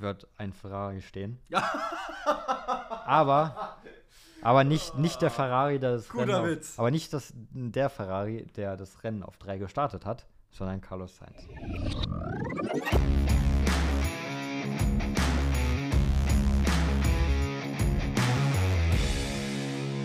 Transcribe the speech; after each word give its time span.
wird 0.00 0.28
ein 0.36 0.52
Ferrari 0.52 1.00
stehen. 1.02 1.38
aber 3.04 3.76
aber 4.42 4.64
nicht, 4.64 4.96
nicht 4.96 5.22
der 5.22 5.30
Ferrari, 5.30 5.78
der 5.80 5.92
das 5.92 6.08
Guter 6.08 6.42
Rennen 6.42 6.50
Witz. 6.50 6.74
Auf, 6.74 6.78
aber 6.80 6.90
nicht 6.90 7.12
das, 7.12 7.32
der 7.34 7.90
Ferrari, 7.90 8.46
der 8.56 8.76
das 8.76 9.02
Rennen 9.02 9.22
auf 9.22 9.38
drei 9.38 9.58
gestartet 9.58 10.06
hat, 10.06 10.26
sondern 10.50 10.80
Carlos 10.80 11.16
Sainz. 11.16 11.48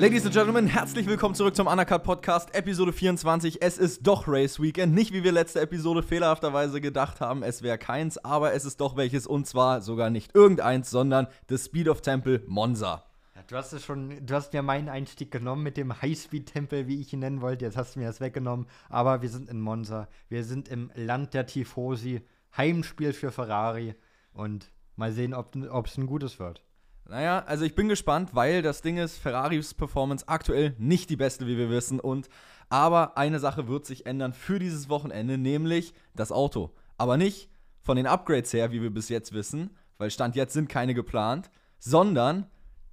Ladies 0.01 0.25
and 0.25 0.33
Gentlemen, 0.33 0.65
herzlich 0.65 1.05
willkommen 1.05 1.35
zurück 1.35 1.55
zum 1.55 1.67
Undercut 1.67 2.01
Podcast, 2.01 2.55
Episode 2.55 2.91
24. 2.91 3.61
Es 3.61 3.77
ist 3.77 4.01
doch 4.01 4.27
Race 4.27 4.59
Weekend, 4.59 4.95
nicht 4.95 5.13
wie 5.13 5.23
wir 5.23 5.31
letzte 5.31 5.61
Episode 5.61 6.01
fehlerhafterweise 6.01 6.81
gedacht 6.81 7.21
haben, 7.21 7.43
es 7.43 7.61
wäre 7.61 7.77
keins, 7.77 8.17
aber 8.17 8.53
es 8.53 8.65
ist 8.65 8.81
doch 8.81 8.97
welches 8.97 9.27
und 9.27 9.45
zwar 9.45 9.81
sogar 9.81 10.09
nicht 10.09 10.33
irgendeins, 10.33 10.89
sondern 10.89 11.27
das 11.45 11.65
Speed 11.65 11.87
of 11.87 12.01
Temple 12.01 12.41
Monza. 12.47 13.05
Du 13.45 13.55
hast 13.55 13.73
es 13.73 13.85
schon, 13.85 14.25
du 14.25 14.33
hast 14.33 14.53
mir 14.53 14.63
meinen 14.63 14.89
Einstieg 14.89 15.29
genommen 15.29 15.61
mit 15.61 15.77
dem 15.77 16.01
Highspeed-Tempel, 16.01 16.87
wie 16.87 16.99
ich 16.99 17.13
ihn 17.13 17.19
nennen 17.19 17.41
wollte. 17.41 17.65
Jetzt 17.65 17.77
hast 17.77 17.95
du 17.95 17.99
mir 17.99 18.07
das 18.07 18.21
weggenommen. 18.21 18.65
Aber 18.89 19.21
wir 19.21 19.29
sind 19.29 19.51
in 19.51 19.61
Monza. 19.61 20.07
Wir 20.29 20.43
sind 20.43 20.67
im 20.67 20.89
Land 20.95 21.35
der 21.35 21.45
Tifosi. 21.45 22.21
Heimspiel 22.57 23.13
für 23.13 23.31
Ferrari. 23.31 23.93
Und 24.33 24.71
mal 24.95 25.11
sehen, 25.11 25.35
ob 25.35 25.85
es 25.85 25.97
ein 25.97 26.07
gutes 26.07 26.39
wird. 26.39 26.63
Naja, 27.11 27.43
also 27.45 27.65
ich 27.65 27.75
bin 27.75 27.89
gespannt, 27.89 28.29
weil 28.35 28.61
das 28.61 28.81
Ding 28.81 28.95
ist, 28.95 29.17
Ferraris 29.17 29.73
Performance 29.73 30.25
aktuell 30.29 30.75
nicht 30.77 31.09
die 31.09 31.17
beste, 31.17 31.45
wie 31.45 31.57
wir 31.57 31.69
wissen. 31.69 31.99
Und 31.99 32.29
aber 32.69 33.17
eine 33.17 33.41
Sache 33.41 33.67
wird 33.67 33.85
sich 33.85 34.05
ändern 34.05 34.31
für 34.31 34.59
dieses 34.59 34.87
Wochenende, 34.87 35.37
nämlich 35.37 35.93
das 36.15 36.31
Auto. 36.31 36.71
Aber 36.97 37.17
nicht 37.17 37.49
von 37.81 37.97
den 37.97 38.07
Upgrades 38.07 38.53
her, 38.53 38.71
wie 38.71 38.81
wir 38.81 38.91
bis 38.91 39.09
jetzt 39.09 39.33
wissen, 39.33 39.75
weil 39.97 40.09
Stand 40.09 40.37
jetzt 40.37 40.53
sind 40.53 40.69
keine 40.69 40.93
geplant, 40.93 41.51
sondern 41.79 42.45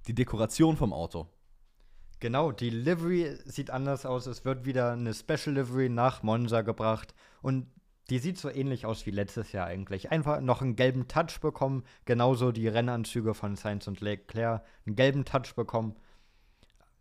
die 0.05 0.15
Dekoration 0.15 0.75
vom 0.75 0.91
Auto. 0.91 1.29
Genau, 2.19 2.51
die 2.51 2.71
Livery 2.71 3.37
sieht 3.45 3.69
anders 3.69 4.05
aus. 4.05 4.27
Es 4.27 4.43
wird 4.43 4.65
wieder 4.65 4.91
eine 4.91 5.13
Special 5.13 5.55
Livery 5.55 5.87
nach 5.87 6.23
Monza 6.23 6.61
gebracht. 6.61 7.15
Und 7.41 7.67
die 8.09 8.19
sieht 8.19 8.37
so 8.37 8.49
ähnlich 8.49 8.85
aus 8.85 9.05
wie 9.05 9.11
letztes 9.11 9.51
Jahr 9.51 9.67
eigentlich. 9.67 10.11
Einfach 10.11 10.41
noch 10.41 10.61
einen 10.61 10.75
gelben 10.75 11.07
Touch 11.07 11.39
bekommen. 11.41 11.83
Genauso 12.05 12.51
die 12.51 12.67
Rennanzüge 12.67 13.33
von 13.33 13.55
Sainz 13.55 13.87
und 13.87 14.01
Leclerc. 14.01 14.63
Einen 14.85 14.95
gelben 14.95 15.25
Touch 15.25 15.55
bekommen. 15.55 15.95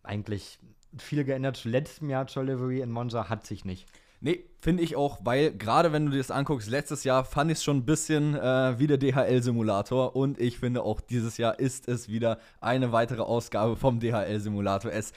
Eigentlich 0.02 0.58
viel 0.96 1.24
geändert 1.24 1.56
zu 1.56 1.68
letztem 1.68 2.10
Jahr 2.10 2.26
zur 2.26 2.44
Livery 2.44 2.80
in 2.80 2.90
Monza 2.90 3.28
hat 3.28 3.46
sich 3.46 3.64
nicht. 3.64 3.86
Nee, 4.20 4.44
finde 4.60 4.82
ich 4.82 4.96
auch, 4.96 5.20
weil 5.22 5.52
gerade 5.52 5.92
wenn 5.92 6.06
du 6.06 6.10
dir 6.10 6.18
das 6.18 6.32
anguckst, 6.32 6.68
letztes 6.68 7.04
Jahr 7.04 7.24
fand 7.24 7.52
ich 7.52 7.58
es 7.58 7.64
schon 7.64 7.78
ein 7.78 7.84
bisschen 7.84 8.34
äh, 8.34 8.76
wie 8.76 8.88
der 8.88 8.98
DHL-Simulator 8.98 10.16
und 10.16 10.40
ich 10.40 10.58
finde 10.58 10.82
auch 10.82 11.00
dieses 11.00 11.38
Jahr 11.38 11.60
ist 11.60 11.86
es 11.86 12.08
wieder 12.08 12.38
eine 12.60 12.90
weitere 12.90 13.22
Ausgabe 13.22 13.76
vom 13.76 14.00
DHL-Simulator. 14.00 14.90
Es 14.90 15.12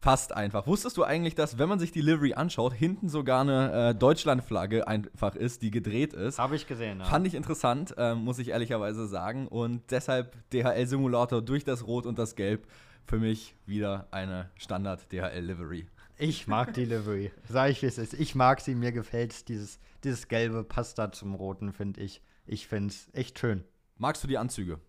passt 0.00 0.34
einfach. 0.34 0.66
Wusstest 0.66 0.96
du 0.96 1.04
eigentlich, 1.04 1.34
dass, 1.34 1.58
wenn 1.58 1.68
man 1.68 1.78
sich 1.78 1.92
die 1.92 2.00
Livery 2.00 2.34
anschaut, 2.34 2.72
hinten 2.72 3.08
sogar 3.08 3.40
eine 3.40 3.90
äh, 3.90 3.94
Deutschlandflagge 3.94 4.86
einfach 4.86 5.34
ist, 5.34 5.62
die 5.62 5.70
gedreht 5.70 6.12
ist? 6.12 6.38
Habe 6.38 6.56
ich 6.56 6.66
gesehen, 6.66 7.00
ja. 7.00 7.04
Fand 7.04 7.26
ich 7.26 7.34
interessant, 7.34 7.94
äh, 7.96 8.14
muss 8.14 8.38
ich 8.38 8.50
ehrlicherweise 8.50 9.06
sagen. 9.06 9.48
Und 9.48 9.90
deshalb 9.90 10.36
DHL-Simulator 10.50 11.42
durch 11.42 11.64
das 11.64 11.86
Rot 11.86 12.06
und 12.06 12.18
das 12.18 12.36
Gelb 12.36 12.66
für 13.04 13.18
mich 13.18 13.54
wieder 13.66 14.08
eine 14.10 14.50
Standard-DHL-Livery. 14.56 15.86
Ich 16.18 16.46
mag 16.46 16.72
die 16.74 16.84
Livery. 16.84 17.30
Sag 17.48 17.70
ich, 17.70 17.82
wie 17.82 17.86
es 17.86 17.98
ist. 17.98 18.14
Ich 18.14 18.34
mag 18.34 18.60
sie, 18.60 18.74
mir 18.74 18.92
gefällt 18.92 19.48
dieses, 19.48 19.78
dieses 20.02 20.28
Gelbe 20.28 20.64
passt 20.64 20.98
da 20.98 21.12
zum 21.12 21.34
Roten, 21.34 21.72
finde 21.72 22.00
ich. 22.00 22.22
Ich 22.46 22.66
finde 22.66 22.88
es 22.88 23.08
echt 23.12 23.38
schön. 23.38 23.64
Magst 23.98 24.22
du 24.22 24.28
die 24.28 24.38
Anzüge? 24.38 24.80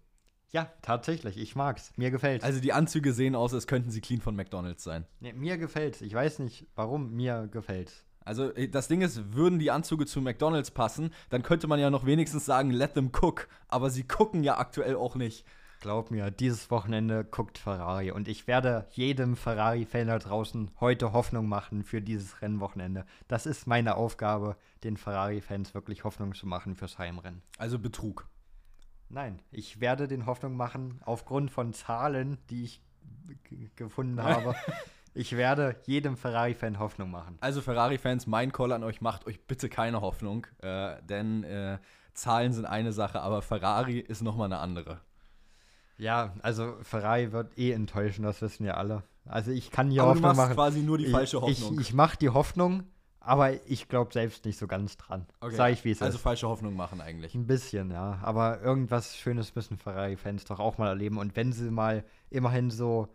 Ja, 0.58 0.72
tatsächlich. 0.82 1.38
Ich 1.38 1.56
mag's. 1.56 1.94
Mir 1.98 2.10
gefällt's. 2.10 2.44
Also 2.44 2.60
die 2.60 2.74
Anzüge 2.74 3.14
sehen 3.14 3.36
aus, 3.36 3.54
als 3.54 3.68
könnten 3.68 3.92
sie 3.92 4.02
clean 4.02 4.22
von 4.22 4.36
McDonalds 4.36 4.84
sein. 4.84 5.06
Nee, 5.20 5.34
mir 5.34 5.60
gefällt's. 5.60 6.02
Ich 6.02 6.12
weiß 6.12 6.40
nicht, 6.40 6.66
warum. 6.74 7.12
Mir 7.12 7.48
gefällt's. 7.52 8.04
Also 8.26 8.52
äh, 8.56 8.68
das 8.68 8.88
Ding 8.88 9.02
ist, 9.02 9.36
würden 9.36 9.60
die 9.60 9.70
Anzüge 9.70 10.08
zu 10.08 10.20
McDonalds 10.20 10.72
passen, 10.72 11.12
dann 11.30 11.44
könnte 11.44 11.68
man 11.68 11.80
ja 11.80 11.92
noch 11.92 12.08
wenigstens 12.08 12.48
sagen, 12.48 12.72
let 12.72 12.96
them 12.96 13.12
cook. 13.22 13.48
Aber 13.68 13.92
sie 13.92 14.02
gucken 14.02 14.44
ja 14.44 14.58
aktuell 14.58 14.96
auch 14.96 15.14
nicht. 15.14 15.46
Glaub 15.80 16.10
mir, 16.10 16.32
dieses 16.32 16.72
Wochenende 16.72 17.24
guckt 17.24 17.60
Ferrari 17.60 18.10
und 18.10 18.28
ich 18.28 18.48
werde 18.48 18.88
jedem 18.94 19.36
Ferrari-Fan 19.36 20.08
da 20.08 20.18
draußen 20.18 20.72
heute 20.80 21.14
Hoffnung 21.14 21.48
machen 21.48 21.84
für 21.84 22.02
dieses 22.02 22.42
Rennwochenende. 22.42 23.06
Das 23.28 23.46
ist 23.46 23.68
meine 23.68 23.94
Aufgabe, 23.94 24.56
den 24.84 24.98
Ferrari-Fans 24.98 25.76
wirklich 25.76 26.04
Hoffnung 26.04 26.34
zu 26.34 26.48
machen 26.48 26.74
fürs 26.74 26.98
Heimrennen. 26.98 27.44
Also 27.60 27.78
Betrug. 27.78 28.28
Nein, 29.10 29.40
ich 29.52 29.80
werde 29.80 30.08
den 30.08 30.26
Hoffnung 30.26 30.56
machen, 30.56 31.00
aufgrund 31.06 31.52
von 31.52 31.74
Zahlen, 31.74 32.38
die 32.50 32.66
ich 32.66 32.82
gefunden 33.76 34.22
habe. 34.22 34.56
ich 35.14 35.36
werde 35.36 35.76
jedem 35.86 36.18
Ferrari-Fan 36.18 36.80
Hoffnung 36.80 37.12
machen. 37.12 37.38
Also 37.40 37.62
Ferrari-Fans, 37.62 38.28
mein 38.28 38.52
Call 38.52 38.72
an 38.72 38.84
euch, 38.84 39.02
macht 39.02 39.26
euch 39.26 39.40
bitte 39.46 39.70
keine 39.70 40.02
Hoffnung, 40.02 40.46
äh, 40.62 41.02
denn 41.04 41.44
äh, 41.44 41.80
Zahlen 42.14 42.54
sind 42.54 42.66
eine 42.66 42.92
Sache, 42.92 43.22
aber 43.22 43.42
Ferrari 43.42 44.00
ist 44.00 44.22
nochmal 44.22 44.46
eine 44.46 44.60
andere. 44.60 45.02
Ja, 45.98 46.34
also 46.42 46.76
Ferrari 46.82 47.32
wird 47.32 47.58
eh 47.58 47.72
enttäuschen, 47.72 48.24
das 48.24 48.42
wissen 48.42 48.66
wir 48.66 48.78
alle. 48.78 49.04
Also 49.26 49.52
ich 49.52 49.72
kann 49.72 49.90
hier 49.90 50.04
aber 50.04 50.12
Hoffnung 50.12 50.24
du 50.24 50.28
machst 50.28 50.42
machen. 50.42 50.56
quasi 50.56 50.82
nur 50.82 50.98
die 50.98 51.06
ich, 51.06 51.12
falsche 51.12 51.42
Hoffnung. 51.42 51.74
Ich, 51.74 51.80
ich 51.80 51.94
mache 51.94 52.18
die 52.18 52.30
Hoffnung, 52.30 52.84
aber 53.28 53.68
ich 53.70 53.90
glaube 53.90 54.14
selbst 54.14 54.46
nicht 54.46 54.58
so 54.58 54.68
ganz 54.68 54.96
dran. 54.98 55.28
okay. 55.42 55.56
Sag 55.56 55.74
ich, 55.74 55.84
wie 55.84 55.92
es 55.92 56.02
also 56.02 56.18
ist. 56.18 56.22
falsche 56.22 56.48
Hoffnung 56.48 56.76
machen 56.76 57.02
eigentlich. 57.02 57.36
Ein 57.36 57.46
bisschen, 57.46 57.92
ja. 57.92 58.20
Aber 58.22 58.62
irgendwas 58.62 59.18
Schönes 59.18 59.54
müssen 59.54 59.78
Ferrari-Fans 59.78 60.46
doch 60.46 60.60
auch 60.60 60.78
mal 60.78 60.88
erleben. 60.88 61.18
Und 61.18 61.36
wenn 61.36 61.52
sie 61.52 61.70
mal 61.70 62.06
immerhin 62.30 62.72
so 62.72 63.10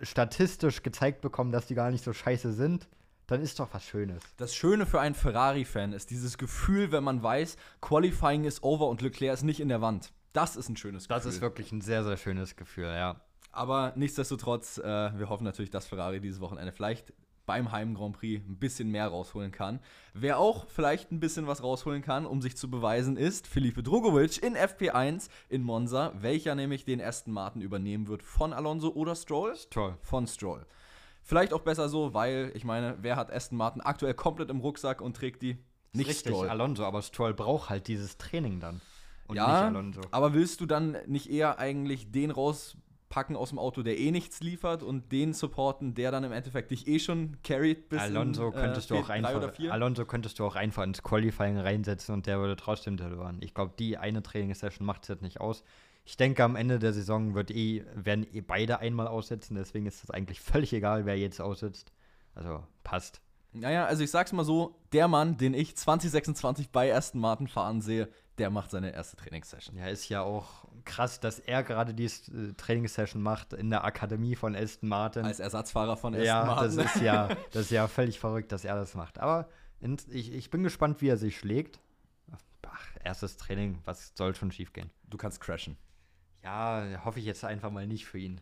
statistisch 0.00 0.82
gezeigt 0.82 1.20
bekommen, 1.20 1.50
dass 1.50 1.66
die 1.66 1.74
gar 1.74 1.90
nicht 1.90 2.04
so 2.04 2.12
scheiße 2.12 2.52
sind, 2.52 2.88
dann 3.26 3.40
ist 3.40 3.58
doch 3.58 3.68
was 3.72 3.84
Schönes. 3.84 4.22
Das 4.36 4.54
Schöne 4.54 4.86
für 4.86 5.00
einen 5.00 5.14
Ferrari-Fan 5.14 5.92
ist 5.92 6.10
dieses 6.10 6.38
Gefühl, 6.38 6.92
wenn 6.92 7.02
man 7.02 7.22
weiß, 7.22 7.56
Qualifying 7.80 8.44
ist 8.44 8.62
over 8.62 8.86
und 8.86 9.02
Leclerc 9.02 9.34
ist 9.34 9.42
nicht 9.42 9.60
in 9.60 9.68
der 9.68 9.80
Wand. 9.80 10.12
Das 10.32 10.56
ist 10.56 10.68
ein 10.68 10.76
schönes 10.76 11.08
Gefühl. 11.08 11.16
Das 11.16 11.26
ist 11.26 11.40
wirklich 11.40 11.72
ein 11.72 11.80
sehr, 11.80 12.04
sehr 12.04 12.16
schönes 12.16 12.54
Gefühl, 12.54 12.86
ja. 12.86 13.20
Aber 13.50 13.92
nichtsdestotrotz, 13.96 14.78
äh, 14.78 14.82
wir 15.18 15.28
hoffen 15.28 15.44
natürlich, 15.44 15.70
dass 15.70 15.86
Ferrari 15.86 16.20
dieses 16.20 16.40
Wochenende 16.40 16.72
vielleicht 16.72 17.12
beim 17.46 17.72
Heim 17.72 17.94
Grand 17.94 18.16
Prix 18.16 18.42
ein 18.46 18.58
bisschen 18.58 18.90
mehr 18.90 19.08
rausholen 19.08 19.52
kann. 19.52 19.80
Wer 20.12 20.38
auch 20.38 20.66
vielleicht 20.68 21.12
ein 21.12 21.20
bisschen 21.20 21.46
was 21.46 21.62
rausholen 21.62 22.02
kann, 22.02 22.26
um 22.26 22.40
sich 22.42 22.56
zu 22.56 22.70
beweisen, 22.70 23.16
ist 23.16 23.46
Felipe 23.46 23.82
Drogovic 23.82 24.42
in 24.42 24.56
FP1 24.56 25.28
in 25.48 25.62
Monza, 25.62 26.12
welcher 26.18 26.54
nämlich 26.54 26.84
den 26.84 27.00
ersten 27.00 27.32
Martin 27.32 27.62
übernehmen 27.62 28.08
wird 28.08 28.22
von 28.22 28.52
Alonso 28.52 28.88
oder 28.88 29.14
Stroll? 29.14 29.54
Toll. 29.70 29.96
Von 30.02 30.26
Stroll. 30.26 30.66
Vielleicht 31.22 31.54
auch 31.54 31.62
besser 31.62 31.88
so, 31.88 32.12
weil 32.12 32.52
ich 32.54 32.64
meine, 32.64 32.98
wer 33.00 33.16
hat 33.16 33.32
Aston 33.32 33.56
Martin 33.56 33.80
aktuell 33.80 34.14
komplett 34.14 34.50
im 34.50 34.60
Rucksack 34.60 35.00
und 35.00 35.16
trägt 35.16 35.42
die? 35.42 35.56
Nicht 35.92 36.08
Richtig, 36.08 36.32
Stroll. 36.32 36.48
Alonso, 36.50 36.84
aber 36.84 37.00
Stroll 37.02 37.32
braucht 37.32 37.70
halt 37.70 37.88
dieses 37.88 38.18
Training 38.18 38.60
dann. 38.60 38.80
Und 39.26 39.36
ja, 39.36 39.46
nicht 39.46 39.76
Alonso. 39.76 40.00
aber 40.10 40.34
willst 40.34 40.60
du 40.60 40.66
dann 40.66 40.98
nicht 41.06 41.30
eher 41.30 41.58
eigentlich 41.58 42.10
den 42.10 42.30
rauspacken 43.14 43.36
aus 43.36 43.50
dem 43.50 43.58
Auto, 43.58 43.82
der 43.82 43.98
eh 43.98 44.10
nichts 44.10 44.40
liefert 44.40 44.82
und 44.82 45.12
den 45.12 45.32
supporten, 45.32 45.94
der 45.94 46.10
dann 46.10 46.24
im 46.24 46.32
Endeffekt 46.32 46.70
dich 46.70 46.86
eh 46.86 46.98
schon 46.98 47.36
carried 47.42 47.88
bis 47.88 48.00
Alonso 48.00 48.48
in, 48.48 48.54
könntest 48.54 48.90
äh, 48.90 48.94
du 48.94 49.00
auch 49.00 49.08
einfach, 49.08 49.54
vier? 49.54 49.72
Alonso 49.72 50.04
könntest 50.04 50.38
du 50.38 50.44
auch 50.44 50.56
einfach 50.56 50.82
ins 50.82 51.02
Qualifying 51.02 51.58
reinsetzen 51.58 52.14
und 52.14 52.26
der 52.26 52.38
würde 52.38 52.56
trotzdem 52.56 52.96
delivern. 52.96 53.38
Ich 53.40 53.54
glaube, 53.54 53.74
die 53.78 53.96
eine 53.98 54.22
Trainingssession 54.22 54.86
macht 54.86 55.02
es 55.04 55.08
jetzt 55.08 55.22
nicht 55.22 55.40
aus. 55.40 55.64
Ich 56.04 56.16
denke, 56.16 56.44
am 56.44 56.56
Ende 56.56 56.78
der 56.78 56.92
Saison 56.92 57.34
wird 57.34 57.50
eh, 57.50 57.84
werden 57.94 58.26
eh 58.32 58.42
beide 58.42 58.80
einmal 58.80 59.08
aussetzen, 59.08 59.54
deswegen 59.54 59.86
ist 59.86 60.04
es 60.04 60.10
eigentlich 60.10 60.40
völlig 60.40 60.72
egal, 60.72 61.06
wer 61.06 61.16
jetzt 61.16 61.40
aussetzt. 61.40 61.92
Also 62.34 62.64
passt. 62.82 63.20
Naja, 63.52 63.86
also 63.86 64.02
ich 64.02 64.10
sag's 64.10 64.32
mal 64.32 64.44
so, 64.44 64.74
der 64.92 65.06
Mann, 65.06 65.36
den 65.36 65.54
ich 65.54 65.76
2026 65.76 66.70
bei 66.70 66.92
Aston 66.92 67.20
Martin 67.20 67.46
fahren 67.46 67.80
sehe, 67.80 68.08
der 68.38 68.50
macht 68.50 68.70
seine 68.70 68.92
erste 68.92 69.16
Trainingssession. 69.16 69.76
Ja, 69.76 69.86
ist 69.86 70.08
ja 70.08 70.22
auch 70.22 70.66
krass, 70.84 71.20
dass 71.20 71.38
er 71.38 71.62
gerade 71.62 71.94
die 71.94 72.04
äh, 72.06 72.52
Trainingssession 72.56 73.22
macht 73.22 73.52
in 73.52 73.70
der 73.70 73.84
Akademie 73.84 74.34
von 74.34 74.56
Aston 74.56 74.88
Martin. 74.88 75.24
Als 75.24 75.40
Ersatzfahrer 75.40 75.96
von 75.96 76.14
Aston 76.14 76.26
ja, 76.26 76.44
Martin. 76.44 76.76
das 76.76 76.94
ist 76.96 77.02
ja, 77.02 77.28
das 77.52 77.62
ist 77.62 77.70
ja 77.70 77.86
völlig 77.88 78.18
verrückt, 78.18 78.52
dass 78.52 78.64
er 78.64 78.74
das 78.74 78.94
macht. 78.94 79.18
Aber 79.18 79.48
ich, 80.10 80.32
ich 80.32 80.50
bin 80.50 80.62
gespannt, 80.62 81.00
wie 81.00 81.08
er 81.08 81.16
sich 81.16 81.38
schlägt. 81.38 81.80
Ach, 82.66 82.82
erstes 83.04 83.36
Training, 83.36 83.78
was 83.84 84.12
soll 84.16 84.34
schon 84.34 84.50
schief 84.50 84.72
gehen? 84.72 84.90
du 85.14 85.18
kannst 85.18 85.40
crashen. 85.40 85.76
Ja, 86.42 87.04
hoffe 87.04 87.20
ich 87.20 87.24
jetzt 87.24 87.44
einfach 87.44 87.70
mal 87.70 87.86
nicht 87.86 88.04
für 88.04 88.18
ihn. 88.18 88.40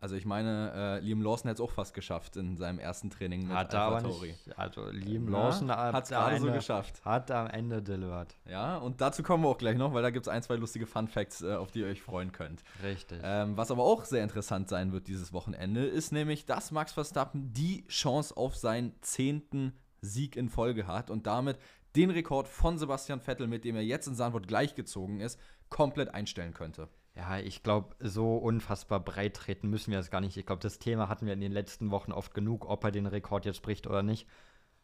Also 0.00 0.16
ich 0.16 0.24
meine, 0.24 0.72
äh, 0.74 1.00
Liam 1.00 1.20
Lawson 1.20 1.50
hat 1.50 1.56
es 1.56 1.60
auch 1.60 1.72
fast 1.72 1.92
geschafft 1.92 2.36
in 2.36 2.56
seinem 2.56 2.78
ersten 2.78 3.10
Training 3.10 3.46
mit 3.46 3.56
Hat 3.56 3.74
aber 3.74 3.96
AlphaTauri. 3.96 4.28
nicht. 4.28 4.58
Also 4.58 4.88
Liam 4.88 5.28
Lawson 5.28 5.70
hat's 5.70 6.10
am 6.10 6.24
gerade 6.24 6.40
so 6.40 6.50
geschafft. 6.50 7.04
Hat 7.04 7.30
am 7.30 7.48
Ende 7.48 7.82
delivered. 7.82 8.34
Ja, 8.48 8.78
und 8.78 9.02
dazu 9.02 9.22
kommen 9.22 9.44
wir 9.44 9.50
auch 9.50 9.58
gleich 9.58 9.76
noch, 9.76 9.92
weil 9.92 10.02
da 10.02 10.08
gibt 10.10 10.26
es 10.26 10.32
ein, 10.32 10.42
zwei 10.42 10.56
lustige 10.56 10.86
Fun 10.86 11.06
Facts, 11.06 11.42
äh, 11.42 11.54
auf 11.54 11.70
die 11.70 11.80
ihr 11.80 11.86
euch 11.86 12.00
freuen 12.00 12.32
könnt. 12.32 12.62
Richtig. 12.82 13.20
Ähm, 13.22 13.58
was 13.58 13.70
aber 13.70 13.82
auch 13.82 14.04
sehr 14.04 14.22
interessant 14.22 14.70
sein 14.70 14.92
wird 14.92 15.06
dieses 15.06 15.34
Wochenende, 15.34 15.84
ist 15.84 16.12
nämlich, 16.12 16.46
dass 16.46 16.70
Max 16.70 16.92
Verstappen 16.92 17.52
die 17.52 17.86
Chance 17.88 18.36
auf 18.36 18.56
seinen 18.56 18.94
zehnten 19.02 19.74
Sieg 20.00 20.34
in 20.34 20.48
Folge 20.48 20.86
hat 20.86 21.10
und 21.10 21.26
damit 21.26 21.58
den 21.94 22.10
Rekord 22.10 22.48
von 22.48 22.78
Sebastian 22.78 23.20
Vettel, 23.20 23.46
mit 23.48 23.64
dem 23.64 23.76
er 23.76 23.82
jetzt 23.82 24.06
in 24.06 24.14
Sandburg 24.14 24.46
gleichgezogen 24.46 25.20
ist, 25.20 25.38
komplett 25.68 26.14
einstellen 26.14 26.54
könnte. 26.54 26.88
Ja, 27.14 27.38
ich 27.38 27.62
glaube, 27.62 27.96
so 27.98 28.36
unfassbar 28.36 29.00
breit 29.00 29.34
treten 29.34 29.68
müssen 29.68 29.90
wir 29.90 29.98
es 29.98 30.10
gar 30.10 30.20
nicht. 30.20 30.36
Ich 30.36 30.46
glaube, 30.46 30.62
das 30.62 30.78
Thema 30.78 31.08
hatten 31.08 31.26
wir 31.26 31.32
in 31.32 31.40
den 31.40 31.52
letzten 31.52 31.90
Wochen 31.90 32.12
oft 32.12 32.34
genug, 32.34 32.68
ob 32.68 32.84
er 32.84 32.92
den 32.92 33.06
Rekord 33.06 33.44
jetzt 33.44 33.62
bricht 33.62 33.86
oder 33.86 34.02
nicht. 34.02 34.28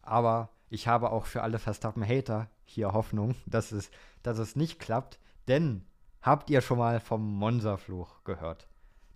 Aber 0.02 0.50
ich 0.68 0.88
habe 0.88 1.10
auch 1.10 1.26
für 1.26 1.42
alle 1.42 1.58
Verstappen-Hater 1.58 2.48
hier 2.64 2.92
Hoffnung, 2.92 3.34
dass 3.46 3.72
es, 3.72 3.90
dass 4.22 4.38
es 4.38 4.56
nicht 4.56 4.80
klappt. 4.80 5.18
Denn 5.48 5.84
habt 6.22 6.50
ihr 6.50 6.60
schon 6.60 6.78
mal 6.78 7.00
vom 7.00 7.38
Monza-Fluch 7.38 8.24
gehört? 8.24 8.66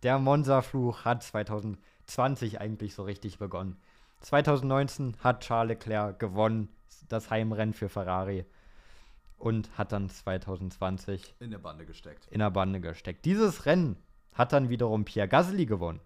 Der 0.03 0.19
Monza-Fluch 0.19 1.05
hat 1.05 1.23
2020 1.23 2.61
eigentlich 2.61 2.95
so 2.95 3.03
richtig 3.03 3.39
begonnen. 3.39 3.77
2019 4.21 5.17
hat 5.21 5.43
Charles 5.43 5.71
Leclerc 5.71 6.19
gewonnen, 6.19 6.69
das 7.09 7.31
Heimrennen 7.31 7.75
für 7.75 7.89
Ferrari. 7.89 8.45
Und 9.41 9.77
hat 9.79 9.93
dann 9.93 10.11
2020 10.11 11.35
in 11.41 11.51
der 11.51 11.59
Bande 11.59 11.87
gesteckt. 11.87 12.27
In 12.31 12.41
der 12.41 12.51
Bande 12.51 12.79
gesteckt. 12.81 13.25
Dieses 13.25 13.65
Rennen 13.65 13.97
hat 14.35 14.53
dann 14.53 14.69
wiederum 14.69 15.07
Pierre 15.07 15.29
Gasly 15.29 15.65
gewonnen. 15.65 16.01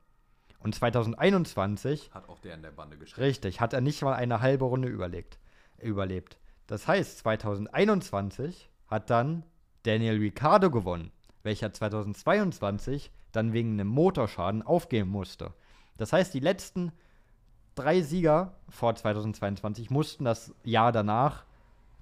Und 0.60 0.74
2021 0.74 2.12
hat 2.14 2.28
auch 2.28 2.38
der 2.38 2.54
in 2.54 2.62
der 2.62 2.70
Bande 2.70 2.96
gesteckt. 2.96 3.20
Richtig, 3.20 3.60
hat 3.60 3.72
er 3.72 3.80
nicht 3.80 4.00
mal 4.02 4.14
eine 4.14 4.40
halbe 4.40 4.64
Runde 4.64 4.88
überlegt, 4.88 5.38
überlebt. 5.78 6.38
Das 6.68 6.86
heißt, 6.86 7.18
2021 7.18 8.70
hat 8.86 9.10
dann 9.10 9.44
Daniel 9.82 10.18
Ricciardo 10.18 10.70
gewonnen, 10.70 11.10
welcher 11.42 11.72
2022 11.72 13.10
dann 13.32 13.52
wegen 13.52 13.72
einem 13.72 13.88
Motorschaden 13.88 14.62
aufgeben 14.62 15.10
musste. 15.10 15.52
Das 15.96 16.12
heißt, 16.12 16.32
die 16.32 16.40
letzten 16.40 16.92
drei 17.74 18.00
Sieger 18.00 18.54
vor 18.68 18.94
2022 18.94 19.90
mussten 19.90 20.24
das 20.24 20.54
Jahr 20.62 20.92
danach 20.92 21.44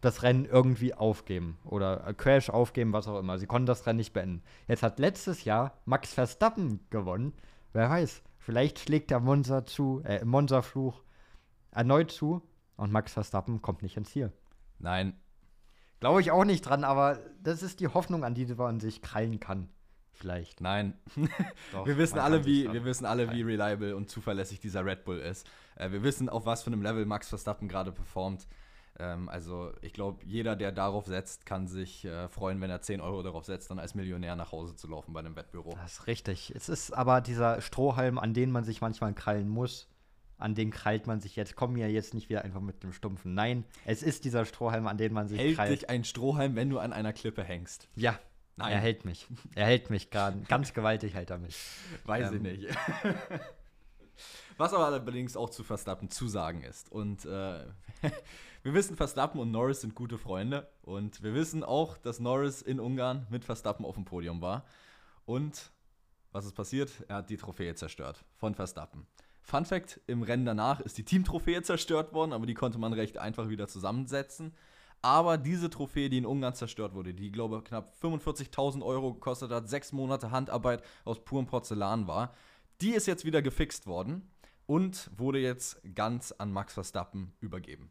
das 0.02 0.22
Rennen 0.22 0.44
irgendwie 0.44 0.93
aufgeben 0.93 1.58
oder 1.64 2.12
Crash 2.14 2.50
aufgeben, 2.50 2.93
was 2.93 3.08
auch 3.08 3.19
immer. 3.19 3.38
Sie 3.38 3.46
konnten 3.46 3.66
das 3.66 3.87
Rennen 3.87 3.99
nicht 3.99 4.12
beenden. 4.12 4.43
Jetzt 4.69 4.82
hat 4.82 4.99
letztes 4.99 5.44
Jahr 5.44 5.78
Max 5.87 6.12
Verstappen 6.12 6.81
gewonnen. 6.90 7.32
Wer 7.72 7.88
weiß, 7.88 8.22
vielleicht 8.38 8.81
schlägt 8.81 9.10
der 9.10 9.20
Monza 9.20 9.64
zu, 9.64 10.02
äh, 10.04 10.25
Monza-Fluch 10.25 11.02
erneut 11.70 12.10
zu 12.10 12.43
und 12.76 12.93
Max 12.93 13.12
Verstappen 13.12 13.62
kommt 13.62 13.82
nicht 13.82 13.96
ins 13.96 14.10
Ziel. 14.10 14.32
Nein. 14.81 15.14
Glaube 16.00 16.20
ich 16.20 16.32
auch 16.32 16.44
nicht 16.44 16.62
dran, 16.62 16.82
aber 16.82 17.20
das 17.40 17.62
ist 17.62 17.78
die 17.78 17.87
Hoffnung, 17.87 18.25
an 18.25 18.34
die 18.34 18.46
man 18.46 18.81
sich 18.81 19.02
krallen 19.02 19.38
kann. 19.38 19.69
Vielleicht. 20.10 20.60
Nein. 20.60 20.94
Doch, 21.72 21.87
wir 21.87 21.96
wissen 21.96 22.19
alle, 22.19 22.44
wie, 22.44 22.70
wir 22.70 22.84
wissen 22.84 23.06
alle, 23.06 23.31
wie 23.31 23.43
reliable 23.43 23.94
und 23.94 24.10
zuverlässig 24.10 24.58
dieser 24.58 24.84
Red 24.84 25.05
Bull 25.05 25.19
ist. 25.19 25.48
Äh, 25.76 25.93
wir 25.93 26.02
wissen, 26.02 26.28
auf 26.28 26.44
was 26.44 26.64
für 26.64 26.70
einem 26.70 26.82
Level 26.82 27.06
Max 27.06 27.28
Verstappen 27.28 27.69
gerade 27.69 27.93
performt. 27.93 28.48
Ähm, 28.99 29.29
also 29.29 29.73
ich 29.81 29.93
glaube, 29.93 30.25
jeder, 30.25 30.56
der 30.56 30.73
darauf 30.73 31.06
setzt, 31.06 31.47
kann 31.47 31.67
sich 31.67 32.05
äh, 32.05 32.29
freuen, 32.29 32.61
wenn 32.61 32.71
er 32.71 32.81
10 32.81 33.00
Euro 33.00 33.23
darauf 33.23 33.44
setzt, 33.44 33.71
dann 33.71 33.79
als 33.79 33.94
Millionär 33.94 34.37
nach 34.37 34.53
Hause 34.53 34.77
zu 34.77 34.89
laufen 34.89 35.12
bei 35.12 35.21
einem 35.21 35.37
Wettbüro. 35.37 35.75
Das 35.81 35.93
ist 35.93 36.06
richtig. 36.06 36.53
Es 36.55 36.69
ist 36.69 36.93
aber 36.93 37.21
dieser 37.21 37.61
Strohhalm, 37.61 38.19
an 38.19 38.35
den 38.35 38.50
man 38.50 38.65
sich 38.65 38.81
manchmal 38.81 39.15
krallen 39.15 39.49
muss. 39.49 39.89
An 40.39 40.55
den 40.56 40.71
krallt 40.71 41.06
man 41.06 41.21
sich 41.21 41.37
jetzt. 41.37 41.55
Komm 41.55 41.75
mir 41.75 41.89
jetzt 41.91 42.15
nicht 42.15 42.29
wieder 42.29 42.43
einfach 42.43 42.61
mit 42.61 42.83
dem 42.83 42.93
Stumpfen. 42.93 43.35
Nein, 43.35 43.65
es 43.85 44.03
ist 44.03 44.25
dieser 44.25 44.44
Strohhalm, 44.44 44.89
an 44.89 44.99
den 44.99 45.12
man 45.12 45.29
sich 45.29 45.39
Hält 45.39 45.55
krallt. 45.55 45.71
Hält 45.71 45.83
dich 45.83 45.91
ein 45.91 46.05
Strohhalm, 46.05 46.56
wenn 46.56 46.69
du 46.69 46.81
an 46.81 46.93
einer 46.93 47.12
Klippe 47.12 47.44
hängst? 47.44 47.89
Ja, 47.94 48.19
Nein. 48.56 48.73
Er 48.73 48.81
hält 48.81 49.05
mich. 49.05 49.27
Er 49.55 49.67
hält 49.67 49.91
mich 49.91 50.11
gerade. 50.11 50.41
Ganz 50.43 50.75
gewaltig 50.75 51.15
hält 51.15 51.31
er 51.31 51.39
mich. 51.39 51.56
Weiß 52.05 52.33
ähm. 52.33 52.44
ich 52.44 52.59
nicht. 52.61 52.77
Was 54.56 54.75
aber 54.75 54.87
allerdings 54.87 55.37
auch 55.37 55.50
zu 55.50 55.65
Verstappen 55.65 56.11
zu 56.11 56.29
sagen 56.29 56.62
ist. 56.62 56.93
Und 56.93 57.25
äh, 57.25 57.65
wir 58.62 58.75
wissen, 58.75 58.97
Verstappen 58.97 59.41
und 59.41 59.50
Norris 59.50 59.81
sind 59.81 59.94
gute 59.94 60.19
Freunde. 60.19 60.69
Und 60.82 61.23
wir 61.23 61.35
wissen 61.35 61.64
auch, 61.64 61.99
dass 61.99 62.20
Norris 62.20 62.62
in 62.62 62.79
Ungarn 62.79 63.26
mit 63.31 63.44
Verstappen 63.44 63.85
auf 63.85 63.97
dem 63.97 64.05
Podium 64.05 64.41
war. 64.41 64.64
Und 65.25 65.70
was 66.31 66.47
ist 66.47 66.55
passiert? 66.55 66.91
Er 67.09 67.17
hat 67.17 67.31
die 67.31 67.37
Trophäe 67.37 67.75
zerstört 67.75 68.25
von 68.37 68.55
Verstappen. 68.55 69.06
Fun 69.43 69.64
Fact: 69.64 70.00
Im 70.06 70.23
Rennen 70.23 70.44
danach 70.44 70.81
ist 70.81 70.97
die 70.97 71.05
Teamtrophäe 71.05 71.62
zerstört 71.62 72.12
worden, 72.12 72.32
aber 72.32 72.47
die 72.47 72.55
konnte 72.55 72.79
man 72.79 72.93
recht 72.93 73.19
einfach 73.19 73.49
wieder 73.49 73.69
zusammensetzen. 73.69 74.55
Aber 75.03 75.37
diese 75.37 75.69
Trophäe, 75.69 76.08
die 76.08 76.19
in 76.19 76.26
Ungarn 76.26 76.55
zerstört 76.55 76.94
wurde, 76.94 77.12
die, 77.12 77.32
glaube 77.32 77.58
ich, 77.58 77.65
knapp 77.65 77.93
45.000 78.00 78.85
Euro 78.85 79.15
gekostet 79.15 79.50
hat, 79.50 79.69
sechs 79.69 79.93
Monate 79.93 80.31
Handarbeit 80.31 80.85
aus 81.05 81.25
purem 81.25 81.47
Porzellan 81.47 82.06
war, 82.06 82.32
die 82.81 82.93
ist 82.93 83.06
jetzt 83.06 83.25
wieder 83.25 83.43
gefixt 83.43 83.88
worden 83.88 84.31
und 84.67 85.11
wurde 85.17 85.41
jetzt 85.41 85.82
ganz 85.97 86.31
an 86.31 86.53
Max 86.53 86.75
Verstappen 86.75 87.32
übergeben. 87.41 87.91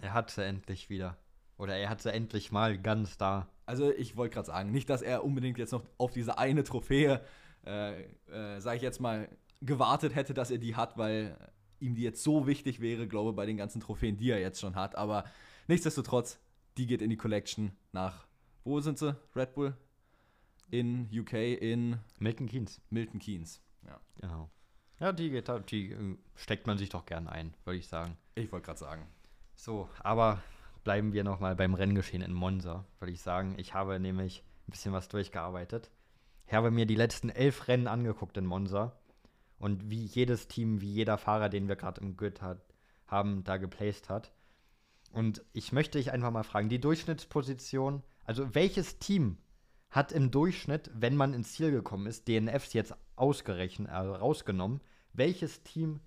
Er 0.00 0.14
hat 0.14 0.30
sie 0.30 0.44
endlich 0.44 0.90
wieder. 0.90 1.16
Oder 1.56 1.76
er 1.76 1.90
hat 1.90 2.00
sie 2.00 2.12
endlich 2.12 2.52
mal 2.52 2.78
ganz 2.78 3.18
da. 3.18 3.48
Also 3.66 3.92
ich 3.92 4.16
wollte 4.16 4.34
gerade 4.34 4.46
sagen, 4.46 4.70
nicht, 4.70 4.88
dass 4.88 5.02
er 5.02 5.24
unbedingt 5.24 5.58
jetzt 5.58 5.72
noch 5.72 5.84
auf 5.98 6.12
diese 6.12 6.38
eine 6.38 6.64
Trophäe, 6.64 7.20
äh, 7.66 8.02
äh, 8.30 8.60
sage 8.60 8.76
ich 8.76 8.82
jetzt 8.82 9.00
mal, 9.00 9.28
gewartet 9.60 10.14
hätte, 10.14 10.34
dass 10.34 10.50
er 10.50 10.58
die 10.58 10.76
hat, 10.76 10.96
weil 10.96 11.36
ihm 11.80 11.94
die 11.94 12.02
jetzt 12.02 12.22
so 12.22 12.46
wichtig 12.46 12.80
wäre, 12.80 13.06
glaube 13.08 13.30
ich, 13.30 13.36
bei 13.36 13.46
den 13.46 13.56
ganzen 13.56 13.80
Trophäen, 13.80 14.16
die 14.16 14.30
er 14.30 14.40
jetzt 14.40 14.60
schon 14.60 14.76
hat. 14.76 14.96
Aber 14.96 15.24
nichtsdestotrotz, 15.66 16.38
die 16.76 16.86
geht 16.86 17.02
in 17.02 17.10
die 17.10 17.16
Collection 17.16 17.72
nach, 17.92 18.26
wo 18.64 18.80
sind 18.80 18.98
sie? 18.98 19.16
Red 19.34 19.54
Bull? 19.54 19.76
In 20.70 21.08
UK, 21.12 21.32
in 21.32 21.98
Milton 22.18 22.46
Keynes. 22.46 22.80
Milton 22.90 23.20
Keynes, 23.20 23.62
ja. 23.86 24.00
Genau. 24.20 24.50
Ja, 25.00 25.12
die, 25.12 25.30
geht, 25.30 25.48
die 25.70 25.92
äh, 25.92 26.16
steckt 26.34 26.66
man 26.66 26.78
sich 26.78 26.88
doch 26.88 27.06
gern 27.06 27.26
ein, 27.26 27.54
würde 27.64 27.78
ich 27.78 27.88
sagen. 27.88 28.16
Ich 28.34 28.50
wollte 28.52 28.66
gerade 28.66 28.78
sagen. 28.78 29.06
So, 29.60 29.88
aber 30.04 30.40
bleiben 30.84 31.12
wir 31.12 31.24
nochmal 31.24 31.56
beim 31.56 31.74
Renngeschehen 31.74 32.22
in 32.22 32.32
Monza, 32.32 32.84
würde 33.00 33.12
ich 33.12 33.20
sagen. 33.20 33.56
Ich 33.58 33.74
habe 33.74 33.98
nämlich 33.98 34.44
ein 34.68 34.70
bisschen 34.70 34.92
was 34.92 35.08
durchgearbeitet. 35.08 35.90
Ich 36.46 36.54
habe 36.54 36.70
mir 36.70 36.86
die 36.86 36.94
letzten 36.94 37.28
elf 37.28 37.66
Rennen 37.66 37.88
angeguckt 37.88 38.36
in 38.36 38.46
Monza. 38.46 38.96
Und 39.58 39.90
wie 39.90 40.04
jedes 40.04 40.46
Team, 40.46 40.80
wie 40.80 40.92
jeder 40.92 41.18
Fahrer, 41.18 41.48
den 41.48 41.66
wir 41.66 41.74
gerade 41.74 42.00
im 42.00 42.16
Grid 42.16 42.40
hat, 42.40 42.60
haben, 43.08 43.42
da 43.42 43.56
geplaced 43.56 44.08
hat. 44.08 44.32
Und 45.12 45.44
ich 45.52 45.72
möchte 45.72 45.98
dich 45.98 46.12
einfach 46.12 46.30
mal 46.30 46.44
fragen, 46.44 46.68
die 46.68 46.80
Durchschnittsposition, 46.80 48.04
also 48.24 48.54
welches 48.54 49.00
Team 49.00 49.38
hat 49.90 50.12
im 50.12 50.30
Durchschnitt, 50.30 50.88
wenn 50.94 51.16
man 51.16 51.34
ins 51.34 51.54
Ziel 51.54 51.72
gekommen 51.72 52.06
ist, 52.06 52.28
DNFs 52.28 52.74
jetzt 52.74 52.94
ausgerechnet, 53.16 53.90
also 53.90 54.14
rausgenommen, 54.14 54.80
welches 55.14 55.64
Team 55.64 55.98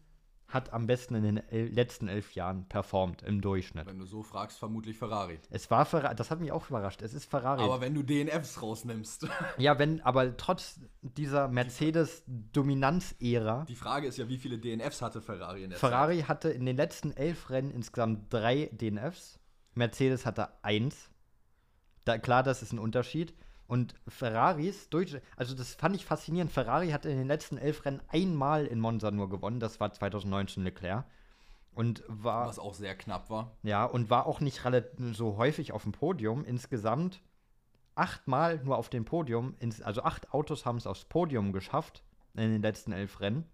hat 0.54 0.74
am 0.74 0.88
besten 0.88 1.16
in 1.16 1.24
den 1.24 1.38
el 1.50 1.74
letzten 1.74 2.08
elf 2.08 2.34
Jahren 2.34 2.68
performt 2.68 3.22
im 3.24 3.42
Durchschnitt? 3.42 3.86
Wenn 3.86 4.00
du 4.00 4.06
so 4.06 4.24
fragst, 4.24 4.60
vermutlich 4.60 4.98
Ferrari. 4.98 5.40
Es 5.50 5.70
war 5.72 5.86
Ferrari, 5.86 6.16
das 6.16 6.32
hat 6.32 6.40
mich 6.40 6.52
auch 6.52 6.70
überrascht. 6.70 7.02
Es 7.02 7.14
ist 7.14 7.26
Ferrari. 7.26 7.64
Aber 7.64 7.82
wenn 7.82 7.94
du 7.94 8.04
DNFs 8.04 8.62
rausnimmst. 8.62 9.28
ja, 9.58 9.78
wenn, 9.80 10.02
aber 10.02 10.38
trotz 10.38 10.80
dieser 11.02 11.48
Mercedes-Dominanz-Ära. 11.48 13.66
Die 13.68 13.76
Frage 13.76 14.08
ist 14.08 14.18
ja, 14.18 14.28
wie 14.28 14.38
viele 14.38 14.60
DNFs 14.60 15.02
hatte 15.02 15.22
Ferrari 15.22 15.64
in 15.64 15.72
der 15.72 15.80
Ferrari 15.80 16.20
Zeit? 16.20 16.28
hatte 16.28 16.50
in 16.50 16.66
den 16.66 16.78
letzten 16.78 17.12
elf 17.12 17.50
Rennen 17.50 17.72
insgesamt 17.72 18.34
drei 18.34 18.70
DNFs. 18.74 19.40
Mercedes 19.74 20.26
hatte 20.26 20.50
eins. 20.64 21.10
Da, 22.06 22.18
klar, 22.18 22.44
das 22.44 22.62
ist 22.62 22.74
ein 22.74 22.80
Unterschied. 22.80 23.34
Und 23.72 23.96
Ferraris, 24.06 24.90
also 25.38 25.56
das 25.56 25.76
fand 25.76 25.96
ich 25.96 26.04
faszinierend. 26.04 26.52
Ferrari 26.52 26.90
hat 26.90 27.06
in 27.06 27.18
den 27.18 27.28
letzten 27.28 27.58
elf 27.58 27.86
Rennen 27.86 28.02
einmal 28.10 28.66
in 28.66 28.82
Monza 28.82 29.12
nur 29.12 29.30
gewonnen. 29.30 29.62
Das 29.62 29.80
war 29.80 29.94
2019 29.94 30.66
Leclerc. 30.66 31.06
Und 31.74 32.04
war. 32.10 32.50
Was 32.50 32.60
auch 32.60 32.74
sehr 32.74 32.98
knapp 32.98 33.30
war. 33.30 33.56
Ja, 33.64 33.86
und 33.86 34.10
war 34.10 34.26
auch 34.26 34.42
nicht 34.42 34.62
so 35.14 35.38
häufig 35.38 35.72
auf 35.72 35.84
dem 35.84 35.94
Podium. 35.94 36.44
Insgesamt 36.44 37.22
achtmal 37.96 38.62
nur 38.62 38.78
auf 38.78 38.90
dem 38.90 39.06
Podium. 39.06 39.56
Also 39.86 40.04
acht 40.04 40.34
Autos 40.34 40.66
haben 40.66 40.76
es 40.76 40.86
aufs 40.86 41.06
Podium 41.06 41.54
geschafft 41.54 42.04
in 42.34 42.52
den 42.52 42.62
letzten 42.62 42.92
elf 42.92 43.22
Rennen. 43.22 43.46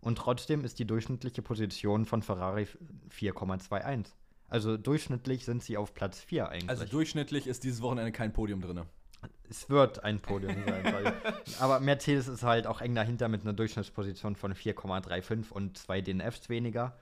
Und 0.00 0.16
trotzdem 0.16 0.64
ist 0.64 0.78
die 0.78 0.86
durchschnittliche 0.86 1.42
Position 1.42 2.06
von 2.06 2.22
Ferrari 2.22 2.68
4,21. 3.10 4.06
Also 4.48 4.78
durchschnittlich 4.78 5.44
sind 5.44 5.62
sie 5.62 5.76
auf 5.76 5.92
Platz 5.92 6.22
4 6.22 6.48
eigentlich. 6.48 6.70
Also 6.70 6.86
durchschnittlich 6.86 7.46
ist 7.46 7.64
dieses 7.64 7.82
Wochenende 7.82 8.12
kein 8.12 8.32
Podium 8.32 8.62
drin 8.62 8.86
es 9.50 9.68
wird 9.70 10.04
ein 10.04 10.20
Podium 10.20 10.54
sein. 10.64 11.12
aber 11.60 11.80
Mercedes 11.80 12.28
ist 12.28 12.42
halt 12.42 12.66
auch 12.66 12.80
eng 12.80 12.94
dahinter 12.94 13.28
mit 13.28 13.42
einer 13.42 13.52
Durchschnittsposition 13.52 14.36
von 14.36 14.54
4,35 14.54 15.50
und 15.50 15.78
zwei 15.78 16.00
DNFs 16.00 16.48
weniger. 16.48 16.96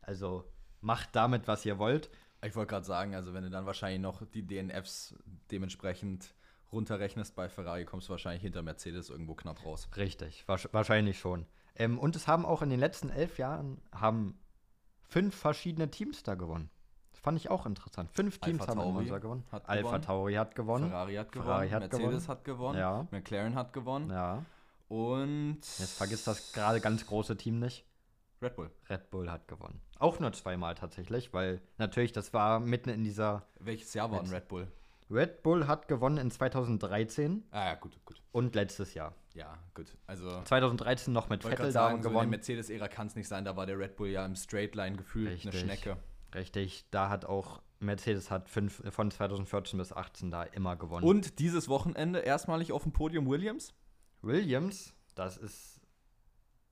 Also 0.00 0.44
macht 0.80 1.10
damit, 1.12 1.48
was 1.48 1.64
ihr 1.64 1.78
wollt. 1.78 2.10
Ich 2.44 2.56
wollte 2.56 2.70
gerade 2.70 2.84
sagen, 2.84 3.14
also 3.14 3.34
wenn 3.34 3.44
du 3.44 3.50
dann 3.50 3.66
wahrscheinlich 3.66 4.00
noch 4.00 4.22
die 4.26 4.46
DNFs 4.46 5.14
dementsprechend 5.50 6.34
runterrechnest 6.72 7.36
bei 7.36 7.48
Ferrari, 7.48 7.84
kommst 7.84 8.08
du 8.08 8.12
wahrscheinlich 8.12 8.42
hinter 8.42 8.62
Mercedes 8.62 9.10
irgendwo 9.10 9.34
knapp 9.34 9.64
raus. 9.64 9.88
Richtig, 9.96 10.44
wahrscheinlich 10.46 11.18
schon. 11.18 11.46
Ähm, 11.76 11.98
und 11.98 12.16
es 12.16 12.26
haben 12.26 12.44
auch 12.44 12.62
in 12.62 12.70
den 12.70 12.80
letzten 12.80 13.10
elf 13.10 13.38
Jahren 13.38 13.80
haben 13.92 14.38
fünf 15.08 15.36
verschiedene 15.36 15.90
Teams 15.90 16.22
da 16.22 16.34
gewonnen. 16.34 16.70
Fand 17.22 17.38
ich 17.38 17.50
auch 17.50 17.66
interessant. 17.66 18.10
Fünf 18.12 18.38
Teams 18.38 18.60
Alpha 18.60 18.72
haben 18.72 18.80
Tauri 18.80 18.92
Monza 18.92 19.18
gewonnen. 19.18 19.44
Alpha 19.50 19.74
gewonnen. 19.74 20.02
Tauri 20.02 20.34
hat 20.34 20.54
gewonnen. 20.56 20.88
Ferrari 20.88 21.14
hat 21.14 21.32
Ferrari 21.32 21.68
gewonnen. 21.68 21.72
Hat 21.72 21.92
Mercedes 21.92 22.24
gewonnen. 22.24 22.28
hat 22.28 22.44
gewonnen. 22.44 22.78
Ja. 22.78 23.06
McLaren 23.12 23.54
hat 23.54 23.72
gewonnen. 23.72 24.10
Ja. 24.10 24.44
Und. 24.88 25.60
Jetzt 25.60 25.96
vergisst 25.96 26.26
das 26.26 26.52
gerade 26.52 26.80
ganz 26.80 27.06
große 27.06 27.36
Team 27.36 27.60
nicht. 27.60 27.86
Red 28.42 28.56
Bull. 28.56 28.70
Red 28.90 29.10
Bull 29.10 29.30
hat 29.30 29.46
gewonnen. 29.46 29.80
Auch 30.00 30.18
nur 30.18 30.32
zweimal 30.32 30.74
tatsächlich, 30.74 31.32
weil 31.32 31.60
natürlich 31.78 32.12
das 32.12 32.34
war 32.34 32.58
mitten 32.58 32.88
in 32.90 33.04
dieser. 33.04 33.46
Welches 33.60 33.94
Jahr 33.94 34.10
war 34.10 34.18
ein 34.18 34.26
Red 34.26 34.48
Bull? 34.48 34.66
Red 35.08 35.42
Bull 35.44 35.68
hat 35.68 35.86
gewonnen 35.88 36.16
in 36.16 36.30
2013 36.30 37.44
Ah 37.50 37.66
ja, 37.66 37.74
gut, 37.74 37.92
gut. 38.04 38.20
und 38.32 38.54
letztes 38.54 38.94
Jahr. 38.94 39.14
Ja, 39.34 39.58
gut. 39.74 39.96
Also 40.06 40.42
2013 40.44 41.12
noch 41.12 41.28
mit 41.28 41.42
Vettel 41.42 41.56
gerade 41.56 41.68
da 41.68 41.72
sagen, 41.72 41.92
so 41.94 41.96
in 41.96 42.02
der 42.02 42.10
gewonnen. 42.10 42.30
Mercedes-Ära 42.30 42.88
kann 42.88 43.06
es 43.06 43.14
nicht 43.14 43.28
sein, 43.28 43.44
da 43.44 43.56
war 43.56 43.66
der 43.66 43.78
Red 43.78 43.96
Bull 43.96 44.08
ja 44.08 44.24
im 44.24 44.34
Straightline 44.34 44.96
gefühlt 44.96 45.42
eine. 45.42 45.52
Schnecke. 45.52 45.96
Richtig, 46.34 46.86
da 46.90 47.08
hat 47.08 47.24
auch 47.24 47.62
Mercedes 47.80 48.30
hat 48.30 48.48
fünf, 48.48 48.82
von 48.94 49.10
2014 49.10 49.78
bis 49.78 49.92
18 49.92 50.30
da 50.30 50.44
immer 50.44 50.76
gewonnen. 50.76 51.04
Und 51.06 51.38
dieses 51.40 51.68
Wochenende 51.68 52.20
erstmalig 52.20 52.72
auf 52.72 52.84
dem 52.84 52.92
Podium 52.92 53.28
Williams. 53.28 53.74
Williams, 54.22 54.94
das 55.16 55.36
ist 55.36 55.80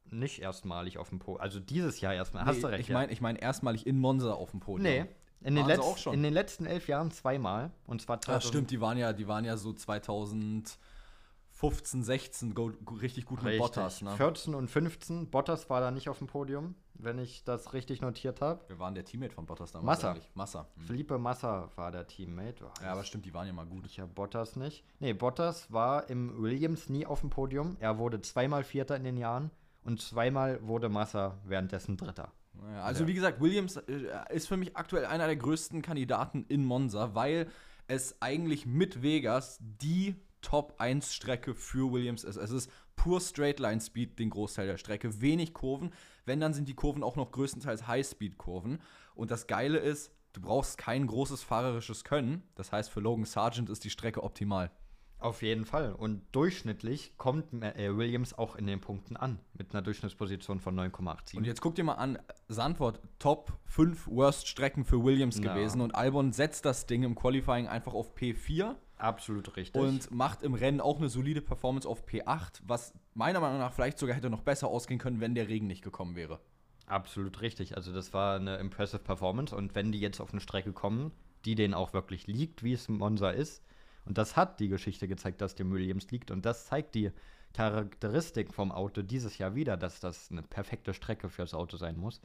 nicht 0.04 0.40
erstmalig 0.40 0.98
auf 0.98 1.08
dem 1.08 1.18
Podium. 1.18 1.40
Also 1.40 1.58
dieses 1.60 2.00
Jahr 2.00 2.14
erstmal. 2.14 2.44
Hast 2.44 2.56
Nee, 2.56 2.62
du 2.62 2.66
recht. 2.68 2.88
Ich 2.88 2.94
meine 2.94 3.12
ich 3.12 3.20
mein 3.20 3.36
erstmalig 3.36 3.86
in 3.86 3.98
Monza 3.98 4.32
auf 4.32 4.50
dem 4.52 4.60
Podium. 4.60 4.82
Nee, 4.84 5.06
in 5.42 5.54
den, 5.56 5.64
Waren 5.64 5.74
sie 5.74 5.80
letz- 5.80 5.84
auch 5.84 5.98
schon. 5.98 6.14
in 6.14 6.22
den 6.22 6.32
letzten 6.34 6.66
elf 6.66 6.86
Jahren 6.88 7.10
zweimal. 7.10 7.70
Und 7.86 8.02
zwar 8.02 8.20
Ja, 8.26 8.40
stimmt, 8.40 8.70
die 8.70 8.80
waren 8.80 8.98
ja, 8.98 9.12
die 9.12 9.26
waren 9.26 9.44
ja 9.44 9.56
so 9.56 9.72
2015, 9.72 12.02
16 12.02 12.54
go, 12.54 12.72
go, 12.84 12.94
richtig 12.94 13.24
gut 13.24 13.42
mit. 13.42 13.58
Bottas. 13.58 14.02
Ne? 14.02 14.14
14 14.16 14.54
und 14.54 14.68
15. 14.68 15.30
Bottas 15.30 15.70
war 15.70 15.80
da 15.80 15.90
nicht 15.90 16.08
auf 16.08 16.18
dem 16.18 16.26
Podium, 16.26 16.74
wenn 17.04 17.18
ich 17.18 17.44
das 17.44 17.72
richtig 17.72 18.00
notiert 18.00 18.40
habe. 18.40 18.60
Wir 18.68 18.78
waren 18.78 18.94
der 18.94 19.04
Teammate 19.04 19.34
von 19.34 19.46
Bottas 19.46 19.72
damals 19.72 19.98
Massa. 19.98 20.10
eigentlich. 20.12 20.30
Massa. 20.34 20.66
Hm. 20.76 20.82
Felipe 20.84 21.18
Massa 21.18 21.70
war 21.76 21.90
der 21.92 22.06
Teammate. 22.06 22.64
Oh, 22.64 22.82
Ja, 22.82 22.92
aber 22.92 23.04
stimmt, 23.04 23.24
die 23.26 23.34
waren 23.34 23.46
ja 23.46 23.52
mal 23.52 23.66
gut. 23.66 23.86
Ich 23.86 24.00
habe 24.00 24.12
Bottas 24.12 24.56
nicht. 24.56 24.84
Nee, 24.98 25.12
Bottas 25.12 25.72
war 25.72 26.08
im 26.10 26.42
Williams 26.42 26.88
nie 26.88 27.06
auf 27.06 27.20
dem 27.20 27.30
Podium. 27.30 27.76
Er 27.80 27.98
wurde 27.98 28.20
zweimal 28.20 28.64
Vierter 28.64 28.96
in 28.96 29.04
den 29.04 29.16
Jahren 29.16 29.50
und 29.84 30.00
zweimal 30.00 30.66
wurde 30.66 30.88
Massa 30.88 31.38
währenddessen 31.44 31.96
Dritter. 31.96 32.32
Ja, 32.72 32.82
also 32.82 33.02
Ja. 33.04 33.08
wie 33.08 33.14
gesagt, 33.14 33.40
Williams 33.40 33.76
äh, 33.76 34.10
ist 34.30 34.48
für 34.48 34.56
mich 34.56 34.76
aktuell 34.76 35.06
einer 35.06 35.26
der 35.26 35.36
größten 35.36 35.80
Kandidaten 35.82 36.44
in 36.48 36.64
Monza, 36.64 37.14
weil 37.14 37.48
es 37.86 38.20
eigentlich 38.20 38.66
mit 38.66 39.02
Vegas 39.02 39.58
die 39.60 40.14
Top-1-Strecke 40.42 41.54
für 41.54 41.92
Williams 41.92 42.24
ist. 42.24 42.36
Es 42.36 42.50
ist 42.50 42.70
pur 42.96 43.20
Straightline-Speed 43.20 44.18
den 44.18 44.30
Großteil 44.30 44.66
der 44.66 44.76
Strecke, 44.78 45.20
wenig 45.20 45.52
Kurven. 45.54 45.92
Wenn, 46.30 46.38
dann 46.38 46.54
sind 46.54 46.68
die 46.68 46.74
Kurven 46.74 47.02
auch 47.02 47.16
noch 47.16 47.32
größtenteils 47.32 47.88
High-Speed-Kurven. 47.88 48.78
Und 49.16 49.32
das 49.32 49.48
Geile 49.48 49.78
ist, 49.78 50.12
du 50.32 50.40
brauchst 50.40 50.78
kein 50.78 51.08
großes 51.08 51.42
fahrerisches 51.42 52.04
Können. 52.04 52.44
Das 52.54 52.70
heißt, 52.70 52.88
für 52.88 53.00
Logan 53.00 53.24
Sargent 53.24 53.68
ist 53.68 53.82
die 53.82 53.90
Strecke 53.90 54.22
optimal. 54.22 54.70
Auf 55.18 55.42
jeden 55.42 55.64
Fall. 55.64 55.92
Und 55.92 56.22
durchschnittlich 56.30 57.14
kommt 57.18 57.52
äh, 57.64 57.96
Williams 57.96 58.32
auch 58.38 58.54
in 58.54 58.68
den 58.68 58.80
Punkten 58.80 59.16
an. 59.16 59.40
Mit 59.54 59.72
einer 59.72 59.82
Durchschnittsposition 59.82 60.60
von 60.60 60.78
9,87. 60.78 61.36
Und 61.36 61.48
jetzt 61.48 61.60
guck 61.60 61.74
dir 61.74 61.82
mal 61.82 61.94
an, 61.94 62.16
Sandford, 62.46 63.00
Top 63.18 63.52
5 63.64 64.06
Worst-Strecken 64.06 64.84
für 64.84 65.02
Williams 65.02 65.38
Ja. 65.38 65.52
gewesen. 65.52 65.80
Und 65.80 65.96
Albon 65.96 66.32
setzt 66.32 66.64
das 66.64 66.86
Ding 66.86 67.02
im 67.02 67.16
Qualifying 67.16 67.66
einfach 67.66 67.92
auf 67.92 68.14
P4 68.14 68.76
Absolut 69.00 69.56
richtig. 69.56 69.80
und 69.80 70.10
macht 70.10 70.42
im 70.42 70.54
Rennen 70.54 70.80
auch 70.80 70.98
eine 70.98 71.08
solide 71.08 71.40
Performance 71.40 71.88
auf 71.88 72.06
P8, 72.06 72.60
was 72.64 72.92
meiner 73.14 73.40
Meinung 73.40 73.58
nach 73.58 73.72
vielleicht 73.72 73.98
sogar 73.98 74.14
hätte 74.14 74.28
noch 74.28 74.42
besser 74.42 74.68
ausgehen 74.68 75.00
können, 75.00 75.20
wenn 75.20 75.34
der 75.34 75.48
Regen 75.48 75.66
nicht 75.66 75.82
gekommen 75.82 76.16
wäre. 76.16 76.40
Absolut 76.86 77.40
richtig. 77.40 77.76
Also 77.76 77.92
das 77.92 78.12
war 78.12 78.36
eine 78.36 78.56
impressive 78.56 78.98
Performance. 78.98 79.54
Und 79.54 79.74
wenn 79.74 79.92
die 79.92 80.00
jetzt 80.00 80.20
auf 80.20 80.32
eine 80.32 80.40
Strecke 80.40 80.72
kommen, 80.72 81.12
die 81.44 81.54
denen 81.54 81.72
auch 81.72 81.92
wirklich 81.92 82.26
liegt, 82.26 82.62
wie 82.62 82.72
es 82.72 82.88
Monza 82.88 83.30
ist, 83.30 83.62
und 84.04 84.18
das 84.18 84.36
hat 84.36 84.60
die 84.60 84.68
Geschichte 84.68 85.08
gezeigt, 85.08 85.40
dass 85.40 85.54
dem 85.54 85.70
Williams 85.72 86.10
liegt. 86.10 86.30
Und 86.30 86.44
das 86.44 86.66
zeigt 86.66 86.94
die 86.94 87.12
Charakteristik 87.54 88.52
vom 88.52 88.72
Auto 88.72 89.02
dieses 89.02 89.38
Jahr 89.38 89.54
wieder, 89.54 89.76
dass 89.76 90.00
das 90.00 90.30
eine 90.30 90.42
perfekte 90.42 90.94
Strecke 90.94 91.28
fürs 91.28 91.54
Auto 91.54 91.76
sein 91.76 91.96
muss. 91.96 92.20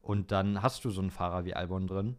Und 0.00 0.32
dann 0.32 0.62
hast 0.62 0.84
du 0.84 0.90
so 0.90 1.00
einen 1.00 1.10
Fahrer 1.10 1.44
wie 1.44 1.54
Albon 1.54 1.86
drin. 1.86 2.16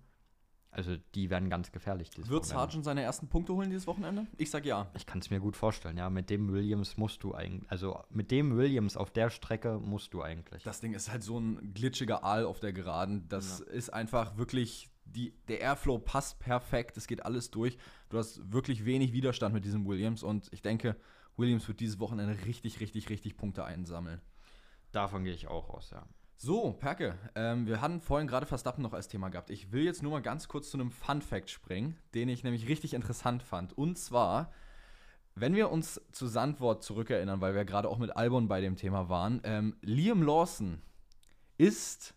Also 0.72 0.98
die 1.16 1.30
werden 1.32 1.50
ganz 1.50 1.72
gefährlich. 1.72 2.10
Wird 2.16 2.28
Wochenende. 2.28 2.48
Sargent 2.48 2.86
seine 2.86 3.02
ersten 3.02 3.28
Punkte 3.28 3.54
holen 3.54 3.72
dieses 3.72 3.88
Wochenende? 3.88 4.28
Ich 4.38 4.52
sag 4.52 4.66
ja. 4.66 4.88
Ich 4.96 5.08
kann 5.08 5.20
es 5.20 5.32
mir 5.32 5.40
gut 5.40 5.56
vorstellen, 5.56 5.98
ja. 5.98 6.10
Mit 6.10 6.30
dem 6.30 6.52
Williams 6.52 6.96
musst 6.96 7.24
du 7.24 7.34
eigentlich, 7.34 7.70
also 7.72 8.04
mit 8.12 8.30
dem 8.30 8.56
Williams 8.56 8.96
auf 8.96 9.10
der 9.10 9.32
Strecke 9.32 9.80
musst 9.80 10.14
du 10.14 10.22
eigentlich. 10.22 10.64
Das 10.64 10.80
Ding 10.80 10.94
ist 10.94 11.12
halt 11.12 11.24
so 11.24 11.40
ein 11.40 11.74
glitschiger 11.74 12.24
Aal 12.24 12.46
auf 12.46 12.60
der 12.60 12.72
Geraden. 12.72 13.28
Das 13.30 13.60
ist 13.62 13.90
einfach 13.90 14.38
wirklich, 14.38 14.92
die, 15.06 15.34
der 15.48 15.60
Airflow 15.62 15.98
passt 15.98 16.40
perfekt, 16.40 16.98
es 16.98 17.08
geht 17.08 17.26
alles 17.26 17.50
durch. 17.50 17.78
Du 18.10 18.20
hast 18.20 18.52
wirklich 18.52 18.86
wenig 18.86 19.12
Widerstand 19.12 19.56
mit 19.56 19.66
diesem 19.66 19.88
Williams 19.88 20.22
und 20.22 20.50
ich 20.54 20.62
denke, 20.62 20.96
Williams 21.36 21.68
wird 21.68 21.80
dieses 21.80 22.00
Wochenende 22.00 22.46
richtig, 22.46 22.80
richtig, 22.80 23.10
richtig 23.10 23.38
Punkte 23.38 23.64
einsammeln. 23.64 24.22
Davon 24.92 25.24
gehe 25.24 25.34
ich 25.34 25.48
auch 25.48 25.70
aus, 25.70 25.90
ja. 25.92 26.06
So, 26.42 26.72
Perke, 26.72 27.18
ähm, 27.36 27.68
wir 27.68 27.82
hatten 27.82 28.00
vorhin 28.00 28.30
gerade 28.30 28.46
Verstappen 28.46 28.82
noch 28.82 28.94
als 28.94 29.10
Thema 29.10 29.28
gehabt. 29.28 29.50
Ich 29.50 29.74
will 29.74 29.84
jetzt 29.84 30.02
nur 30.02 30.14
mal 30.14 30.22
ganz 30.22 30.48
kurz 30.48 30.70
zu 30.70 30.78
einem 30.78 30.90
Fun-Fact 30.90 31.50
springen, 31.50 31.98
den 32.14 32.30
ich 32.30 32.46
nämlich 32.46 32.70
richtig 32.70 32.94
interessant 32.94 33.44
fand. 33.44 33.78
Und 33.78 33.98
zwar, 33.98 34.50
wenn 35.36 35.54
wir 35.54 35.70
uns 35.70 36.00
zu 36.14 36.28
Sandwort 36.28 36.82
zurückerinnern, 36.82 37.42
weil 37.42 37.56
wir 37.56 37.66
gerade 37.66 37.90
auch 37.90 37.98
mit 37.98 38.16
Albon 38.16 38.48
bei 38.48 38.62
dem 38.62 38.78
Thema 38.78 39.10
waren, 39.10 39.42
ähm, 39.44 39.76
Liam 39.82 40.24
Lawson 40.24 40.82
ist 41.58 42.14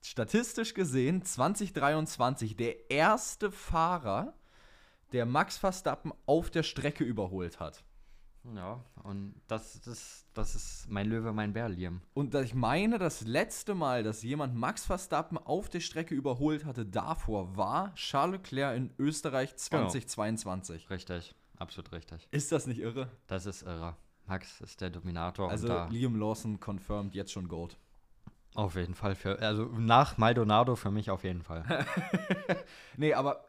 statistisch 0.00 0.72
gesehen 0.72 1.22
2023 1.22 2.56
der 2.56 2.90
erste 2.90 3.52
Fahrer, 3.52 4.32
der 5.12 5.26
Max 5.26 5.58
Verstappen 5.58 6.14
auf 6.24 6.48
der 6.48 6.62
Strecke 6.62 7.04
überholt 7.04 7.60
hat. 7.60 7.84
Ja, 8.56 8.82
und 9.04 9.34
das, 9.46 9.80
das, 9.82 10.26
das 10.34 10.54
ist 10.54 10.86
mein 10.90 11.06
Löwe, 11.08 11.32
mein 11.32 11.52
Bär, 11.52 11.68
Liam. 11.68 12.00
Und 12.14 12.34
ich 12.34 12.54
meine, 12.54 12.98
das 12.98 13.22
letzte 13.22 13.74
Mal, 13.74 14.02
dass 14.02 14.22
jemand 14.22 14.54
Max 14.54 14.86
Verstappen 14.86 15.38
auf 15.38 15.68
der 15.68 15.80
Strecke 15.80 16.14
überholt 16.14 16.64
hatte, 16.64 16.84
davor 16.86 17.56
war 17.56 17.94
Charles 17.94 18.38
Leclerc 18.40 18.76
in 18.76 18.90
Österreich 18.98 19.56
2022. 19.56 20.90
Richtig, 20.90 21.34
absolut 21.56 21.92
richtig. 21.92 22.26
Ist 22.30 22.52
das 22.52 22.66
nicht 22.66 22.80
irre? 22.80 23.10
Das 23.26 23.46
ist 23.46 23.62
irre. 23.62 23.96
Max 24.26 24.60
ist 24.60 24.80
der 24.80 24.90
Dominator. 24.90 25.50
Also 25.50 25.86
Liam 25.90 26.14
Lawson 26.16 26.60
confirmed 26.60 27.14
jetzt 27.14 27.32
schon 27.32 27.48
Gold. 27.48 27.78
auf 28.54 28.74
jeden 28.76 28.94
Fall. 28.94 29.14
Für, 29.14 29.38
also 29.40 29.64
nach 29.78 30.18
Maldonado 30.18 30.76
für 30.76 30.90
mich 30.90 31.10
auf 31.10 31.24
jeden 31.24 31.42
Fall. 31.42 31.64
Nee, 32.96 33.14
aber 33.14 33.48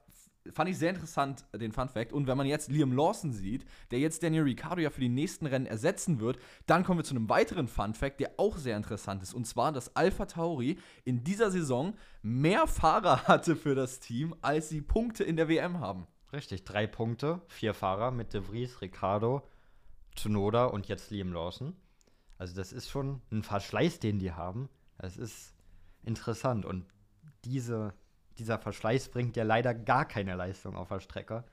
fand 0.53 0.70
ich 0.70 0.77
sehr 0.77 0.89
interessant, 0.89 1.46
den 1.53 1.72
Fun 1.72 1.89
Fact. 1.89 2.13
Und 2.13 2.27
wenn 2.27 2.38
man 2.38 2.48
jetzt 2.48 2.70
Liam 2.70 2.91
Lawson 2.91 3.32
sieht, 3.32 3.65
der 3.91 4.00
jetzt 4.00 4.24
Daniel 4.24 4.44
Ricciardo 4.44 4.82
ja 4.82 4.89
für 4.89 5.01
die 5.01 5.10
nächsten 5.10 5.46
Rennen 5.46 5.65
ersetzen 5.65 6.20
wird, 6.20 6.39
dann 6.65 6.84
kommen 6.84 7.00
wir 7.00 7.03
zu 7.03 7.15
einem 7.15 7.29
weiteren 7.29 7.68
Fun 7.68 7.94
Fact, 7.94 8.20
der 8.20 8.32
auch 8.38 8.58
sehr 8.58 8.77
interessant 8.77 9.24
ist. 9.24 9.34
Und 9.34 9.46
zwar, 9.46 9.72
dass 9.72 9.96
Alpha 9.96 10.25
Tauri 10.25 10.77
in 11.06 11.24
dieser 11.24 11.51
Saison 11.51 11.94
mehr 12.22 12.68
Fahrer 12.68 13.24
hatte 13.27 13.56
für 13.56 13.75
das 13.75 14.00
Team, 14.00 14.36
als 14.41 14.70
sie 14.70 14.82
Punkte 14.82 15.24
in 15.24 15.36
der 15.36 15.50
WM 15.50 15.79
haben. 15.79 16.08
Richtig, 16.32 16.63
drei 16.63 16.86
Punkte, 16.86 17.41
vier 17.48 17.74
Fahrer 17.74 18.12
mit 18.12 18.34
De 18.34 18.41
Vries, 18.41 18.82
Ricardo, 18.82 19.48
Tsunoda 20.15 20.65
und 20.65 20.88
jetzt 20.88 21.10
Liam 21.10 21.34
Lawson. 21.34 21.75
Also 22.38 22.56
das 22.56 22.72
ist 22.72 22.89
schon 22.89 23.22
ein 23.32 23.44
Verschleiß, 23.44 24.00
den 24.00 24.20
die 24.20 24.32
haben. 24.32 24.70
Das 24.98 25.18
ist 25.18 25.53
interessant. 26.03 26.65
Und 26.65 26.86
diese, 27.46 27.94
dieser 28.39 28.58
Verschleiß 28.58 29.10
bringt 29.10 29.36
ja 29.38 29.43
leider 29.43 29.74
gar 29.75 30.05
keine 30.05 30.36
Leistung 30.36 30.75
auf 30.75 30.88
der 30.89 31.00
Strecke. 31.00 31.43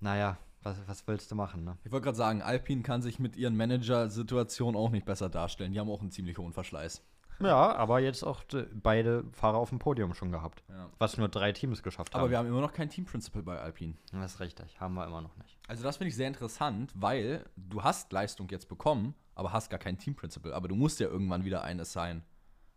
Naja, 0.00 0.38
was, 0.62 0.76
was 0.86 1.06
willst 1.06 1.30
du 1.30 1.34
machen, 1.36 1.64
ne? 1.64 1.76
Ich 1.84 1.92
wollte 1.92 2.04
gerade 2.04 2.16
sagen, 2.16 2.42
Alpine 2.42 2.82
kann 2.82 3.02
sich 3.02 3.18
mit 3.18 3.36
ihren 3.36 3.56
Manager-Situationen 3.56 4.76
auch 4.80 4.90
nicht 4.90 5.06
besser 5.06 5.28
darstellen. 5.28 5.72
Die 5.72 5.80
haben 5.80 5.90
auch 5.90 6.00
einen 6.00 6.10
ziemlich 6.10 6.38
hohen 6.38 6.52
Verschleiß. 6.52 7.02
Ja, 7.40 7.74
aber 7.74 7.98
jetzt 8.00 8.22
auch 8.22 8.44
d- 8.44 8.66
beide 8.72 9.24
Fahrer 9.32 9.56
auf 9.58 9.70
dem 9.70 9.78
Podium 9.80 10.14
schon 10.14 10.30
gehabt. 10.30 10.62
Ja. 10.68 10.88
Was 10.98 11.16
nur 11.18 11.28
drei 11.28 11.50
Teams 11.52 11.82
geschafft 11.82 12.14
Aber 12.14 12.24
haben. 12.24 12.30
wir 12.30 12.38
haben 12.38 12.46
immer 12.46 12.60
noch 12.60 12.72
kein 12.72 12.88
Team-Principal 12.90 13.42
bei 13.42 13.58
Alpine. 13.58 13.94
das 14.12 14.34
ist 14.34 14.40
richtig, 14.40 14.80
haben 14.80 14.94
wir 14.94 15.06
immer 15.06 15.20
noch 15.22 15.36
nicht. 15.38 15.58
Also 15.66 15.82
das 15.82 15.96
finde 15.96 16.10
ich 16.10 16.16
sehr 16.16 16.28
interessant, 16.28 16.92
weil 16.94 17.44
du 17.56 17.82
hast 17.82 18.12
Leistung 18.12 18.48
jetzt 18.50 18.68
bekommen, 18.68 19.14
aber 19.34 19.52
hast 19.52 19.70
gar 19.70 19.80
kein 19.80 19.98
Team-Principal. 19.98 20.52
Aber 20.52 20.68
du 20.68 20.76
musst 20.76 21.00
ja 21.00 21.08
irgendwann 21.08 21.44
wieder 21.44 21.62
ein 21.64 21.80
Assign. 21.80 22.22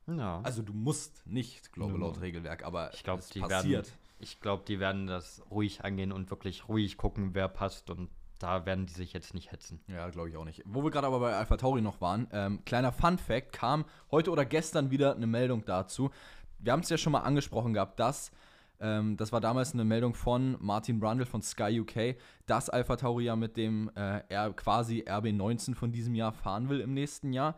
Ja. 0.07 0.41
Also 0.43 0.62
du 0.62 0.74
musst 0.74 1.25
nicht, 1.25 1.71
glaube 1.74 1.93
Nö. 1.93 2.00
laut 2.00 2.21
Regelwerk, 2.21 2.63
aber 2.63 2.93
ich 2.93 3.03
glaube, 3.03 3.19
es 3.19 3.29
die 3.29 3.39
passiert. 3.39 3.88
werden, 3.88 4.00
ich 4.19 4.39
glaube, 4.39 4.63
die 4.67 4.79
werden 4.79 5.07
das 5.07 5.41
ruhig 5.50 5.83
angehen 5.83 6.12
und 6.12 6.29
wirklich 6.29 6.67
ruhig 6.67 6.97
gucken, 6.97 7.33
wer 7.33 7.47
passt 7.47 7.89
und 7.89 8.09
da 8.39 8.65
werden 8.65 8.85
die 8.85 8.93
sich 8.93 9.13
jetzt 9.13 9.33
nicht 9.33 9.51
hetzen. 9.51 9.79
Ja, 9.88 10.09
glaube 10.09 10.29
ich 10.29 10.38
auch 10.38 10.45
nicht. 10.45 10.62
Wo 10.65 10.83
wir 10.83 10.91
gerade 10.91 11.07
aber 11.07 11.19
bei 11.19 11.33
Alpha 11.33 11.57
Tauri 11.57 11.81
noch 11.81 12.01
waren, 12.01 12.27
ähm, 12.31 12.63
kleiner 12.65 12.91
Fun 12.91 13.17
Fact, 13.17 13.53
kam 13.53 13.85
heute 14.12 14.31
oder 14.31 14.45
gestern 14.45 14.91
wieder 14.91 15.15
eine 15.15 15.27
Meldung 15.27 15.63
dazu. 15.65 16.12
Wir 16.59 16.74
haben 16.74 16.81
es 16.81 16.89
ja 16.89 16.97
schon 16.97 17.13
mal 17.13 17.21
angesprochen 17.21 17.74
gehabt, 17.74 18.00
dass, 18.00 18.31
ähm, 18.79 19.15
das 19.17 19.31
war 19.31 19.39
damals 19.39 19.74
eine 19.74 19.85
Meldung 19.85 20.13
von 20.13 20.57
Martin 20.59 21.00
Brundle 21.00 21.25
von 21.25 21.41
Sky 21.41 21.79
UK, 21.79 22.17
dass 22.45 22.69
Alpha 22.69 22.97
Tauri 22.97 23.25
ja 23.25 23.35
mit 23.35 23.55
dem 23.55 23.89
äh, 23.95 24.21
R, 24.27 24.53
quasi 24.53 25.03
RB19 25.03 25.75
von 25.75 25.91
diesem 25.91 26.13
Jahr 26.13 26.33
fahren 26.33 26.69
will 26.69 26.81
im 26.81 26.93
nächsten 26.93 27.31
Jahr. 27.31 27.55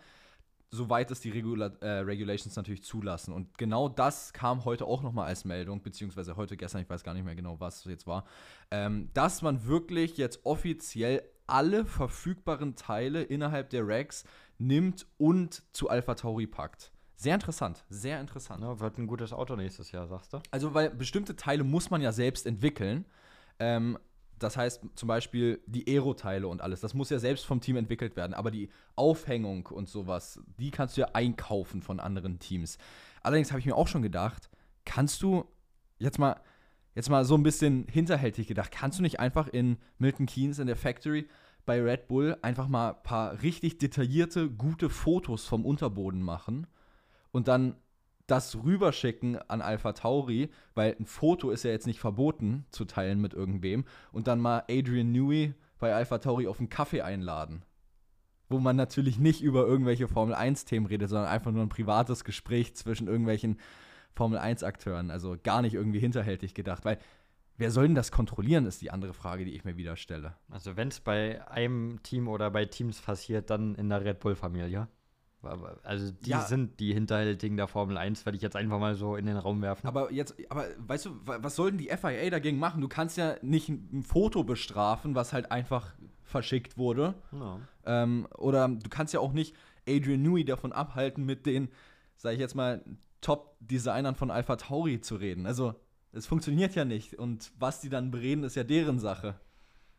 Soweit 0.70 1.12
es 1.12 1.22
die 1.22 1.30
Regula 1.30 1.68
äh, 1.80 2.00
Regulations 2.00 2.56
natürlich 2.56 2.84
zulassen. 2.84 3.34
Und 3.34 3.58
genau 3.58 3.88
das 3.88 4.34
kam 4.34 4.66
heute 4.66 4.86
auch 4.86 5.02
nochmal 5.02 5.28
als 5.28 5.46
Meldung, 5.46 5.82
beziehungsweise 5.82 6.36
heute, 6.36 6.58
gestern, 6.58 6.82
ich 6.82 6.90
weiß 6.90 7.04
gar 7.04 7.14
nicht 7.14 7.24
mehr 7.24 7.36
genau, 7.36 7.60
was 7.60 7.80
es 7.80 7.86
jetzt 7.86 8.08
war, 8.08 8.26
ähm, 8.72 9.10
dass 9.14 9.42
man 9.42 9.66
wirklich 9.66 10.18
jetzt 10.18 10.46
offiziell 10.46 11.24
alle 11.48 11.86
verfügbaren 11.86 12.76
Teile 12.76 13.24
innerhalb 13.24 13.70
der 13.70 13.88
Racks 13.88 14.26
nimmt 14.58 15.08
und 15.18 15.64
zu 15.72 15.90
Alpha 15.90 16.16
Tauri 16.16 16.48
packt. 16.48 16.92
Sehr 17.16 17.34
interessant, 17.34 17.84
sehr 17.90 18.20
interessant. 18.20 18.62
Ja, 18.62 18.80
wird 18.80 19.00
ein 19.00 19.08
gutes 19.08 19.34
Auto 19.34 19.56
nächstes 19.56 19.92
Jahr, 19.92 20.08
sagst 20.08 20.34
du? 20.34 20.40
Also, 20.52 20.74
weil 20.74 20.92
bestimmte 20.92 21.36
Teile 21.36 21.64
muss 21.64 21.90
man 21.90 22.02
ja 22.02 22.12
selbst 22.12 22.46
entwickeln. 22.46 23.06
Ähm, 23.60 23.98
das 24.39 24.58
heißt 24.58 24.82
zum 24.96 25.08
Beispiel 25.08 25.62
die 25.65 25.88
Aero-Teile 25.88 26.48
und 26.48 26.62
alles, 26.62 26.82
das 26.82 26.94
muss 26.94 27.10
ja 27.10 27.20
selbst 27.20 27.46
vom 27.46 27.62
Team 27.62 27.77
entwickelt 27.77 28.15
werden. 28.15 28.34
Aber 28.34 28.51
die 28.51 28.70
Aufhängung 28.96 29.67
und 29.67 29.89
sowas, 29.89 30.39
die 30.60 30.72
kannst 30.72 30.98
du 30.98 31.01
ja 31.01 31.08
einkaufen 31.13 31.82
von 31.82 32.00
anderen 32.00 32.39
Teams. 32.39 32.77
Allerdings 33.24 33.51
habe 33.51 33.60
ich 33.60 33.65
mir 33.65 33.75
auch 33.75 33.88
schon 33.88 34.01
gedacht, 34.01 34.50
kannst 34.86 35.22
du 35.22 35.46
jetzt 36.00 36.20
mal, 36.20 36.39
jetzt 36.96 37.10
mal 37.10 37.25
so 37.25 37.36
ein 37.36 37.44
bisschen 37.44 37.88
hinterhältig 37.89 38.48
gedacht, 38.48 38.72
kannst 38.72 39.00
du 39.00 39.03
nicht 39.03 39.20
einfach 39.20 39.48
in 39.48 39.77
Milton 39.98 40.25
Keynes 40.25 40.60
in 40.60 40.67
der 40.67 40.75
Factory 40.75 41.27
bei 41.65 41.82
Red 41.82 42.08
Bull 42.08 42.38
einfach 42.41 42.67
mal 42.67 42.91
ein 42.91 43.03
paar 43.03 43.41
richtig 43.41 43.77
detaillierte, 43.77 44.50
gute 44.50 44.89
Fotos 44.89 45.46
vom 45.46 45.65
Unterboden 45.65 46.22
machen 46.22 46.67
und 47.32 47.48
dann 47.48 47.75
das 48.28 48.62
rüberschicken 48.64 49.38
an 49.50 49.62
Alpha 49.62 49.94
Tauri, 49.94 50.50
weil 50.76 50.96
ein 51.00 51.06
Foto 51.06 51.50
ist 51.50 51.64
ja 51.64 51.72
jetzt 51.72 51.88
nicht 51.88 52.00
verboten 52.00 52.66
zu 52.70 52.86
teilen 52.86 53.22
mit 53.22 53.34
irgendwem 53.34 53.86
und 54.12 54.28
dann 54.28 54.40
mal 54.40 54.64
Adrian 54.70 55.12
Newey 55.12 55.54
bei 55.80 55.94
Alpha 55.94 56.18
Tauri 56.18 56.48
auf 56.48 56.60
einen 56.60 56.70
Kaffee 56.70 57.02
einladen. 57.02 57.64
Wo 58.50 58.60
man 58.60 58.76
natürlich 58.76 59.18
nicht 59.18 59.42
über 59.42 59.66
irgendwelche 59.66 60.08
Formel 60.08 60.36
1-Themen 60.36 60.86
redet, 60.86 61.10
sondern 61.10 61.28
einfach 61.28 61.52
nur 61.52 61.64
ein 61.64 61.70
privates 61.70 62.24
Gespräch 62.24 62.76
zwischen 62.76 63.08
irgendwelchen 63.08 63.60
Formel 64.14 64.40
1-Akteuren. 64.40 65.12
Also 65.12 65.38
gar 65.42 65.62
nicht 65.62 65.74
irgendwie 65.74 66.00
hinterhältig 66.00 66.54
gedacht, 66.54 66.86
weil 66.86 66.98
wer 67.58 67.72
soll 67.72 67.88
denn 67.88 67.96
das 67.96 68.12
kontrollieren, 68.12 68.66
ist 68.66 68.82
die 68.82 68.92
andere 68.92 69.14
Frage, 69.14 69.46
die 69.46 69.54
ich 69.54 69.66
mir 69.66 69.78
wieder 69.78 69.96
stelle. 69.96 70.36
Also 70.50 70.76
wenn 70.78 70.88
es 70.88 71.00
bei 71.00 71.46
einem 71.50 72.02
Team 72.04 72.28
oder 72.28 72.50
bei 72.52 72.66
Teams 72.66 73.02
passiert, 73.02 73.50
dann 73.50 73.76
in 73.76 73.90
der 73.90 74.04
Red 74.04 74.20
Bull-Familie. 74.20 74.88
Also 75.84 76.12
die 76.12 76.30
ja. 76.30 76.42
sind 76.42 76.80
die 76.80 76.94
Hinterhältigen 76.94 77.58
der 77.58 77.68
Formel 77.68 77.98
1, 77.98 78.25
werde 78.25 78.36
ich 78.36 78.42
jetzt 78.42 78.56
einfach 78.56 78.80
mal 78.80 78.96
so 78.96 79.16
in 79.16 79.25
den 79.25 79.38
Raum 79.38 79.62
werfen. 79.62 79.88
Aber 79.88 80.12
jetzt, 80.12 80.36
aber 80.50 80.66
weißt 80.77 81.06
du, 81.06 81.12
was 81.24 81.56
soll 81.56 81.72
denn 81.72 81.77
die 81.77 81.89
FIA 81.89 82.30
dagegen 82.30 82.60
machen? 82.60 82.82
Du 82.82 82.88
kannst 82.88 83.18
ja 83.18 83.36
nicht 83.42 83.70
ein 83.70 84.04
Foto 84.04 84.44
bestrafen, 84.44 85.16
was 85.16 85.34
halt 85.34 85.51
einfach 85.51 85.94
verschickt 86.24 86.77
wurde. 86.77 87.16
No. 87.32 87.60
Ähm, 87.86 88.27
oder 88.38 88.68
du 88.68 88.89
kannst 88.89 89.13
ja 89.13 89.20
auch 89.20 89.34
nicht 89.34 89.56
Adrian 89.88 90.22
Newey 90.22 90.44
davon 90.44 90.74
abhalten, 90.74 91.25
mit 91.25 91.46
den, 91.46 91.70
sag 92.18 92.34
ich 92.34 92.39
jetzt 92.39 92.56
mal, 92.56 92.84
Top-Designern 93.22 94.16
von 94.16 94.30
Alpha 94.30 94.58
Tauri 94.58 95.01
zu 95.01 95.16
reden. 95.16 95.46
Also, 95.46 95.75
es 96.12 96.25
funktioniert 96.25 96.75
ja 96.75 96.86
nicht. 96.86 97.16
Und 97.16 97.51
was 97.58 97.82
die 97.82 97.89
dann 97.89 98.12
bereden, 98.12 98.44
ist 98.44 98.56
ja 98.56 98.63
deren 98.63 99.00
Sache. 99.00 99.39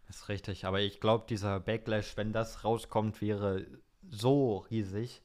Das 0.07 0.17
ist 0.17 0.29
richtig, 0.29 0.65
aber 0.65 0.81
ich 0.81 1.01
glaube, 1.01 1.27
dieser 1.29 1.61
Backlash, 1.61 2.17
wenn 2.17 2.33
das 2.33 2.65
rauskommt, 2.65 3.21
wäre 3.21 3.67
so 4.09 4.59
riesig, 4.71 5.23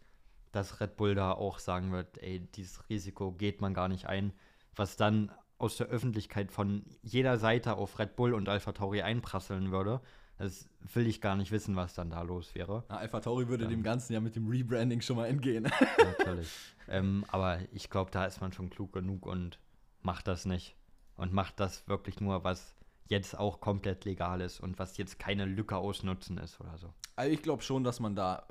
dass 0.53 0.79
Red 0.79 0.95
Bull 0.95 1.15
da 1.15 1.33
auch 1.33 1.59
sagen 1.59 1.91
wird, 1.91 2.19
ey, 2.19 2.39
dieses 2.39 2.87
Risiko 2.89 3.31
geht 3.33 3.59
man 3.59 3.73
gar 3.73 3.89
nicht 3.89 4.05
ein, 4.05 4.31
was 4.75 4.95
dann 4.95 5.31
aus 5.57 5.77
der 5.77 5.87
Öffentlichkeit 5.87 6.51
von 6.51 6.85
jeder 7.01 7.37
Seite 7.37 7.75
auf 7.75 7.99
Red 7.99 8.15
Bull 8.15 8.33
und 8.33 8.47
Alpha 8.47 8.71
Tauri 8.71 9.01
einprasseln 9.01 9.71
würde. 9.71 9.99
Das 10.37 10.69
will 10.93 11.07
ich 11.07 11.21
gar 11.21 11.35
nicht 11.35 11.51
wissen, 11.51 11.75
was 11.75 11.93
dann 11.93 12.09
da 12.09 12.21
los 12.21 12.53
wäre. 12.55 12.83
Na, 12.89 12.97
Alpha 12.97 13.19
Tauri 13.19 13.47
würde 13.47 13.65
ähm, 13.65 13.71
dem 13.71 13.83
Ganzen 13.83 14.13
ja 14.13 14.19
mit 14.19 14.35
dem 14.35 14.47
Rebranding 14.47 15.01
schon 15.01 15.15
mal 15.15 15.27
entgehen. 15.27 15.63
Natürlich. 15.97 16.51
ähm, 16.87 17.25
aber 17.29 17.59
ich 17.71 17.89
glaube, 17.89 18.11
da 18.11 18.25
ist 18.25 18.41
man 18.41 18.51
schon 18.51 18.69
klug 18.69 18.93
genug 18.93 19.25
und 19.25 19.59
macht 20.01 20.27
das 20.27 20.45
nicht. 20.45 20.75
Und 21.15 21.33
macht 21.33 21.59
das 21.59 21.87
wirklich 21.87 22.19
nur, 22.19 22.43
was 22.43 22.75
jetzt 23.07 23.37
auch 23.37 23.59
komplett 23.59 24.05
legal 24.05 24.41
ist 24.41 24.59
und 24.59 24.79
was 24.79 24.97
jetzt 24.97 25.19
keine 25.19 25.45
Lücke 25.45 25.77
ausnutzen 25.77 26.37
ist 26.37 26.59
oder 26.59 26.77
so. 26.77 26.93
Also 27.15 27.31
ich 27.31 27.41
glaube 27.41 27.63
schon, 27.63 27.83
dass 27.83 27.99
man 27.99 28.15
da 28.15 28.47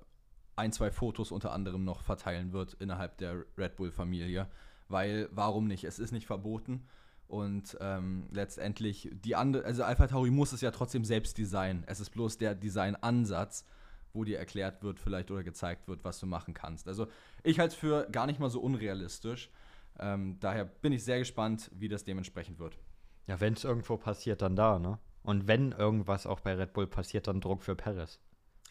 ein, 0.57 0.73
zwei 0.73 0.91
Fotos 0.91 1.33
unter 1.33 1.53
anderem 1.53 1.85
noch 1.85 2.03
verteilen 2.03 2.53
wird 2.53 2.75
innerhalb 2.75 3.19
der 3.19 3.45
Red 3.57 3.77
Bull-Familie. 3.77 4.49
Weil, 4.89 5.29
warum 5.33 5.67
nicht? 5.67 5.85
Es 5.85 5.99
ist 5.99 6.13
nicht 6.13 6.27
verboten. 6.27 6.87
Und 7.29 7.79
ähm, 7.81 8.29
letztendlich, 8.31 9.09
die 9.13 9.37
andere, 9.37 9.65
also 9.65 9.85
Alpha 9.85 10.07
Tauri 10.07 10.31
muss 10.31 10.53
es 10.53 10.61
ja 10.61 10.71
trotzdem 10.71 11.05
selbst 11.05 11.39
designen. 11.39 11.83
Es 11.87 11.99
ist 11.99 12.11
bloß 12.11 12.37
der 12.37 12.55
Designansatz, 12.55 13.65
wo 14.13 14.25
dir 14.25 14.39
erklärt 14.39 14.83
wird, 14.83 15.01
vielleicht 15.01 15.31
oder 15.31 15.43
gezeigt 15.43 15.89
wird, 15.89 16.05
was 16.05 16.21
du 16.21 16.27
machen 16.27 16.53
kannst. 16.53 16.89
Also 16.89 17.07
ich 17.43 17.59
halte 17.59 17.73
es 17.73 17.79
für 17.79 18.07
gar 18.11 18.27
nicht 18.27 18.38
mal 18.38 18.51
so 18.51 18.61
unrealistisch. 18.61 19.51
Ähm, 19.99 20.38
daher 20.41 20.67
bin 20.67 20.93
ich 20.93 21.05
sehr 21.05 21.19
gespannt, 21.19 21.71
wie 21.75 21.88
das 21.88 22.05
dementsprechend 22.05 22.59
wird. 22.59 22.79
Ja, 23.27 23.41
wenn 23.41 23.55
es 23.55 23.65
irgendwo 23.65 23.97
passiert, 23.97 24.43
dann 24.43 24.57
da, 24.57 24.79
ne? 24.79 24.99
Und 25.23 25.47
wenn 25.47 25.73
irgendwas 25.73 26.27
auch 26.27 26.41
bei 26.41 26.55
Red 26.55 26.73
Bull 26.73 26.87
passiert, 26.87 27.29
dann 27.29 27.41
Druck 27.41 27.62
für 27.62 27.77
Paris. 27.77 28.19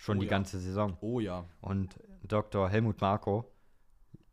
Schon 0.01 0.17
oh 0.17 0.21
die 0.21 0.25
ja. 0.25 0.31
ganze 0.31 0.59
Saison. 0.59 0.97
Oh 1.01 1.19
ja. 1.19 1.45
Und 1.61 1.99
Dr. 2.23 2.67
Helmut 2.67 3.01
Marko 3.01 3.53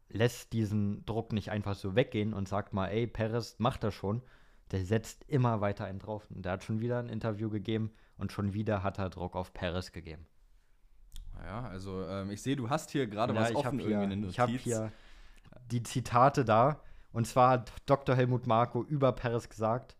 lässt 0.09 0.55
diesen 0.55 1.05
Druck 1.05 1.35
nicht 1.35 1.51
einfach 1.51 1.75
so 1.75 1.95
weggehen 1.95 2.33
und 2.33 2.49
sagt 2.49 2.73
mal, 2.73 2.87
ey, 2.87 3.07
Perez 3.07 3.57
macht 3.59 3.85
das 3.85 3.93
schon. 3.93 4.23
Der 4.71 4.83
setzt 4.83 5.25
immer 5.29 5.61
weiter 5.61 5.85
einen 5.85 5.99
drauf. 5.99 6.27
Und 6.31 6.47
der 6.47 6.53
hat 6.53 6.65
schon 6.65 6.81
wieder 6.81 6.99
ein 7.01 7.11
Interview 7.11 7.51
gegeben 7.51 7.91
und 8.17 8.33
schon 8.33 8.55
wieder 8.55 8.83
hat 8.83 8.99
er 8.99 9.11
Druck 9.11 9.37
auf 9.37 9.53
Perez 9.53 9.93
gegeben. 9.93 10.27
Ja, 11.45 11.65
also 11.65 12.03
ähm, 12.09 12.31
ich 12.31 12.41
sehe, 12.41 12.57
du 12.57 12.71
hast 12.71 12.91
hier 12.91 13.07
gerade 13.07 13.35
ja, 13.35 13.41
was 13.43 13.55
offen 13.55 13.79
hier, 13.79 13.91
irgendwie 13.91 14.13
eine 14.15 14.27
Ich 14.29 14.41
habe 14.41 14.53
hier 14.53 14.91
die 15.71 15.83
Zitate 15.83 16.47
da. 16.47 16.81
Und 17.13 17.27
zwar 17.27 17.51
hat 17.51 17.73
Dr. 17.85 18.17
Helmut 18.17 18.47
Marko 18.47 18.83
über 18.83 19.13
Perez 19.13 19.51
gesagt, 19.51 19.99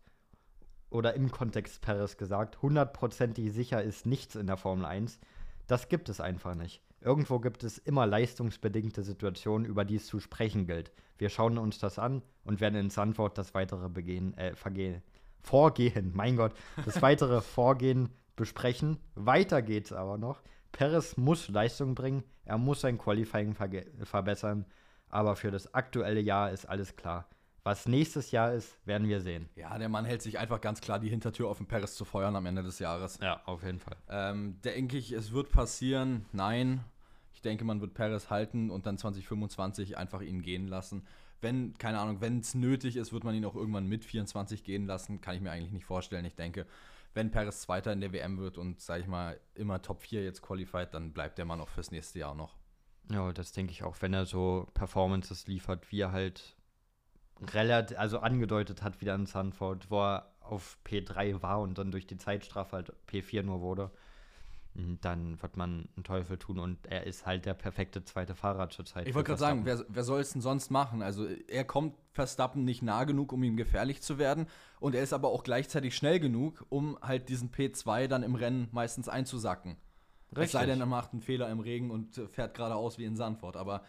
oder 0.89 1.13
im 1.13 1.29
Kontext 1.29 1.81
Perez 1.81 2.17
gesagt, 2.17 2.59
hundertprozentig 2.63 3.53
sicher 3.53 3.83
ist 3.83 4.07
nichts 4.07 4.33
in 4.33 4.47
der 4.47 4.57
Formel 4.57 4.85
1. 4.85 5.19
Das 5.69 5.87
gibt 5.87 6.09
es 6.09 6.19
einfach 6.19 6.55
nicht. 6.55 6.81
Irgendwo 6.99 7.37
gibt 7.37 7.63
es 7.63 7.77
immer 7.77 8.07
leistungsbedingte 8.07 9.03
Situationen, 9.03 9.67
über 9.67 9.85
die 9.85 9.97
es 9.97 10.07
zu 10.07 10.19
sprechen 10.19 10.65
gilt. 10.65 10.91
Wir 11.19 11.29
schauen 11.29 11.59
uns 11.59 11.77
das 11.77 11.99
an 11.99 12.23
und 12.43 12.59
werden 12.59 12.73
in 12.73 12.89
Sandwort 12.89 13.37
das 13.37 13.53
weitere 13.53 13.87
Begehen, 13.87 14.35
äh, 14.35 14.55
Vergehen, 14.55 15.03
Vorgehen, 15.41 16.11
mein 16.15 16.37
Gott, 16.37 16.55
das 16.85 17.03
weitere 17.03 17.41
Vorgehen 17.41 18.09
besprechen. 18.35 18.97
Weiter 19.13 19.61
geht's 19.61 19.93
aber 19.93 20.17
noch. 20.17 20.41
Perez 20.71 21.17
muss 21.17 21.47
Leistung 21.49 21.93
bringen, 21.93 22.23
er 22.45 22.57
muss 22.57 22.81
sein 22.81 22.97
Qualifying 22.97 23.55
verbessern, 24.03 24.65
aber 25.09 25.35
für 25.35 25.51
das 25.51 25.75
aktuelle 25.75 26.19
Jahr 26.19 26.49
ist 26.49 26.65
alles 26.65 26.95
klar. 26.95 27.29
Was 27.69 27.85
nächstes 27.85 28.31
Jahr 28.31 28.51
ist, 28.51 28.79
werden 28.87 29.07
wir 29.07 29.21
sehen. 29.21 29.47
Ja, 29.55 29.77
der 29.77 29.89
Mann 29.89 30.03
hält 30.03 30.23
sich 30.23 30.39
einfach 30.39 30.59
ganz 30.59 30.81
klar 30.81 30.97
die 30.97 31.07
Hintertür 31.07 31.47
offen, 31.47 31.67
Paris 31.67 31.93
zu 31.93 32.03
feuern 32.03 32.35
am 32.35 32.47
Ende 32.47 32.63
des 32.63 32.79
Jahres. 32.79 33.19
Ja, 33.21 33.43
auf 33.45 33.61
jeden 33.61 33.79
Fall. 33.79 33.95
Ähm, 34.09 34.59
denke 34.63 34.97
ich, 34.97 35.11
es 35.11 35.33
wird 35.33 35.51
passieren? 35.51 36.25
Nein. 36.31 36.83
Ich 37.31 37.43
denke, 37.43 37.65
man 37.65 37.79
wird 37.79 37.93
Paris 37.93 38.31
halten 38.31 38.71
und 38.71 38.87
dann 38.87 38.97
2025 38.97 39.99
einfach 39.99 40.21
ihn 40.21 40.41
gehen 40.41 40.67
lassen. 40.67 41.05
Wenn, 41.41 41.77
keine 41.77 41.99
Ahnung, 41.99 42.21
wenn 42.21 42.39
es 42.39 42.55
nötig 42.55 42.95
ist, 42.95 43.13
wird 43.13 43.23
man 43.23 43.35
ihn 43.35 43.45
auch 43.45 43.53
irgendwann 43.53 43.85
mit 43.85 44.03
24 44.03 44.63
gehen 44.63 44.87
lassen. 44.87 45.21
Kann 45.21 45.35
ich 45.35 45.41
mir 45.41 45.51
eigentlich 45.51 45.71
nicht 45.71 45.85
vorstellen. 45.85 46.25
Ich 46.25 46.35
denke, 46.35 46.65
wenn 47.13 47.29
Paris 47.29 47.61
Zweiter 47.61 47.93
in 47.93 48.01
der 48.01 48.11
WM 48.13 48.39
wird 48.39 48.57
und, 48.57 48.81
sag 48.81 48.99
ich 48.99 49.07
mal, 49.07 49.39
immer 49.53 49.79
Top 49.83 50.01
4 50.01 50.23
jetzt 50.23 50.41
qualified, 50.41 50.91
dann 50.95 51.13
bleibt 51.13 51.37
der 51.37 51.45
Mann 51.45 51.61
auch 51.61 51.69
fürs 51.69 51.91
nächste 51.91 52.17
Jahr 52.17 52.33
noch. 52.33 52.57
Ja, 53.11 53.31
das 53.31 53.51
denke 53.51 53.73
ich 53.73 53.83
auch, 53.83 53.95
wenn 54.01 54.15
er 54.15 54.25
so 54.25 54.67
Performances 54.73 55.45
liefert, 55.45 55.91
wie 55.91 56.01
er 56.01 56.11
halt 56.11 56.55
relativ, 57.53 57.97
also 57.97 58.19
angedeutet 58.19 58.81
hat 58.83 59.01
wieder 59.01 59.15
in 59.15 59.25
Sanford, 59.25 59.89
wo 59.89 60.01
er 60.01 60.31
auf 60.41 60.77
P3 60.85 61.41
war 61.41 61.59
und 61.61 61.77
dann 61.77 61.91
durch 61.91 62.07
die 62.07 62.17
Zeitstrafe 62.17 62.77
halt 62.77 62.93
P4 63.09 63.43
nur 63.43 63.61
wurde, 63.61 63.91
hm, 64.75 64.99
dann 65.01 65.41
wird 65.41 65.57
man 65.57 65.89
einen 65.95 66.03
Teufel 66.03 66.37
tun 66.37 66.59
und 66.59 66.85
er 66.87 67.05
ist 67.05 67.25
halt 67.25 67.45
der 67.45 67.53
perfekte 67.53 68.03
zweite 68.03 68.35
Fahrer 68.35 68.69
zurzeit. 68.69 69.07
Ich 69.07 69.15
wollte 69.15 69.27
gerade 69.27 69.39
sagen, 69.39 69.65
wer, 69.65 69.83
wer 69.87 70.03
soll 70.03 70.21
es 70.21 70.31
denn 70.31 70.41
sonst 70.41 70.71
machen? 70.71 71.01
Also 71.01 71.25
er 71.47 71.63
kommt 71.63 71.95
Verstappen 72.13 72.65
nicht 72.65 72.81
nah 72.81 73.03
genug, 73.03 73.31
um 73.31 73.43
ihm 73.43 73.57
gefährlich 73.57 74.01
zu 74.01 74.17
werden 74.17 74.47
und 74.79 74.95
er 74.95 75.03
ist 75.03 75.13
aber 75.13 75.29
auch 75.29 75.43
gleichzeitig 75.43 75.95
schnell 75.95 76.19
genug, 76.19 76.65
um 76.69 76.97
halt 77.01 77.29
diesen 77.29 77.51
P2 77.51 78.07
dann 78.07 78.23
im 78.23 78.35
Rennen 78.35 78.69
meistens 78.71 79.09
einzusacken. 79.09 79.77
Richtig. 80.31 80.45
Es 80.45 80.51
sei 80.51 80.65
denn, 80.67 80.79
er 80.79 80.85
macht 80.85 81.13
einen 81.13 81.21
Fehler 81.21 81.49
im 81.49 81.59
Regen 81.59 81.89
und 81.89 82.21
fährt 82.31 82.53
geradeaus 82.53 82.99
wie 82.99 83.05
in 83.05 83.15
Sandford, 83.15 83.57
aber 83.57 83.83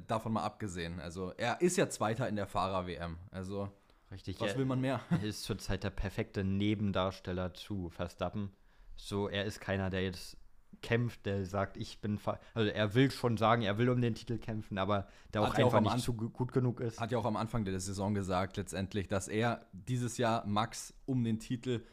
davon 0.00 0.32
mal 0.32 0.42
abgesehen. 0.42 1.00
Also 1.00 1.32
er 1.36 1.60
ist 1.60 1.76
ja 1.76 1.88
Zweiter 1.88 2.28
in 2.28 2.36
der 2.36 2.46
Fahrer-WM. 2.46 3.18
Also 3.30 3.70
Richtig, 4.10 4.40
was 4.40 4.56
will 4.56 4.64
man 4.64 4.80
mehr? 4.80 5.00
Er 5.10 5.22
ist 5.22 5.42
zurzeit 5.42 5.84
der 5.84 5.90
perfekte 5.90 6.44
Nebendarsteller 6.44 7.52
zu 7.54 7.90
Verstappen. 7.90 8.50
So, 8.96 9.28
er 9.28 9.44
ist 9.44 9.60
keiner, 9.60 9.90
der 9.90 10.02
jetzt 10.02 10.36
kämpft, 10.80 11.26
der 11.26 11.44
sagt, 11.44 11.76
ich 11.76 12.00
bin. 12.00 12.18
Also 12.54 12.70
er 12.70 12.94
will 12.94 13.10
schon 13.10 13.36
sagen, 13.36 13.62
er 13.62 13.78
will 13.78 13.88
um 13.90 14.00
den 14.00 14.14
Titel 14.14 14.38
kämpfen, 14.38 14.78
aber 14.78 15.08
der 15.34 15.42
auch 15.42 15.54
einfach 15.54 15.84
auch 15.84 15.94
nicht 15.94 16.04
zu 16.04 16.14
gut 16.14 16.52
genug 16.52 16.80
ist. 16.80 17.00
Hat 17.00 17.12
ja 17.12 17.18
auch 17.18 17.24
am 17.24 17.36
Anfang 17.36 17.64
der 17.64 17.78
Saison 17.80 18.14
gesagt, 18.14 18.56
letztendlich, 18.56 19.08
dass 19.08 19.28
er 19.28 19.66
dieses 19.72 20.18
Jahr 20.18 20.46
Max 20.46 20.94
um 21.04 21.24
den 21.24 21.38
Titel 21.38 21.84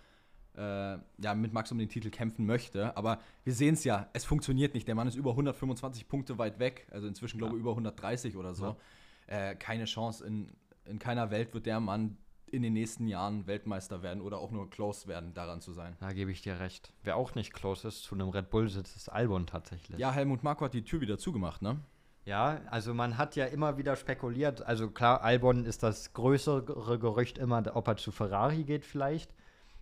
äh, 0.57 0.97
ja, 1.17 1.35
mit 1.35 1.53
Max 1.53 1.71
um 1.71 1.77
den 1.77 1.89
Titel 1.89 2.09
kämpfen 2.09 2.45
möchte. 2.45 2.95
Aber 2.97 3.19
wir 3.43 3.53
sehen 3.53 3.73
es 3.73 3.83
ja, 3.83 4.09
es 4.13 4.25
funktioniert 4.25 4.73
nicht. 4.73 4.87
Der 4.87 4.95
Mann 4.95 5.07
ist 5.07 5.15
über 5.15 5.31
125 5.31 6.07
Punkte 6.07 6.37
weit 6.37 6.59
weg, 6.59 6.87
also 6.91 7.07
inzwischen 7.07 7.37
glaube 7.37 7.55
ich 7.55 7.59
über 7.59 7.71
130 7.71 8.35
oder 8.35 8.53
so. 8.53 8.75
Ja. 9.27 9.51
Äh, 9.51 9.55
keine 9.55 9.85
Chance. 9.85 10.25
In, 10.25 10.51
in 10.85 10.99
keiner 10.99 11.31
Welt 11.31 11.53
wird 11.53 11.65
der 11.65 11.79
Mann 11.79 12.17
in 12.51 12.61
den 12.61 12.73
nächsten 12.73 13.07
Jahren 13.07 13.47
Weltmeister 13.47 14.01
werden 14.01 14.21
oder 14.21 14.37
auch 14.37 14.51
nur 14.51 14.69
close 14.69 15.07
werden, 15.07 15.33
daran 15.33 15.61
zu 15.61 15.73
sein. 15.73 15.95
Da 15.99 16.13
gebe 16.13 16.31
ich 16.31 16.41
dir 16.41 16.59
recht. 16.59 16.93
Wer 17.03 17.17
auch 17.17 17.35
nicht 17.35 17.53
close 17.53 17.87
ist 17.87 18.03
zu 18.03 18.15
einem 18.15 18.29
Red 18.29 18.49
Bull 18.49 18.69
sitzt, 18.69 18.95
ist 18.95 19.09
Albon 19.09 19.47
tatsächlich. 19.47 19.99
Ja, 19.99 20.11
Helmut 20.11 20.43
Marko 20.43 20.65
hat 20.65 20.73
die 20.73 20.83
Tür 20.83 21.01
wieder 21.01 21.17
zugemacht, 21.17 21.61
ne? 21.61 21.79
Ja, 22.25 22.61
also 22.71 22.93
man 22.93 23.17
hat 23.17 23.35
ja 23.35 23.45
immer 23.45 23.77
wieder 23.77 23.95
spekuliert. 23.95 24.65
Also 24.65 24.89
klar, 24.89 25.21
Albon 25.21 25.65
ist 25.65 25.83
das 25.83 26.13
größere 26.13 26.97
Gerücht 26.97 27.37
immer, 27.37 27.63
ob 27.75 27.87
er 27.87 27.97
zu 27.97 28.11
Ferrari 28.11 28.63
geht 28.63 28.85
vielleicht. 28.85 29.31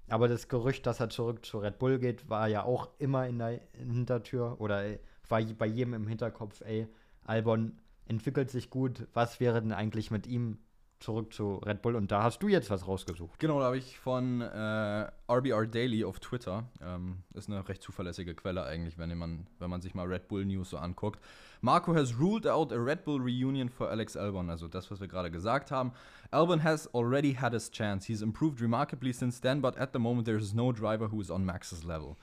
Aber 0.10 0.28
das 0.28 0.48
Gerücht, 0.48 0.86
dass 0.86 1.00
er 1.00 1.10
zurück 1.10 1.46
zu 1.46 1.60
Red 1.60 1.80
Bull 1.80 2.00
geht, 2.00 2.30
war 2.30 2.48
ja 2.48 2.64
auch 2.64 2.90
immer 3.00 3.28
in 3.28 3.40
der 3.40 3.62
Hintertür 3.74 4.60
oder 4.60 4.84
war 5.30 5.42
bei 5.42 5.66
jedem 5.66 5.94
im 5.94 6.08
Hinterkopf, 6.08 6.62
ey, 6.62 6.88
Albon 7.24 7.80
entwickelt 8.06 8.52
sich 8.52 8.70
gut, 8.70 9.08
was 9.14 9.40
wäre 9.40 9.62
denn 9.62 9.72
eigentlich 9.72 10.12
mit 10.12 10.28
ihm 10.28 10.60
zurück 11.04 11.34
zu 11.34 11.58
Red 11.58 11.82
Bull 11.82 11.96
und 11.96 12.12
da 12.12 12.24
hast 12.24 12.40
du 12.40 12.48
jetzt 12.48 12.70
was 12.70 12.88
rausgesucht. 12.88 13.38
Genau, 13.40 13.60
da 13.60 13.66
habe 13.66 13.78
ich 13.78 14.00
von 14.00 14.42
äh, 14.42 15.12
RBR 15.30 15.68
Daily 15.68 16.04
auf 16.06 16.20
Twitter, 16.20 16.64
ähm, 16.82 17.24
ist 17.34 17.50
eine 17.50 17.68
recht 17.68 17.84
zuverlässige 17.84 18.34
Quelle 18.34 18.64
eigentlich, 18.64 18.98
wenn 18.98 19.16
man, 19.18 19.46
wenn 19.60 19.70
man 19.70 19.82
sich 19.82 19.94
mal 19.94 20.08
Red 20.08 20.28
Bull 20.28 20.46
News 20.46 20.70
so 20.70 20.78
anguckt. 20.78 21.20
Marco 21.62 21.94
has 21.94 22.18
ruled 22.18 22.48
out 22.48 22.72
a 22.72 22.78
Red 22.78 23.04
Bull 23.04 23.22
reunion 23.22 23.70
for 23.70 23.90
Alex 23.90 24.16
Albon, 24.16 24.50
also 24.50 24.68
das, 24.68 24.90
was 24.90 25.02
wir 25.02 25.08
gerade 25.08 25.30
gesagt 25.30 25.72
haben. 25.72 25.92
Albon 26.32 26.64
has 26.64 26.94
already 26.94 27.34
had 27.34 27.54
his 27.54 27.70
chance. 27.70 28.08
He's 28.08 28.22
improved 28.22 28.62
remarkably 28.62 29.14
since 29.14 29.40
then, 29.40 29.62
but 29.62 29.78
at 29.78 29.92
the 29.94 30.00
moment 30.00 30.26
there 30.26 30.38
is 30.38 30.54
no 30.54 30.72
driver 30.72 31.12
who 31.12 31.22
is 31.22 31.30
on 31.30 31.46
Max's 31.46 31.84
level. 31.84 32.16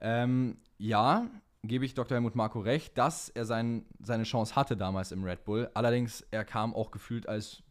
Ähm, 0.00 0.58
ja, 0.78 1.26
gebe 1.64 1.84
ich 1.84 1.94
Dr. 1.94 2.16
Helmut 2.16 2.34
Marco 2.34 2.60
recht, 2.60 2.98
dass 2.98 3.28
er 3.28 3.44
sein, 3.44 3.86
seine 4.00 4.24
Chance 4.24 4.56
hatte 4.56 4.76
damals 4.76 5.12
im 5.12 5.24
Red 5.24 5.44
Bull. 5.44 5.70
Allerdings, 5.74 6.26
er 6.30 6.44
kam 6.44 6.74
auch 6.74 6.90
gefühlt 6.90 7.28
als 7.28 7.62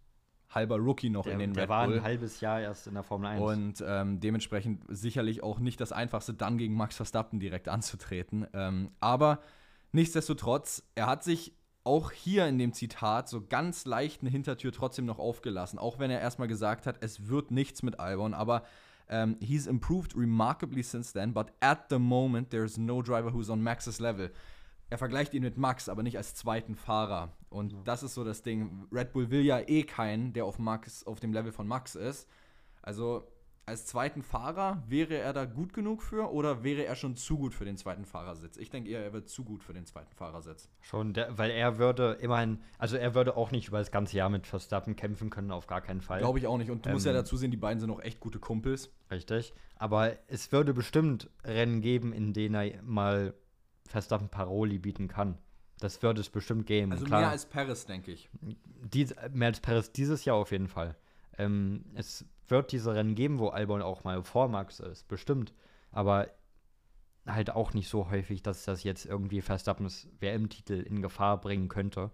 halber 0.54 0.78
Rookie 0.78 1.10
noch 1.10 1.24
der, 1.24 1.34
in 1.34 1.40
den 1.40 1.54
der 1.54 1.64
Red 1.64 1.70
war 1.70 1.86
Bull. 1.88 1.98
ein 1.98 2.04
halbes 2.04 2.42
Jahr 2.42 2.62
erst 2.62 2.88
in 2.88 2.94
der 2.94 3.04
Formel 3.04 3.28
1. 3.28 3.42
Und 3.42 3.84
ähm, 3.88 4.20
dementsprechend 4.20 4.84
sicherlich 4.90 5.44
auch 5.44 5.60
nicht 5.60 5.80
das 5.82 5.92
Einfachste, 5.92 6.34
dann 6.34 6.58
gegen 6.58 6.76
Max 6.76 6.96
Verstappen 6.96 7.40
direkt 7.40 7.68
anzutreten. 7.68 8.48
Ähm, 8.54 8.92
aber 9.00 9.40
nichtsdestotrotz, 9.92 10.84
er 10.96 11.08
hat 11.08 11.24
sich 11.24 11.54
auch 11.84 12.12
hier 12.12 12.48
in 12.48 12.60
dem 12.60 12.74
Zitat 12.74 13.28
so 13.28 13.42
ganz 13.46 13.86
leicht 13.86 14.22
eine 14.22 14.30
Hintertür 14.30 14.72
trotzdem 14.72 15.06
noch 15.06 15.20
aufgelassen. 15.20 15.80
Auch 15.80 16.00
wenn 16.00 16.12
er 16.12 16.22
erstmal 16.22 16.48
gesagt 16.48 16.86
hat, 16.86 16.98
es 17.04 17.28
wird 17.28 17.50
nichts 17.52 17.82
mit 17.82 18.00
Albon. 18.00 18.34
Aber 18.34 18.64
ähm, 19.10 19.38
he's 19.42 19.68
improved 19.68 20.16
remarkably 20.16 20.84
since 20.84 21.12
then, 21.12 21.34
but 21.34 21.52
at 21.60 21.86
the 21.90 22.00
moment 22.00 22.52
there's 22.52 22.78
no 22.78 23.02
driver 23.02 23.34
who's 23.34 23.50
on 23.50 23.62
Max's 23.62 24.00
level 24.00 24.30
er 24.92 24.98
vergleicht 24.98 25.34
ihn 25.34 25.42
mit 25.42 25.58
Max, 25.58 25.88
aber 25.88 26.04
nicht 26.04 26.18
als 26.18 26.36
zweiten 26.36 26.76
Fahrer. 26.76 27.32
Und 27.50 27.72
ja. 27.72 27.80
das 27.86 28.04
ist 28.04 28.14
so 28.14 28.26
das 28.26 28.44
Ding. 28.44 28.88
Red 28.92 29.14
Bull 29.14 29.32
will 29.32 29.42
ja 29.42 29.60
eh 29.60 29.84
keinen, 29.84 30.34
der 30.34 30.46
auf 30.46 30.60
Max, 30.60 31.06
auf 31.06 31.22
dem 31.22 31.32
Level 31.32 31.54
von 31.54 31.66
Max 31.66 31.96
ist. 31.96 32.28
Also 32.82 33.24
als 33.66 33.86
zweiten 33.86 34.22
Fahrer 34.22 34.84
wäre 34.90 35.16
er 35.16 35.32
da 35.32 35.46
gut 35.46 35.72
genug 35.72 36.04
für 36.04 36.34
oder 36.34 36.66
wäre 36.66 36.84
er 36.84 36.98
schon 36.98 37.16
zu 37.16 37.38
gut 37.38 37.54
für 37.54 37.64
den 37.64 37.78
zweiten 37.78 38.04
Fahrersitz? 38.04 38.58
Ich 38.58 38.70
denke 38.70 38.90
eher, 38.90 39.02
er 39.02 39.14
wird 39.14 39.30
zu 39.30 39.46
gut 39.46 39.64
für 39.64 39.72
den 39.72 39.86
zweiten 39.86 40.14
Fahrersitz. 40.14 40.68
Schon, 40.82 41.14
der, 41.14 41.38
weil 41.38 41.52
er 41.52 41.78
würde 41.78 42.18
immerhin, 42.20 42.60
also 42.78 42.98
er 42.98 43.16
würde 43.16 43.38
auch 43.38 43.52
nicht 43.52 43.70
über 43.70 43.80
das 43.80 43.92
ganze 43.92 44.18
Jahr 44.18 44.30
mit 44.30 44.46
Verstappen 44.46 44.98
kämpfen 44.98 45.30
können, 45.30 45.52
auf 45.52 45.68
gar 45.68 45.80
keinen 45.80 46.02
Fall. 46.02 46.20
Glaube 46.20 46.40
ich 46.40 46.48
auch 46.48 46.58
nicht. 46.58 46.70
Und 46.70 46.86
du 46.86 46.90
ähm, 46.90 46.96
musst 46.96 47.06
ja 47.06 47.14
ähm, 47.14 47.18
dazu 47.18 47.38
sehen, 47.38 47.52
die 47.52 47.56
beiden 47.56 47.80
sind 47.80 47.92
auch 47.92 48.02
echt 48.02 48.20
gute 48.20 48.40
Kumpels. 48.40 48.92
Richtig. 49.10 49.54
Aber 49.78 50.18
es 50.28 50.52
würde 50.52 50.74
bestimmt 50.74 51.30
Rennen 51.46 51.80
geben, 51.80 52.12
in 52.12 52.34
denen 52.34 52.56
er 52.56 52.82
mal 52.82 53.34
Verstappen 53.92 54.30
Paroli 54.30 54.80
bieten 54.80 55.08
kann. 55.08 55.38
Das 55.80 56.02
würde 56.04 56.22
es 56.22 56.30
bestimmt 56.30 56.68
geben. 56.68 56.92
Also 56.92 57.06
Klar, 57.06 57.22
mehr 57.22 57.30
als 57.30 57.46
Paris, 57.46 57.86
denke 57.86 58.12
ich. 58.12 58.30
Dies, 58.42 59.16
mehr 59.32 59.48
als 59.48 59.60
Paris 59.60 59.92
dieses 59.92 60.26
Jahr 60.26 60.36
auf 60.36 60.52
jeden 60.52 60.68
Fall. 60.68 60.96
Ähm, 61.38 61.86
es 61.96 62.26
wird 62.48 62.72
diese 62.72 62.94
Rennen 62.94 63.16
geben, 63.16 63.40
wo 63.40 63.48
Albon 63.50 63.82
auch 63.82 64.04
mal 64.04 64.24
vor 64.24 64.48
Max 64.48 64.80
ist, 64.80 65.08
bestimmt. 65.08 65.54
Aber 65.92 66.30
halt 67.26 67.52
auch 67.52 67.74
nicht 67.74 67.90
so 67.90 68.10
häufig, 68.10 68.44
dass 68.44 68.66
das 68.66 68.84
jetzt 68.84 69.06
irgendwie 69.06 69.42
Verstappens 69.42 70.08
WM-Titel 70.20 70.74
in 70.82 71.02
Gefahr 71.02 71.40
bringen 71.40 71.68
könnte. 71.68 72.12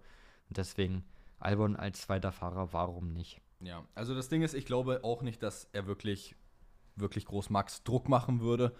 Und 0.48 0.56
deswegen 0.56 1.04
Albon 1.38 1.76
als 1.76 2.02
zweiter 2.02 2.32
Fahrer, 2.32 2.72
warum 2.72 3.12
nicht? 3.12 3.40
Ja, 3.60 3.84
also 3.94 4.14
das 4.14 4.28
Ding 4.28 4.42
ist, 4.42 4.54
ich 4.54 4.66
glaube 4.66 5.00
auch 5.02 5.22
nicht, 5.22 5.42
dass 5.42 5.68
er 5.72 5.86
wirklich, 5.86 6.36
wirklich 6.96 7.26
groß 7.26 7.50
Max 7.50 7.82
Druck 7.84 8.08
machen 8.08 8.40
würde. 8.40 8.74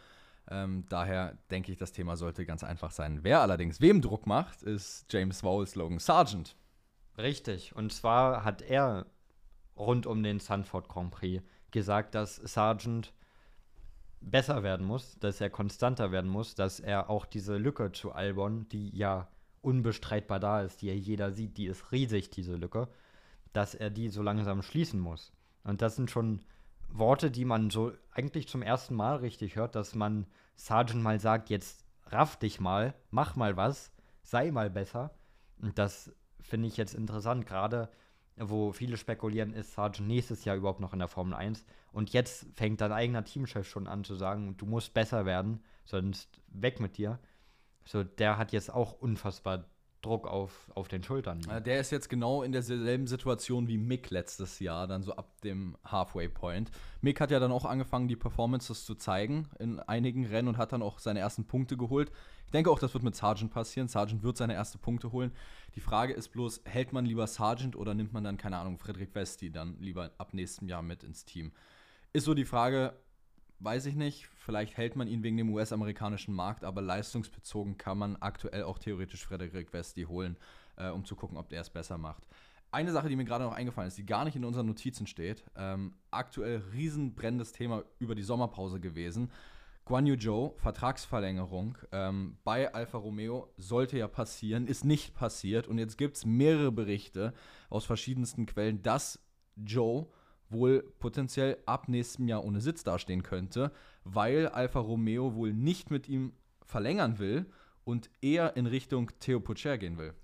Ähm, 0.50 0.84
daher 0.88 1.36
denke 1.50 1.72
ich, 1.72 1.78
das 1.78 1.92
Thema 1.92 2.16
sollte 2.16 2.46
ganz 2.46 2.64
einfach 2.64 2.90
sein. 2.90 3.20
Wer 3.22 3.40
allerdings 3.40 3.80
wem 3.80 4.00
Druck 4.00 4.26
macht, 4.26 4.62
ist 4.62 5.06
James 5.12 5.42
Vowles 5.42 5.74
Logan 5.74 5.98
Sargent. 5.98 6.56
Richtig. 7.18 7.74
Und 7.76 7.92
zwar 7.92 8.44
hat 8.44 8.62
er 8.62 9.06
rund 9.76 10.06
um 10.06 10.22
den 10.22 10.40
Sanford 10.40 10.88
Grand 10.88 11.10
Prix 11.10 11.42
gesagt, 11.70 12.14
dass 12.14 12.36
Sargent 12.36 13.12
besser 14.20 14.62
werden 14.62 14.86
muss, 14.86 15.18
dass 15.18 15.40
er 15.40 15.50
konstanter 15.50 16.10
werden 16.10 16.30
muss, 16.30 16.54
dass 16.54 16.80
er 16.80 17.10
auch 17.10 17.26
diese 17.26 17.56
Lücke 17.56 17.92
zu 17.92 18.12
Albon, 18.12 18.68
die 18.68 18.96
ja 18.96 19.28
unbestreitbar 19.60 20.40
da 20.40 20.62
ist, 20.62 20.82
die 20.82 20.86
ja 20.86 20.94
jeder 20.94 21.32
sieht, 21.32 21.56
die 21.56 21.66
ist 21.66 21.92
riesig, 21.92 22.30
diese 22.30 22.56
Lücke, 22.56 22.88
dass 23.52 23.74
er 23.74 23.90
die 23.90 24.08
so 24.08 24.22
langsam 24.22 24.62
schließen 24.62 24.98
muss. 25.00 25.32
Und 25.64 25.82
das 25.82 25.96
sind 25.96 26.10
schon 26.10 26.40
Worte, 26.90 27.30
die 27.30 27.44
man 27.44 27.70
so 27.70 27.92
eigentlich 28.12 28.48
zum 28.48 28.62
ersten 28.62 28.94
Mal 28.94 29.16
richtig 29.16 29.56
hört, 29.56 29.74
dass 29.74 29.94
man 29.94 30.26
Sergeant 30.56 31.02
mal 31.02 31.20
sagt, 31.20 31.50
jetzt 31.50 31.84
raff 32.06 32.36
dich 32.36 32.60
mal, 32.60 32.94
mach 33.10 33.36
mal 33.36 33.56
was, 33.56 33.92
sei 34.22 34.50
mal 34.50 34.70
besser. 34.70 35.12
Und 35.60 35.78
das 35.78 36.12
finde 36.40 36.68
ich 36.68 36.76
jetzt 36.76 36.94
interessant, 36.94 37.46
gerade 37.46 37.90
wo 38.36 38.72
viele 38.72 38.96
spekulieren, 38.96 39.52
ist 39.52 39.72
Sargent 39.72 40.08
nächstes 40.08 40.44
Jahr 40.44 40.56
überhaupt 40.56 40.80
noch 40.80 40.92
in 40.92 40.98
der 40.98 41.08
Formel 41.08 41.34
1. 41.34 41.64
Und 41.92 42.12
jetzt 42.12 42.46
fängt 42.54 42.80
dein 42.80 42.92
eigener 42.92 43.24
Teamchef 43.24 43.68
schon 43.68 43.86
an 43.86 44.04
zu 44.04 44.14
sagen, 44.14 44.56
du 44.56 44.66
musst 44.66 44.94
besser 44.94 45.26
werden, 45.26 45.62
sonst 45.84 46.40
weg 46.48 46.80
mit 46.80 46.98
dir. 46.98 47.18
So, 47.84 48.04
der 48.04 48.38
hat 48.38 48.52
jetzt 48.52 48.72
auch 48.72 48.92
unfassbar 48.92 49.64
Druck 50.02 50.26
auf, 50.26 50.70
auf 50.74 50.88
den 50.88 51.02
Schultern. 51.02 51.40
Der 51.64 51.80
ist 51.80 51.90
jetzt 51.90 52.08
genau 52.08 52.42
in 52.42 52.52
derselben 52.52 53.06
Situation 53.06 53.66
wie 53.66 53.78
Mick 53.78 54.10
letztes 54.10 54.60
Jahr, 54.60 54.86
dann 54.86 55.02
so 55.02 55.12
ab 55.14 55.28
dem 55.42 55.76
Halfway 55.84 56.28
Point. 56.28 56.70
Mick 57.00 57.20
hat 57.20 57.30
ja 57.30 57.40
dann 57.40 57.50
auch 57.50 57.64
angefangen, 57.64 58.08
die 58.08 58.16
Performances 58.16 58.84
zu 58.84 58.94
zeigen 58.94 59.48
in 59.58 59.80
einigen 59.80 60.26
Rennen 60.26 60.48
und 60.48 60.56
hat 60.56 60.72
dann 60.72 60.82
auch 60.82 60.98
seine 60.98 61.20
ersten 61.20 61.46
Punkte 61.46 61.76
geholt. 61.76 62.12
Ich 62.46 62.52
denke 62.52 62.70
auch, 62.70 62.78
das 62.78 62.94
wird 62.94 63.04
mit 63.04 63.14
Sargent 63.14 63.52
passieren. 63.52 63.88
Sargent 63.88 64.22
wird 64.22 64.36
seine 64.36 64.54
ersten 64.54 64.78
Punkte 64.78 65.12
holen. 65.12 65.32
Die 65.74 65.80
Frage 65.80 66.14
ist 66.14 66.28
bloß, 66.28 66.62
hält 66.64 66.92
man 66.92 67.04
lieber 67.04 67.26
Sargent 67.26 67.76
oder 67.76 67.94
nimmt 67.94 68.12
man 68.12 68.24
dann, 68.24 68.38
keine 68.38 68.56
Ahnung, 68.56 68.78
Friedrich 68.78 69.14
Westi 69.14 69.50
dann 69.50 69.76
lieber 69.80 70.12
ab 70.16 70.32
nächstem 70.32 70.68
Jahr 70.68 70.82
mit 70.82 71.02
ins 71.02 71.24
Team? 71.24 71.52
Ist 72.12 72.24
so 72.24 72.34
die 72.34 72.46
Frage, 72.46 72.94
weiß 73.60 73.86
ich 73.86 73.94
nicht. 73.94 74.26
Vielleicht 74.36 74.76
hält 74.76 74.96
man 74.96 75.08
ihn 75.08 75.22
wegen 75.22 75.36
dem 75.36 75.50
US-amerikanischen 75.50 76.34
Markt, 76.34 76.64
aber 76.64 76.80
leistungsbezogen 76.80 77.76
kann 77.76 77.98
man 77.98 78.16
aktuell 78.16 78.62
auch 78.62 78.78
theoretisch 78.78 79.24
Frederik 79.24 79.72
Westi 79.72 80.04
holen, 80.04 80.36
äh, 80.76 80.90
um 80.90 81.04
zu 81.04 81.16
gucken, 81.16 81.36
ob 81.36 81.48
der 81.48 81.60
es 81.60 81.70
besser 81.70 81.98
macht. 81.98 82.26
Eine 82.70 82.92
Sache, 82.92 83.08
die 83.08 83.16
mir 83.16 83.24
gerade 83.24 83.44
noch 83.44 83.54
eingefallen 83.54 83.88
ist, 83.88 83.96
die 83.96 84.04
gar 84.04 84.24
nicht 84.24 84.36
in 84.36 84.44
unseren 84.44 84.66
Notizen 84.66 85.06
steht, 85.06 85.42
ähm, 85.56 85.94
aktuell 86.10 86.62
riesenbrennendes 86.72 87.52
Thema 87.52 87.82
über 87.98 88.14
die 88.14 88.22
Sommerpause 88.22 88.78
gewesen. 88.78 89.30
Guan 89.86 90.06
Yu 90.06 90.16
Zhou, 90.16 90.52
Vertragsverlängerung 90.58 91.78
ähm, 91.92 92.36
bei 92.44 92.74
Alfa 92.74 92.98
Romeo 92.98 93.48
sollte 93.56 93.96
ja 93.96 94.06
passieren, 94.06 94.66
ist 94.66 94.84
nicht 94.84 95.14
passiert 95.14 95.66
und 95.66 95.78
jetzt 95.78 95.96
gibt 95.96 96.18
es 96.18 96.26
mehrere 96.26 96.70
Berichte 96.70 97.32
aus 97.70 97.86
verschiedensten 97.86 98.44
Quellen, 98.44 98.82
dass 98.82 99.18
Joe 99.56 100.06
wohl 100.50 100.82
potenziell 100.98 101.58
ab 101.66 101.88
nächstem 101.88 102.28
Jahr 102.28 102.44
ohne 102.44 102.60
Sitz 102.60 102.84
dastehen 102.84 103.22
könnte, 103.22 103.72
weil 104.04 104.48
Alfa 104.48 104.80
Romeo 104.80 105.34
wohl 105.34 105.52
nicht 105.52 105.90
mit 105.90 106.08
ihm 106.08 106.32
verlängern 106.64 107.18
will 107.18 107.46
und 107.84 108.10
eher 108.20 108.56
in 108.56 108.66
Richtung 108.66 109.10
Theo 109.18 109.40
Pocher 109.40 109.78
gehen 109.78 109.98
will. 109.98 110.14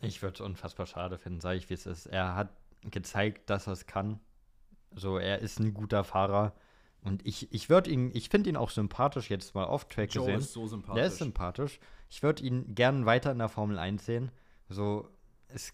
Ich 0.00 0.22
würde 0.22 0.34
es 0.34 0.40
unfassbar 0.40 0.86
schade 0.86 1.18
finden, 1.18 1.40
sage 1.40 1.58
ich, 1.58 1.68
wie 1.70 1.74
es 1.74 1.86
ist. 1.86 2.06
Er 2.06 2.34
hat 2.36 2.50
gezeigt, 2.82 3.50
dass 3.50 3.66
er 3.66 3.72
es 3.72 3.86
kann. 3.86 4.20
So, 4.94 5.18
er 5.18 5.40
ist 5.40 5.58
ein 5.58 5.74
guter 5.74 6.04
Fahrer. 6.04 6.54
Und 7.02 7.26
ich, 7.26 7.52
ich 7.52 7.68
würde 7.68 7.90
ihn, 7.90 8.10
ich 8.14 8.28
finde 8.28 8.50
ihn 8.50 8.56
auch 8.56 8.70
sympathisch 8.70 9.30
jetzt 9.30 9.54
mal 9.54 9.64
off-Track 9.64 10.10
gesehen. 10.10 10.28
Joe 10.28 10.38
ist 10.38 10.52
so 10.52 10.66
sympathisch. 10.66 10.94
Der 10.94 11.06
ist 11.06 11.18
sympathisch. 11.18 11.80
Ich 12.08 12.22
würde 12.22 12.42
ihn 12.42 12.74
gern 12.74 13.06
weiter 13.06 13.32
in 13.32 13.38
der 13.38 13.48
Formel 13.48 13.78
1 13.78 14.04
sehen. 14.04 14.30
So, 14.68 15.08
es 15.48 15.72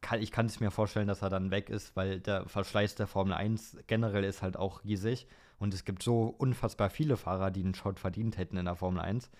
kann, 0.00 0.22
ich 0.22 0.32
kann 0.32 0.46
es 0.46 0.60
mir 0.60 0.70
vorstellen, 0.70 1.08
dass 1.08 1.22
er 1.22 1.30
dann 1.30 1.50
weg 1.50 1.70
ist, 1.70 1.94
weil 1.96 2.20
der 2.20 2.48
Verschleiß 2.48 2.94
der 2.94 3.06
Formel 3.06 3.34
1 3.34 3.78
generell 3.86 4.24
ist 4.24 4.42
halt 4.42 4.56
auch 4.56 4.84
riesig. 4.84 5.26
Und 5.58 5.74
es 5.74 5.84
gibt 5.84 6.02
so 6.02 6.34
unfassbar 6.38 6.90
viele 6.90 7.16
Fahrer, 7.16 7.50
die 7.50 7.62
einen 7.62 7.74
Shot 7.74 8.00
verdient 8.00 8.38
hätten 8.38 8.56
in 8.56 8.64
der 8.64 8.76
Formel 8.76 9.00
1. 9.00 9.30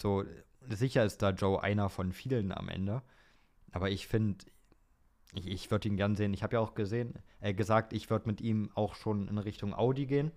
So, 0.00 0.24
sicher 0.68 1.04
ist 1.04 1.22
da 1.22 1.30
Joe 1.30 1.62
einer 1.62 1.90
von 1.90 2.12
vielen 2.12 2.50
am 2.50 2.68
Ende. 2.68 3.02
Aber 3.72 3.90
ich 3.90 4.06
finde, 4.06 4.44
ich, 5.34 5.46
ich 5.46 5.70
würde 5.70 5.88
ihn 5.88 5.96
gern 5.96 6.16
sehen. 6.16 6.32
Ich 6.32 6.42
habe 6.42 6.54
ja 6.54 6.60
auch 6.60 6.74
gesehen, 6.74 7.14
äh, 7.40 7.52
gesagt, 7.52 7.92
ich 7.92 8.08
würde 8.10 8.28
mit 8.28 8.40
ihm 8.40 8.70
auch 8.74 8.94
schon 8.94 9.28
in 9.28 9.38
Richtung 9.38 9.74
Audi 9.74 10.06
gehen. 10.06 10.32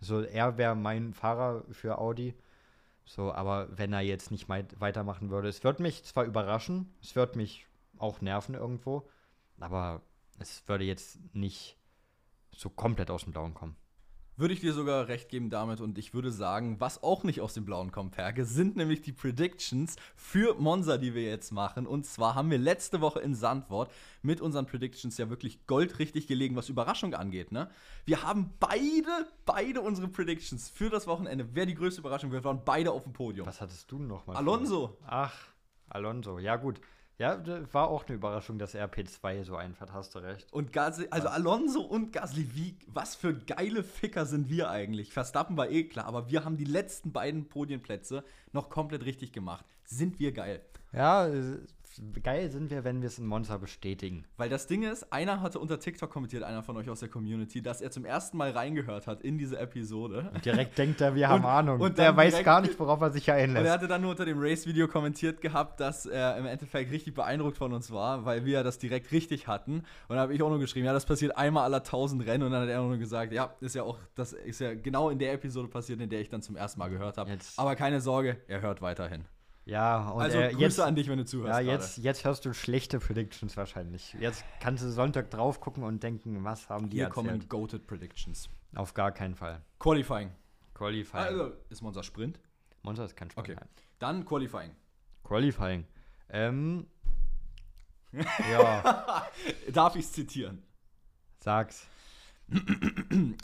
So, 0.00 0.22
er 0.22 0.58
wäre 0.58 0.74
mein 0.74 1.12
Fahrer 1.12 1.64
für 1.70 1.98
Audi. 1.98 2.34
So, 3.04 3.32
aber 3.32 3.68
wenn 3.76 3.92
er 3.92 4.00
jetzt 4.00 4.30
nicht 4.30 4.48
weitermachen 4.48 5.30
würde, 5.30 5.48
es 5.48 5.62
würde 5.64 5.82
mich 5.82 6.04
zwar 6.04 6.24
überraschen, 6.24 6.92
es 7.02 7.16
würde 7.16 7.36
mich 7.36 7.66
auch 8.02 8.20
nerven 8.20 8.54
irgendwo. 8.54 9.08
Aber 9.58 10.02
es 10.38 10.66
würde 10.66 10.84
jetzt 10.84 11.18
nicht 11.34 11.78
so 12.50 12.68
komplett 12.68 13.10
aus 13.10 13.24
dem 13.24 13.32
Blauen 13.32 13.54
kommen. 13.54 13.76
Würde 14.34 14.54
ich 14.54 14.60
dir 14.60 14.72
sogar 14.72 15.08
recht 15.08 15.28
geben 15.28 15.50
damit 15.50 15.82
und 15.82 15.98
ich 15.98 16.14
würde 16.14 16.32
sagen, 16.32 16.80
was 16.80 17.02
auch 17.02 17.22
nicht 17.22 17.42
aus 17.42 17.52
dem 17.52 17.66
Blauen 17.66 17.92
kommt, 17.92 18.12
Perke, 18.12 18.46
sind 18.46 18.76
nämlich 18.76 19.02
die 19.02 19.12
Predictions 19.12 19.94
für 20.16 20.54
Monza, 20.54 20.96
die 20.96 21.14
wir 21.14 21.22
jetzt 21.22 21.52
machen. 21.52 21.86
Und 21.86 22.06
zwar 22.06 22.34
haben 22.34 22.50
wir 22.50 22.56
letzte 22.56 23.02
Woche 23.02 23.20
in 23.20 23.34
Sandwort 23.34 23.92
mit 24.22 24.40
unseren 24.40 24.64
Predictions 24.64 25.18
ja 25.18 25.28
wirklich 25.28 25.66
goldrichtig 25.66 26.26
gelegen, 26.26 26.56
was 26.56 26.70
Überraschung 26.70 27.12
angeht. 27.14 27.52
Ne? 27.52 27.68
Wir 28.06 28.22
haben 28.22 28.54
beide, 28.58 29.28
beide 29.44 29.82
unsere 29.82 30.08
Predictions 30.08 30.70
für 30.70 30.88
das 30.88 31.06
Wochenende. 31.06 31.54
Wer 31.54 31.66
die 31.66 31.74
größte 31.74 32.00
Überraschung 32.00 32.32
wird, 32.32 32.44
waren 32.44 32.64
beide 32.64 32.90
auf 32.90 33.04
dem 33.04 33.12
Podium. 33.12 33.46
Was 33.46 33.60
hattest 33.60 33.92
du 33.92 33.98
noch 33.98 34.26
mal? 34.26 34.34
Alonso. 34.34 34.96
Ach, 35.06 35.38
Alonso. 35.88 36.38
Ja, 36.38 36.56
gut. 36.56 36.80
Ja, 37.18 37.40
war 37.72 37.88
auch 37.88 38.06
eine 38.06 38.16
Überraschung, 38.16 38.58
dass 38.58 38.74
er 38.74 38.90
P2 38.90 39.44
so 39.44 39.56
einfährt, 39.56 39.92
hast 39.92 40.14
du 40.14 40.18
recht. 40.18 40.52
Und 40.52 40.72
Gasly, 40.72 41.08
also 41.10 41.28
Alonso 41.28 41.80
und 41.80 42.12
Gasly, 42.12 42.48
wie, 42.54 42.76
was 42.86 43.14
für 43.14 43.34
geile 43.34 43.84
Ficker 43.84 44.26
sind 44.26 44.48
wir 44.48 44.70
eigentlich? 44.70 45.12
Verstappen 45.12 45.56
war 45.56 45.70
eh 45.70 45.84
klar, 45.84 46.06
aber 46.06 46.30
wir 46.30 46.44
haben 46.44 46.56
die 46.56 46.64
letzten 46.64 47.12
beiden 47.12 47.48
Podienplätze 47.48 48.24
noch 48.52 48.70
komplett 48.70 49.04
richtig 49.04 49.32
gemacht. 49.32 49.64
Sind 49.84 50.18
wir 50.18 50.32
geil? 50.32 50.62
Ja, 50.92 51.28
geil 52.22 52.50
sind 52.50 52.70
wir, 52.70 52.84
wenn 52.84 53.00
wir 53.02 53.08
es 53.08 53.18
in 53.18 53.26
Monza 53.26 53.56
bestätigen. 53.58 54.24
Weil 54.36 54.48
das 54.48 54.66
Ding 54.66 54.82
ist, 54.82 55.12
einer 55.12 55.40
hatte 55.40 55.58
unter 55.58 55.78
TikTok 55.78 56.10
kommentiert, 56.10 56.42
einer 56.42 56.62
von 56.62 56.76
euch 56.76 56.88
aus 56.88 57.00
der 57.00 57.08
Community, 57.08 57.62
dass 57.62 57.80
er 57.80 57.90
zum 57.90 58.04
ersten 58.04 58.36
Mal 58.36 58.50
reingehört 58.50 59.06
hat 59.06 59.22
in 59.22 59.38
diese 59.38 59.58
Episode. 59.58 60.30
Und 60.32 60.44
direkt 60.44 60.76
denkt 60.78 61.00
er, 61.00 61.14
wir 61.14 61.28
haben 61.28 61.44
und, 61.44 61.50
Ahnung. 61.50 61.80
Und 61.80 61.98
der 61.98 62.16
weiß 62.16 62.42
gar 62.42 62.60
nicht, 62.60 62.78
worauf 62.78 63.00
er 63.00 63.10
sich 63.10 63.30
einlässt. 63.30 63.60
Und 63.60 63.66
er 63.66 63.72
hatte 63.72 63.88
dann 63.88 64.02
nur 64.02 64.10
unter 64.10 64.24
dem 64.24 64.38
Race-Video 64.40 64.88
kommentiert 64.88 65.40
gehabt, 65.40 65.80
dass 65.80 66.06
er 66.06 66.36
im 66.36 66.46
Endeffekt 66.46 66.90
richtig 66.90 67.14
beeindruckt 67.14 67.58
von 67.58 67.72
uns 67.72 67.90
war, 67.90 68.24
weil 68.24 68.44
wir 68.44 68.62
das 68.62 68.78
direkt 68.78 69.12
richtig 69.12 69.46
hatten. 69.46 69.84
Und 70.08 70.16
da 70.16 70.22
habe 70.22 70.34
ich 70.34 70.42
auch 70.42 70.50
nur 70.50 70.58
geschrieben, 70.58 70.86
ja, 70.86 70.92
das 70.92 71.06
passiert 71.06 71.36
einmal 71.36 71.64
aller 71.64 71.82
tausend 71.82 72.24
Rennen. 72.26 72.44
Und 72.44 72.52
dann 72.52 72.62
hat 72.62 72.68
er 72.68 72.80
auch 72.80 72.88
nur 72.88 72.98
gesagt, 72.98 73.32
ja, 73.32 73.54
ist 73.60 73.74
ja 73.74 73.82
auch, 73.82 73.98
das 74.14 74.32
ist 74.32 74.60
ja 74.60 74.74
genau 74.74 75.10
in 75.10 75.18
der 75.18 75.32
Episode 75.32 75.68
passiert, 75.68 76.00
in 76.00 76.08
der 76.08 76.20
ich 76.20 76.28
dann 76.28 76.42
zum 76.42 76.56
ersten 76.56 76.78
Mal 76.78 76.88
gehört 76.88 77.18
habe. 77.18 77.30
Aber 77.56 77.76
keine 77.76 78.00
Sorge, 78.00 78.38
er 78.48 78.60
hört 78.60 78.82
weiterhin. 78.82 79.24
Ja, 79.64 80.08
und 80.08 80.22
also 80.22 80.38
äh, 80.38 80.48
Grüße 80.48 80.60
jetzt, 80.60 80.80
an 80.80 80.96
dich, 80.96 81.08
wenn 81.08 81.18
du 81.18 81.24
zuhörst. 81.24 81.52
Ja, 81.52 81.60
jetzt, 81.60 81.98
jetzt 81.98 82.24
hörst 82.24 82.44
du 82.44 82.52
schlechte 82.52 82.98
Predictions 82.98 83.56
wahrscheinlich. 83.56 84.14
Jetzt 84.18 84.44
kannst 84.60 84.82
du 84.82 84.90
Sonntag 84.90 85.30
drauf 85.30 85.60
gucken 85.60 85.84
und 85.84 86.02
denken, 86.02 86.42
was 86.42 86.68
haben 86.68 86.90
die 86.90 86.96
Hier 86.96 87.06
erzählt? 87.06 87.26
kommen 87.26 87.48
Goated 87.48 87.86
Predictions. 87.86 88.48
Auf 88.74 88.92
gar 88.94 89.12
keinen 89.12 89.36
Fall. 89.36 89.62
Qualifying. 89.78 90.32
Qualifying. 90.74 91.24
Also, 91.24 91.52
ist 91.70 91.82
Monza 91.82 92.02
Sprint? 92.02 92.40
Monza 92.82 93.04
ist 93.04 93.16
kein 93.16 93.30
Sprint. 93.30 93.50
Okay. 93.50 93.60
Dann 94.00 94.24
Qualifying. 94.24 94.72
Qualifying. 95.22 95.86
Ähm. 96.28 96.86
ja. 98.50 99.28
Darf 99.72 99.94
ich 99.94 100.06
es 100.06 100.12
zitieren? 100.12 100.62
Sag's. 101.38 101.86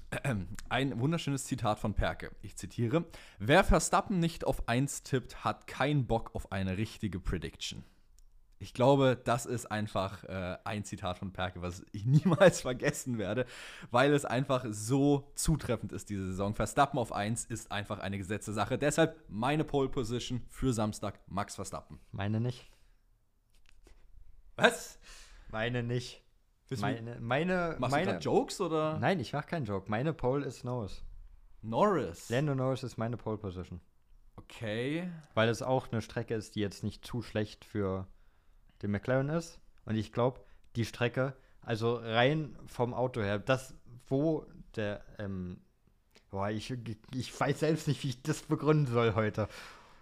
Ein 0.69 1.01
wunderschönes 1.01 1.45
Zitat 1.45 1.79
von 1.79 1.95
Perke. 1.95 2.31
Ich 2.43 2.57
zitiere: 2.57 3.05
Wer 3.39 3.65
Verstappen 3.65 4.19
nicht 4.19 4.45
auf 4.45 4.69
1 4.69 5.03
tippt, 5.03 5.45
hat 5.45 5.67
keinen 5.67 6.07
Bock 6.07 6.35
auf 6.35 6.53
eine 6.53 6.77
richtige 6.77 7.21
Prediction. 7.21 7.85
Ich 8.61 8.75
glaube, 8.75 9.21
das 9.23 9.47
ist 9.47 9.67
einfach 9.67 10.25
äh, 10.25 10.59
ein 10.65 10.85
Zitat 10.85 11.19
von 11.19 11.33
Perke, 11.33 11.63
was 11.63 11.85
ich 11.93 12.05
niemals 12.07 12.61
vergessen 12.61 13.19
werde, 13.19 13.47
weil 13.91 14.13
es 14.13 14.25
einfach 14.25 14.67
so 14.69 15.31
zutreffend 15.35 15.93
ist 15.93 16.11
diese 16.11 16.27
Saison. 16.27 16.55
Verstappen 16.55 16.99
auf 16.99 17.13
1 17.13 17.45
ist 17.45 17.71
einfach 17.71 18.01
eine 18.01 18.19
gesetzte 18.19 18.53
Sache. 18.53 18.79
Deshalb 18.79 19.25
meine 19.29 19.65
Pole 19.65 19.89
Position 19.89 20.43
für 20.49 20.73
Samstag 20.73 21.21
Max 21.29 21.55
Verstappen. 21.55 22.01
Meine 22.11 22.41
nicht. 22.41 22.69
Was? 24.57 24.99
Meine 25.51 25.85
nicht. 25.85 26.28
Meine, 26.77 27.19
meine, 27.21 27.77
Machst 27.79 27.93
meine, 27.93 28.15
du 28.15 28.19
Jokes 28.19 28.61
oder? 28.61 28.99
Nein, 28.99 29.21
ich 29.21 29.33
mach 29.33 29.47
keinen 29.47 29.65
Joke. 29.65 29.91
Meine 29.91 30.13
Pole 30.13 30.45
ist 30.45 30.65
Norris. 30.65 31.03
Norris. 31.63 32.29
Lando 32.29 32.55
Norris 32.55 32.83
ist 32.83 32.99
meine 32.99 33.17
Pole 33.17 33.39
Position. 33.39 33.81
Okay. 34.37 35.11
Weil 35.35 35.49
es 35.49 35.63
auch 35.63 35.91
eine 35.91 36.03
Strecke 36.03 36.35
ist, 36.35 36.55
die 36.55 36.61
jetzt 36.61 36.85
nicht 36.85 37.05
zu 37.05 37.23
schlecht 37.23 37.65
für 37.65 38.07
den 38.83 38.91
McLaren 38.91 39.31
ist. 39.31 39.61
Und 39.85 39.97
ich 39.97 40.13
glaube, 40.13 40.41
die 40.77 40.85
Strecke, 40.85 41.35
also 41.63 41.97
rein 41.97 42.57
vom 42.67 42.95
Auto 42.95 43.23
her, 43.23 43.39
das, 43.39 43.75
wo 44.07 44.47
der, 44.77 45.03
ähm, 45.19 45.61
boah, 46.31 46.51
ich, 46.51 46.73
ich 47.15 47.41
weiß 47.41 47.61
selbst 47.61 47.89
nicht, 47.89 48.03
wie 48.05 48.11
ich 48.11 48.23
das 48.23 48.43
begründen 48.43 48.93
soll 48.93 49.15
heute. 49.15 49.49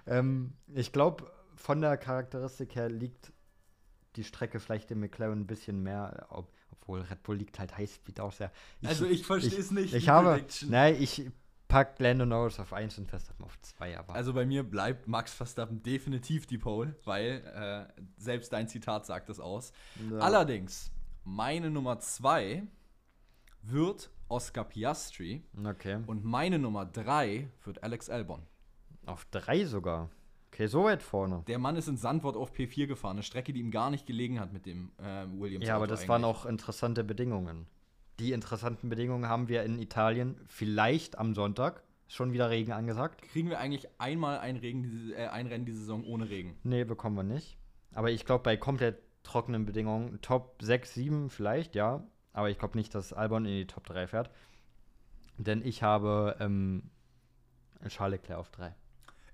Ähm, 0.06 0.52
ich 0.74 0.92
glaube, 0.92 1.30
von 1.54 1.80
der 1.80 1.96
Charakteristik 1.96 2.74
her 2.74 2.88
liegt 2.88 3.32
die 4.16 4.24
Strecke 4.24 4.60
vielleicht 4.60 4.90
dem 4.90 5.00
McLaren 5.00 5.40
ein 5.40 5.46
bisschen 5.46 5.82
mehr, 5.82 6.26
ob, 6.30 6.52
obwohl 6.86 7.00
Red 7.02 7.22
Bull 7.24 7.36
liegt 7.36 7.58
halt 7.58 7.76
Highspeed 7.76 8.20
auch 8.20 8.32
sehr. 8.32 8.52
Ich, 8.80 8.88
also 8.88 9.06
ich 9.06 9.26
verstehe 9.26 9.58
es 9.58 9.72
nicht. 9.72 9.92
Ich 9.92 10.08
habe, 10.08 10.44
nein, 10.68 10.96
ich 11.00 11.30
pack 11.66 11.98
Lando 11.98 12.24
Norris 12.24 12.60
auf 12.60 12.72
1 12.72 12.98
und 12.98 13.08
Verstappen 13.08 13.44
auf 13.44 13.58
2, 13.60 13.98
aber. 13.98 14.14
Also 14.14 14.32
bei 14.32 14.46
mir 14.46 14.62
bleibt 14.62 15.08
Max 15.08 15.34
Verstappen 15.34 15.82
definitiv 15.82 16.46
die 16.46 16.58
Pole, 16.58 16.94
weil 17.04 17.88
äh, 17.98 18.02
selbst 18.16 18.52
dein 18.52 18.68
Zitat 18.68 19.04
sagt 19.04 19.28
es 19.30 19.40
aus. 19.40 19.72
Ja. 20.10 20.18
Allerdings, 20.18 20.92
meine 21.24 21.70
Nummer 21.70 21.98
2 21.98 22.62
wird 23.62 24.10
Oscar 24.28 24.64
Piastri. 24.64 25.42
Okay. 25.64 25.98
Und 26.06 26.24
meine 26.24 26.60
Nummer 26.60 26.86
3 26.86 27.48
wird 27.64 27.82
Alex 27.82 28.08
Albon. 28.08 28.42
Auf 29.06 29.24
3 29.32 29.64
sogar. 29.64 30.08
Okay, 30.56 30.68
so 30.68 30.84
weit 30.84 31.02
vorne. 31.02 31.42
Der 31.48 31.58
Mann 31.58 31.76
ist 31.76 31.86
in 31.86 31.98
Sandwort 31.98 32.34
auf 32.34 32.50
P4 32.50 32.86
gefahren, 32.86 33.16
eine 33.16 33.22
Strecke, 33.22 33.52
die 33.52 33.60
ihm 33.60 33.70
gar 33.70 33.90
nicht 33.90 34.06
gelegen 34.06 34.40
hat 34.40 34.54
mit 34.54 34.64
dem 34.64 34.90
äh, 34.96 35.26
Williams. 35.38 35.66
Ja, 35.66 35.76
aber 35.76 35.86
das 35.86 36.00
eigentlich. 36.00 36.08
waren 36.08 36.24
auch 36.24 36.46
interessante 36.46 37.04
Bedingungen. 37.04 37.66
Die 38.18 38.32
interessanten 38.32 38.88
Bedingungen 38.88 39.28
haben 39.28 39.48
wir 39.48 39.64
in 39.64 39.78
Italien 39.78 40.40
vielleicht 40.46 41.18
am 41.18 41.34
Sonntag. 41.34 41.82
Schon 42.08 42.32
wieder 42.32 42.48
Regen 42.48 42.72
angesagt. 42.72 43.20
Kriegen 43.20 43.50
wir 43.50 43.60
eigentlich 43.60 43.86
einmal 43.98 44.38
ein, 44.38 44.56
Regen, 44.56 45.12
äh, 45.14 45.26
ein 45.26 45.46
Rennen 45.46 45.66
diese 45.66 45.80
Saison 45.80 46.04
ohne 46.04 46.30
Regen? 46.30 46.56
Nee, 46.62 46.84
bekommen 46.84 47.16
wir 47.16 47.22
nicht. 47.22 47.58
Aber 47.92 48.10
ich 48.10 48.24
glaube, 48.24 48.42
bei 48.42 48.56
komplett 48.56 49.02
trockenen 49.24 49.66
Bedingungen, 49.66 50.22
Top 50.22 50.56
6, 50.62 50.94
7 50.94 51.28
vielleicht, 51.28 51.74
ja. 51.74 52.02
Aber 52.32 52.48
ich 52.48 52.58
glaube 52.58 52.78
nicht, 52.78 52.94
dass 52.94 53.12
Albon 53.12 53.44
in 53.44 53.52
die 53.52 53.66
Top 53.66 53.84
3 53.84 54.06
fährt. 54.06 54.30
Denn 55.36 55.62
ich 55.62 55.82
habe 55.82 56.34
ähm, 56.40 56.84
Charles 57.88 58.22
Leclerc 58.22 58.40
auf 58.40 58.48
3. 58.52 58.74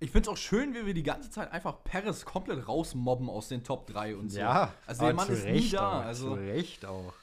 Ich 0.03 0.11
finde 0.11 0.29
es 0.29 0.33
auch 0.33 0.37
schön, 0.37 0.75
wie 0.75 0.85
wir 0.85 0.95
die 0.95 1.05
ganze 1.05 1.31
Zeit 1.31 1.53
einfach 1.53 1.85
Paris 1.85 2.25
komplett 2.25 2.67
rausmobben 2.67 3.31
aus 3.31 3.47
den 3.47 3.62
Top 3.62 3.87
3 3.87 4.17
und 4.17 4.31
so. 4.31 4.41
Ja, 4.41 4.75
also 4.85 5.05
der 5.05 5.15
Mann 5.15 5.29
ist 5.29 5.47
nie 5.47 5.71
da. 5.71 6.01
Auch, 6.01 6.05
also 6.05 6.35
zu 6.35 6.35
Recht 6.35 6.85
auch. 6.85 7.15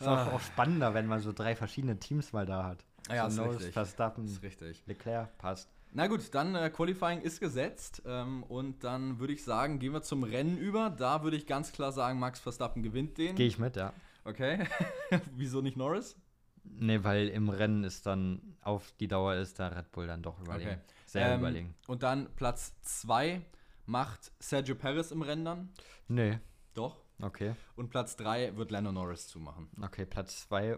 Ist 0.00 0.06
ah. 0.06 0.28
auch, 0.28 0.32
auch, 0.32 0.40
spannender, 0.40 0.94
wenn 0.94 1.06
man 1.06 1.20
so 1.20 1.34
drei 1.34 1.54
verschiedene 1.54 1.98
Teams 1.98 2.32
mal 2.32 2.46
da 2.46 2.64
hat. 2.64 2.86
Ja, 3.10 3.28
so 3.28 3.42
ist 3.42 3.46
Nose, 3.46 3.58
richtig. 3.58 3.74
Verstappen, 3.74 4.24
ist 4.24 4.42
richtig. 4.42 4.82
Leclerc, 4.86 5.36
passt. 5.36 5.68
Na 5.92 6.06
gut, 6.06 6.34
dann 6.34 6.54
äh, 6.54 6.70
Qualifying 6.70 7.20
ist 7.20 7.40
gesetzt 7.40 8.02
ähm, 8.06 8.42
und 8.44 8.82
dann 8.84 9.18
würde 9.18 9.34
ich 9.34 9.44
sagen, 9.44 9.78
gehen 9.78 9.92
wir 9.92 10.02
zum 10.02 10.22
Rennen 10.22 10.56
über. 10.56 10.88
Da 10.88 11.24
würde 11.24 11.36
ich 11.36 11.46
ganz 11.46 11.72
klar 11.72 11.92
sagen, 11.92 12.18
Max 12.18 12.40
Verstappen 12.40 12.82
gewinnt 12.82 13.18
den. 13.18 13.36
Gehe 13.36 13.48
ich 13.48 13.58
mit, 13.58 13.76
ja. 13.76 13.92
Okay. 14.24 14.66
Wieso 15.36 15.60
nicht 15.60 15.76
Norris? 15.76 16.16
Nee, 16.64 17.04
weil 17.04 17.28
im 17.28 17.50
Rennen 17.50 17.84
ist 17.84 18.06
dann 18.06 18.56
auf 18.62 18.94
die 18.98 19.08
Dauer 19.08 19.34
ist 19.34 19.60
da 19.60 19.68
Red 19.68 19.92
Bull 19.92 20.06
dann 20.06 20.22
doch 20.22 20.40
überlegen. 20.40 20.70
Okay. 20.70 20.80
Sehr 21.14 21.30
ähm, 21.30 21.40
überlegen. 21.40 21.74
Und 21.86 22.02
dann 22.02 22.28
Platz 22.34 22.74
2 22.82 23.40
macht 23.86 24.32
Sergio 24.40 24.74
Perez 24.74 25.12
im 25.12 25.22
Rennen 25.22 25.44
dann? 25.44 25.72
Nee. 26.08 26.40
Doch. 26.74 26.96
Okay. 27.22 27.54
Und 27.76 27.90
Platz 27.90 28.16
3 28.16 28.56
wird 28.56 28.72
Lando 28.72 28.90
Norris 28.90 29.28
zumachen. 29.28 29.70
Okay, 29.80 30.06
Platz 30.06 30.48
2 30.48 30.76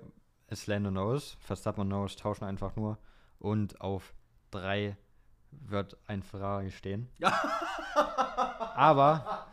ist 0.49 0.67
Lando 0.67 0.91
Norris. 0.91 1.39
Verstappen 1.41 1.81
und 1.81 1.89
Norris 1.89 2.17
tauschen 2.17 2.45
einfach 2.45 2.77
nur. 2.77 2.99
Und 3.39 3.81
auf 3.81 4.13
3 4.51 4.99
wird 5.53 5.97
ein 6.07 6.23
Ferrari 6.23 6.71
stehen. 6.71 7.09
aber 7.95 9.49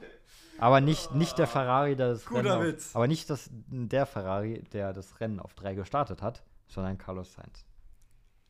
aber 0.59 0.81
nicht, 0.81 1.15
nicht 1.15 1.37
der 1.37 1.47
Ferrari, 1.47 1.95
der 1.95 2.09
das 2.09 2.25
Guter 2.25 2.59
Rennen. 2.59 2.75
Auf, 2.75 2.95
aber 2.95 3.07
nicht 3.07 3.29
das, 3.29 3.49
der 3.51 4.05
Ferrari, 4.05 4.63
der 4.73 4.91
das 4.91 5.21
Rennen 5.21 5.39
auf 5.39 5.53
3 5.53 5.75
gestartet 5.75 6.21
hat, 6.21 6.43
sondern 6.67 6.97
Carlos 6.97 7.31
Sainz. 7.31 7.65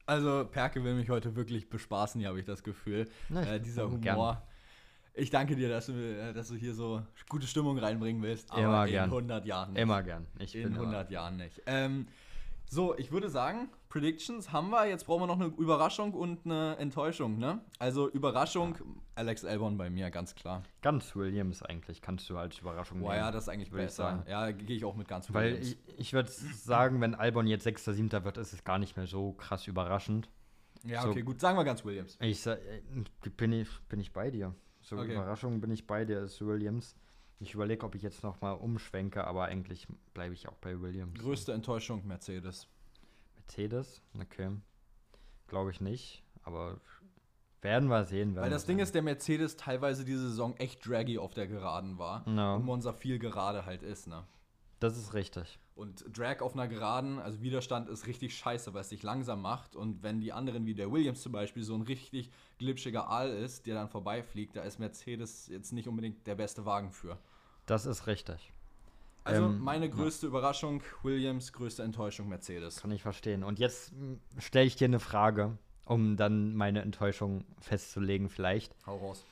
Also, 0.06 0.46
Perke 0.46 0.84
will 0.84 0.96
mich 0.96 1.10
heute 1.10 1.36
wirklich 1.36 1.70
bespaßen, 1.70 2.20
hier 2.20 2.30
habe 2.30 2.40
ich 2.40 2.46
das 2.46 2.64
Gefühl. 2.64 3.08
Na, 3.30 3.42
äh, 3.44 3.60
dieser 3.60 3.90
Humor. 3.90 4.00
Gern. 4.02 4.38
Ich 5.16 5.30
danke 5.30 5.56
dir, 5.56 5.70
dass 5.70 5.86
du, 5.86 5.94
äh, 5.94 6.34
dass 6.34 6.48
du 6.48 6.56
hier 6.56 6.74
so 6.74 7.04
gute 7.30 7.48
Stimmung 7.48 7.78
reinbringen 7.78 8.22
willst. 8.22 8.52
Aber 8.52 8.62
immer 8.62 8.86
in 8.86 8.92
gern. 8.92 9.10
100 9.10 9.46
Jahren 9.46 9.74
nicht. 9.74 9.82
Immer 9.82 10.04
gern. 10.04 10.26
Ich 10.40 10.56
in 10.56 10.74
100 10.74 11.12
Jahren 11.12 11.38
nicht. 11.38 11.62
Ähm, 11.68 12.08
so, 12.70 12.98
ich 12.98 13.12
würde 13.12 13.30
sagen, 13.30 13.70
Predictions 13.90 14.52
haben 14.52 14.72
wir. 14.72 14.88
Jetzt 14.88 15.06
brauchen 15.06 15.22
wir 15.22 15.28
noch 15.28 15.40
eine 15.40 15.54
Überraschung 15.58 16.14
und 16.14 16.46
eine 16.46 16.76
Enttäuschung, 16.78 17.38
ne? 17.38 17.62
Also 17.78 18.10
Überraschung, 18.10 18.76
ja. 18.76 18.86
Alex 19.16 19.46
Albon 19.46 19.78
bei 19.78 19.90
mir, 19.90 20.10
ganz 20.10 20.34
klar. 20.34 20.64
Ganz 20.82 21.16
Williams 21.16 21.62
eigentlich, 21.62 22.02
kannst 22.02 22.30
du 22.30 22.38
als 22.38 22.58
Überraschung 22.58 23.02
Boah, 23.02 23.12
nehmen. 23.12 23.26
ja, 23.26 23.32
das 23.32 23.44
ist 23.44 23.50
eigentlich 23.50 23.72
besser. 23.72 24.26
Ja, 24.28 24.50
gehe 24.52 24.76
ich 24.76 24.86
auch 24.86 24.96
mit 24.96 25.08
ganz 25.08 25.32
Williams. 25.32 25.60
Weil 25.60 25.64
ich, 25.64 25.78
ich 26.00 26.14
würde 26.14 26.32
sagen, 26.32 27.02
wenn 27.02 27.14
Albon 27.14 27.46
jetzt 27.46 27.64
6. 27.64 27.86
7. 27.86 28.12
wird, 28.12 28.38
ist 28.38 28.54
es 28.54 28.64
gar 28.64 28.80
nicht 28.80 28.98
mehr 28.98 29.08
so 29.08 29.34
krass 29.34 29.68
überraschend. 29.68 30.30
Ja, 30.84 31.06
okay, 31.06 31.20
so, 31.20 31.26
gut. 31.26 31.40
Sagen 31.40 31.58
wir 31.58 31.64
ganz 31.64 31.86
Williams. 31.86 32.18
Ich 32.20 32.46
äh, 32.46 32.58
bin 33.38 33.54
ich, 33.54 33.70
bin 33.88 34.00
ich 34.00 34.12
bei 34.12 34.32
dir. 34.32 34.54
So 34.82 34.98
okay. 34.98 35.14
Überraschung 35.14 35.62
bin 35.62 35.72
ich 35.72 35.88
bei 35.88 36.04
dir, 36.04 36.22
ist 36.22 36.46
Williams. 36.46 36.96
Ich 37.44 37.54
überlege, 37.54 37.86
ob 37.86 37.94
ich 37.94 38.02
jetzt 38.02 38.24
noch 38.24 38.40
mal 38.40 38.54
umschwenke, 38.54 39.28
aber 39.28 39.46
eigentlich 39.46 39.86
bleibe 40.14 40.34
ich 40.34 40.48
auch 40.48 40.56
bei 40.56 40.80
Williams. 40.80 41.20
Größte 41.20 41.52
Enttäuschung 41.52 42.08
Mercedes. 42.08 42.68
Mercedes, 43.36 44.02
okay. 44.18 44.52
glaube 45.48 45.72
ich 45.72 45.82
nicht. 45.82 46.24
Aber 46.44 46.80
werden 47.62 47.90
wir 47.90 48.06
sehen. 48.06 48.36
Weil 48.38 48.50
das 48.50 48.66
Ding 48.66 48.80
ist, 48.80 48.96
der 48.96 49.02
Mercedes 49.02 49.58
teilweise 49.58 50.06
diese 50.06 50.30
Saison 50.30 50.56
echt 50.56 50.88
draggy 50.88 51.18
auf 51.18 51.34
der 51.34 51.48
Geraden 51.48 51.98
war. 51.98 52.28
No. 52.30 52.56
Und 52.56 52.66
Monza 52.66 52.94
viel 52.94 53.20
gerade 53.20 53.66
halt 53.66 53.84
ist, 53.84 54.08
ne? 54.08 54.24
Das 54.80 54.98
ist 54.98 55.14
richtig. 55.14 55.60
Und 55.76 56.06
Drag 56.16 56.42
auf 56.42 56.54
einer 56.54 56.68
Geraden, 56.68 57.18
also 57.20 57.42
Widerstand 57.42 57.90
ist 57.90 58.06
richtig 58.06 58.38
scheiße, 58.38 58.74
weil 58.74 58.82
es 58.82 58.90
dich 58.90 59.02
langsam 59.02 59.42
macht. 59.42 59.76
Und 59.76 60.04
wenn 60.04 60.20
die 60.20 60.34
anderen, 60.34 60.66
wie 60.66 60.76
der 60.76 60.92
Williams 60.92 61.22
zum 61.22 61.32
Beispiel, 61.32 61.64
so 61.64 61.74
ein 61.74 61.82
richtig 61.82 62.32
glitschiger 62.60 63.08
Aal 63.08 63.30
ist, 63.30 63.66
der 63.66 63.76
dann 63.76 63.90
vorbeifliegt, 63.90 64.56
da 64.56 64.62
ist 64.62 64.78
Mercedes 64.78 65.48
jetzt 65.48 65.72
nicht 65.72 65.88
unbedingt 65.88 66.28
der 66.28 66.36
beste 66.36 66.66
Wagen 66.66 66.92
für. 66.92 67.18
Das 67.66 67.86
ist 67.86 68.08
richtig. 68.08 68.52
Also 69.24 69.46
ähm, 69.46 69.60
meine 69.60 69.90
größte 69.90 70.26
ja. 70.26 70.30
Überraschung, 70.30 70.82
Williams, 71.02 71.54
größte 71.54 71.84
Enttäuschung, 71.84 72.28
Mercedes. 72.28 72.82
Kann 72.82 72.92
ich 72.92 73.02
verstehen. 73.02 73.44
Und 73.44 73.60
jetzt 73.60 73.94
stelle 74.38 74.66
ich 74.66 74.76
dir 74.76 74.86
eine 74.86 75.00
Frage, 75.00 75.58
um 75.86 76.18
dann 76.18 76.56
meine 76.56 76.82
Enttäuschung 76.82 77.46
festzulegen 77.62 78.30
vielleicht. 78.30 78.76
Hau 78.86 78.98
raus. 78.98 79.26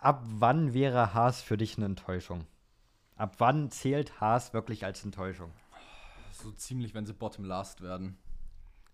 Ab 0.00 0.22
wann 0.26 0.74
wäre 0.74 1.14
Haas 1.14 1.40
für 1.40 1.56
dich 1.56 1.76
eine 1.76 1.86
Enttäuschung? 1.86 2.46
Ab 3.16 3.36
wann 3.38 3.70
zählt 3.70 4.20
Haas 4.20 4.52
wirklich 4.52 4.84
als 4.84 5.04
Enttäuschung? 5.04 5.50
So 6.32 6.50
ziemlich, 6.52 6.92
wenn 6.92 7.06
sie 7.06 7.12
Bottom 7.12 7.44
Last 7.44 7.82
werden. 7.82 8.18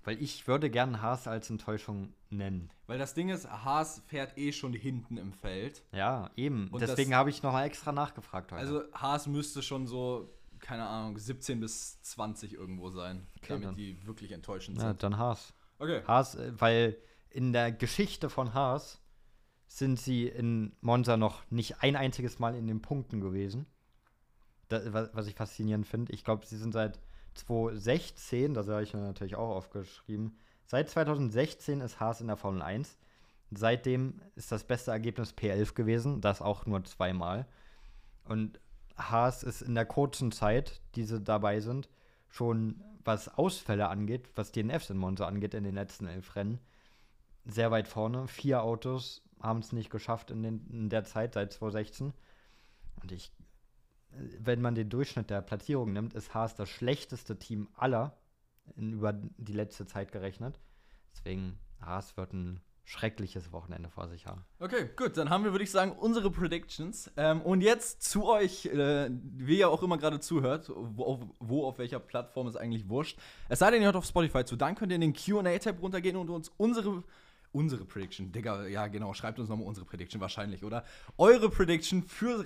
Weil 0.08 0.22
ich 0.22 0.48
würde 0.48 0.70
gern 0.70 1.02
Haas 1.02 1.28
als 1.28 1.50
Enttäuschung 1.50 2.14
nennen. 2.30 2.70
Weil 2.86 2.96
das 2.96 3.12
Ding 3.12 3.28
ist, 3.28 3.46
Haas 3.46 4.00
fährt 4.06 4.38
eh 4.38 4.52
schon 4.52 4.72
hinten 4.72 5.18
im 5.18 5.34
Feld. 5.34 5.84
Ja, 5.92 6.30
eben. 6.34 6.68
Und 6.68 6.80
Deswegen 6.80 7.14
habe 7.14 7.28
ich 7.28 7.42
nochmal 7.42 7.66
extra 7.66 7.92
nachgefragt 7.92 8.50
heute. 8.52 8.58
Also 8.58 8.84
Haas 8.94 9.26
müsste 9.26 9.60
schon 9.60 9.86
so, 9.86 10.34
keine 10.60 10.86
Ahnung, 10.86 11.18
17 11.18 11.60
bis 11.60 12.00
20 12.00 12.54
irgendwo 12.54 12.88
sein, 12.88 13.26
okay, 13.36 13.48
damit 13.48 13.68
dann. 13.68 13.74
die 13.76 14.06
wirklich 14.06 14.32
enttäuschend 14.32 14.78
sind. 14.78 14.86
Ja, 14.86 14.94
dann 14.94 15.18
Haas. 15.18 15.52
Okay. 15.78 16.00
Haas, 16.06 16.36
äh, 16.36 16.52
weil 16.58 16.96
in 17.28 17.52
der 17.52 17.70
Geschichte 17.70 18.30
von 18.30 18.54
Haas 18.54 19.02
sind 19.66 20.00
sie 20.00 20.26
in 20.26 20.74
Monza 20.80 21.18
noch 21.18 21.42
nicht 21.50 21.82
ein 21.82 21.96
einziges 21.96 22.38
Mal 22.38 22.54
in 22.54 22.66
den 22.66 22.80
Punkten 22.80 23.20
gewesen 23.20 23.66
das, 24.68 24.90
was 24.92 25.26
ich 25.26 25.34
faszinierend 25.34 25.86
finde. 25.86 26.12
Ich 26.12 26.24
glaube, 26.24 26.46
sie 26.46 26.56
sind 26.56 26.72
seit 26.72 26.98
2016, 27.38 28.54
das 28.54 28.68
habe 28.68 28.82
ich 28.82 28.94
mir 28.94 29.00
natürlich 29.00 29.36
auch 29.36 29.56
aufgeschrieben, 29.56 30.36
seit 30.66 30.90
2016 30.90 31.80
ist 31.80 32.00
Haas 32.00 32.20
in 32.20 32.26
der 32.26 32.36
Formel 32.36 32.62
1. 32.62 32.98
Seitdem 33.50 34.20
ist 34.36 34.52
das 34.52 34.64
beste 34.64 34.90
Ergebnis 34.90 35.32
P11 35.32 35.74
gewesen, 35.74 36.20
das 36.20 36.42
auch 36.42 36.66
nur 36.66 36.84
zweimal. 36.84 37.46
Und 38.24 38.60
Haas 38.96 39.42
ist 39.42 39.62
in 39.62 39.74
der 39.74 39.86
kurzen 39.86 40.32
Zeit, 40.32 40.80
die 40.94 41.04
sie 41.04 41.20
dabei 41.20 41.60
sind, 41.60 41.88
schon 42.28 42.82
was 43.04 43.38
Ausfälle 43.38 43.88
angeht, 43.88 44.28
was 44.34 44.52
DNFs 44.52 44.90
in 44.90 44.98
Monza 44.98 45.26
angeht, 45.26 45.54
in 45.54 45.64
den 45.64 45.74
letzten 45.74 46.06
elf 46.06 46.36
Rennen, 46.36 46.58
sehr 47.46 47.70
weit 47.70 47.88
vorne. 47.88 48.28
Vier 48.28 48.62
Autos 48.62 49.22
haben 49.40 49.60
es 49.60 49.72
nicht 49.72 49.88
geschafft 49.88 50.30
in, 50.30 50.42
den, 50.42 50.66
in 50.70 50.90
der 50.90 51.04
Zeit 51.04 51.34
seit 51.34 51.52
2016. 51.52 52.12
Und 53.00 53.12
ich 53.12 53.32
wenn 54.10 54.60
man 54.60 54.74
den 54.74 54.88
Durchschnitt 54.88 55.30
der 55.30 55.42
Platzierung 55.42 55.92
nimmt, 55.92 56.14
ist 56.14 56.34
Haas 56.34 56.54
das 56.54 56.68
schlechteste 56.68 57.38
Team 57.38 57.68
aller 57.76 58.16
in, 58.76 58.92
über 58.92 59.12
die 59.12 59.52
letzte 59.52 59.86
Zeit 59.86 60.12
gerechnet. 60.12 60.58
Deswegen, 61.12 61.58
Haas 61.80 62.16
wird 62.16 62.32
ein 62.32 62.60
schreckliches 62.84 63.52
Wochenende 63.52 63.90
vor 63.90 64.08
sich 64.08 64.26
haben. 64.26 64.46
Okay, 64.60 64.88
gut, 64.96 65.18
dann 65.18 65.28
haben 65.28 65.44
wir, 65.44 65.52
würde 65.52 65.64
ich 65.64 65.70
sagen, 65.70 65.92
unsere 65.92 66.30
Predictions. 66.30 67.10
Ähm, 67.18 67.42
und 67.42 67.60
jetzt 67.60 68.02
zu 68.02 68.26
euch, 68.26 68.64
äh, 68.64 69.10
wie 69.10 69.58
ihr 69.58 69.68
auch 69.68 69.82
immer 69.82 69.98
gerade 69.98 70.20
zuhört, 70.20 70.72
wo 70.74 71.04
auf, 71.04 71.20
wo 71.38 71.66
auf, 71.66 71.78
welcher 71.78 72.00
Plattform 72.00 72.48
ist 72.48 72.56
eigentlich 72.56 72.88
wurscht. 72.88 73.18
Es 73.50 73.58
sei 73.58 73.70
denn, 73.70 73.82
ihr 73.82 73.86
hört 73.86 73.96
auf 73.96 74.06
Spotify 74.06 74.44
zu, 74.44 74.56
dann 74.56 74.74
könnt 74.74 74.90
ihr 74.90 74.94
in 74.96 75.02
den 75.02 75.12
QA-Tab 75.12 75.82
runtergehen 75.82 76.16
und 76.16 76.30
uns 76.30 76.50
unsere 76.56 77.04
unsere 77.50 77.84
Prediction, 77.84 78.30
Digga, 78.30 78.66
ja 78.66 78.88
genau, 78.88 79.14
schreibt 79.14 79.38
uns 79.38 79.48
nochmal 79.48 79.66
unsere 79.66 79.86
Prediction 79.86 80.20
wahrscheinlich, 80.20 80.64
oder? 80.64 80.84
Eure 81.16 81.48
Prediction 81.48 82.02
für 82.02 82.44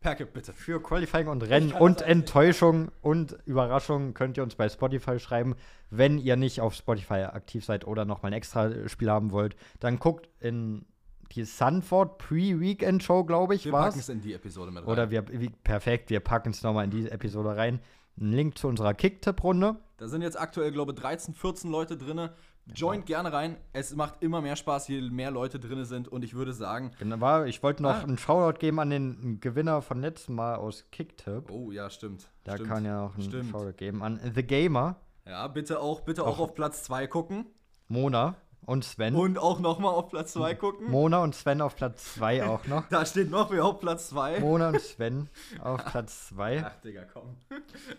Perke, 0.00 0.26
bitte. 0.26 0.52
Für 0.52 0.80
Qualifying 0.80 1.26
und 1.26 1.42
Rennen 1.42 1.72
und 1.72 2.02
Enttäuschung 2.02 2.90
und 3.02 3.36
Überraschung 3.46 4.14
könnt 4.14 4.36
ihr 4.36 4.44
uns 4.44 4.54
bei 4.54 4.68
Spotify 4.68 5.18
schreiben. 5.18 5.56
Wenn 5.90 6.18
ihr 6.18 6.36
nicht 6.36 6.60
auf 6.60 6.74
Spotify 6.74 7.24
aktiv 7.24 7.64
seid 7.64 7.86
oder 7.86 8.04
nochmal 8.04 8.30
ein 8.30 8.36
extra 8.36 8.88
Spiel 8.88 9.10
haben 9.10 9.32
wollt, 9.32 9.56
dann 9.80 9.98
guckt 9.98 10.28
in 10.40 10.84
die 11.32 11.44
Sunford 11.44 12.18
Pre-Weekend 12.18 13.02
Show, 13.02 13.24
glaube 13.24 13.54
ich, 13.54 13.70
war 13.70 13.80
Wir 13.80 13.88
packen 13.88 13.98
es 13.98 14.08
in 14.08 14.20
die 14.20 14.34
Episode 14.34 14.70
mit 14.70 14.84
rein. 14.84 14.92
Oder 14.92 15.10
wir, 15.10 15.24
wie, 15.28 15.50
perfekt, 15.50 16.10
wir 16.10 16.20
packen 16.20 16.50
es 16.50 16.62
nochmal 16.62 16.84
in 16.84 16.90
die 16.90 17.10
Episode 17.10 17.56
rein. 17.56 17.80
Ein 18.20 18.32
Link 18.32 18.58
zu 18.58 18.68
unserer 18.68 18.94
Kick-Tipp-Runde. 18.94 19.76
Da 19.98 20.08
sind 20.08 20.22
jetzt 20.22 20.40
aktuell, 20.40 20.72
glaube 20.72 20.92
ich, 20.92 20.98
13, 20.98 21.34
14 21.34 21.70
Leute 21.70 21.96
drin. 21.96 22.30
Joint 22.74 23.06
gerne 23.06 23.32
rein. 23.32 23.56
Es 23.72 23.94
macht 23.94 24.22
immer 24.22 24.40
mehr 24.40 24.56
Spaß, 24.56 24.88
je 24.88 25.00
mehr 25.00 25.30
Leute 25.30 25.58
drin 25.58 25.84
sind. 25.84 26.08
Und 26.08 26.24
ich 26.24 26.34
würde 26.34 26.52
sagen. 26.52 26.92
Genau, 26.98 27.44
ich 27.44 27.62
wollte 27.62 27.82
noch 27.82 27.94
ah. 27.94 28.02
einen 28.02 28.18
Shoutout 28.18 28.58
geben 28.58 28.80
an 28.80 28.90
den 28.90 29.40
Gewinner 29.40 29.82
von 29.82 30.00
letztem 30.00 30.34
Mal 30.34 30.56
aus 30.56 30.84
Kicktip. 30.90 31.50
Oh 31.50 31.70
ja, 31.70 31.90
stimmt. 31.90 32.28
Da 32.44 32.54
stimmt. 32.54 32.68
kann 32.68 32.84
ja 32.84 33.06
auch 33.06 33.14
einen 33.14 33.22
stimmt. 33.22 33.50
Shoutout 33.50 33.76
geben 33.76 34.02
an 34.02 34.20
The 34.34 34.42
Gamer. 34.42 34.96
Ja, 35.26 35.46
bitte 35.48 35.80
auch, 35.80 36.00
bitte 36.02 36.24
auch, 36.24 36.38
auch 36.38 36.40
auf 36.40 36.54
Platz 36.54 36.84
2 36.84 37.06
gucken. 37.06 37.46
Mona. 37.88 38.36
Und 38.66 38.84
Sven. 38.84 39.14
Und 39.14 39.38
auch 39.38 39.60
nochmal 39.60 39.94
auf 39.94 40.10
Platz 40.10 40.34
2 40.34 40.54
gucken. 40.54 40.90
Mona 40.90 41.22
und 41.22 41.34
Sven 41.34 41.62
auf 41.62 41.74
Platz 41.74 42.14
2 42.16 42.44
auch 42.46 42.66
noch. 42.66 42.86
da 42.90 43.06
steht 43.06 43.30
noch 43.30 43.50
wer 43.50 43.64
auf 43.64 43.80
Platz 43.80 44.10
2. 44.10 44.40
Mona 44.40 44.68
und 44.68 44.80
Sven 44.80 45.28
auf 45.60 45.84
Platz 45.86 46.28
2. 46.28 46.64
Ach, 46.66 46.76
Digga, 46.82 47.04
komm. 47.10 47.36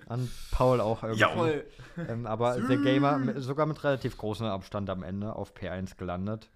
An 0.07 0.29
Paul 0.51 0.79
auch 0.79 1.01
irgendwie. 1.01 1.21
Jawohl. 1.21 1.65
Ähm, 2.07 2.27
aber 2.27 2.59
der 2.69 2.77
Gamer 2.77 3.41
sogar 3.41 3.65
mit 3.65 3.83
relativ 3.83 4.17
großem 4.17 4.45
Abstand 4.45 4.89
am 4.91 5.01
Ende 5.01 5.35
auf 5.35 5.53
P1 5.55 5.97
gelandet. 5.97 6.49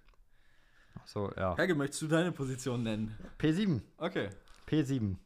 So, 1.06 1.32
ja. 1.36 1.56
Helge, 1.56 1.74
möchtest 1.74 2.02
du 2.02 2.06
deine 2.06 2.30
Position 2.32 2.84
nennen? 2.84 3.18
P7. 3.40 3.80
Okay. 3.98 4.28
P7. 4.68 5.16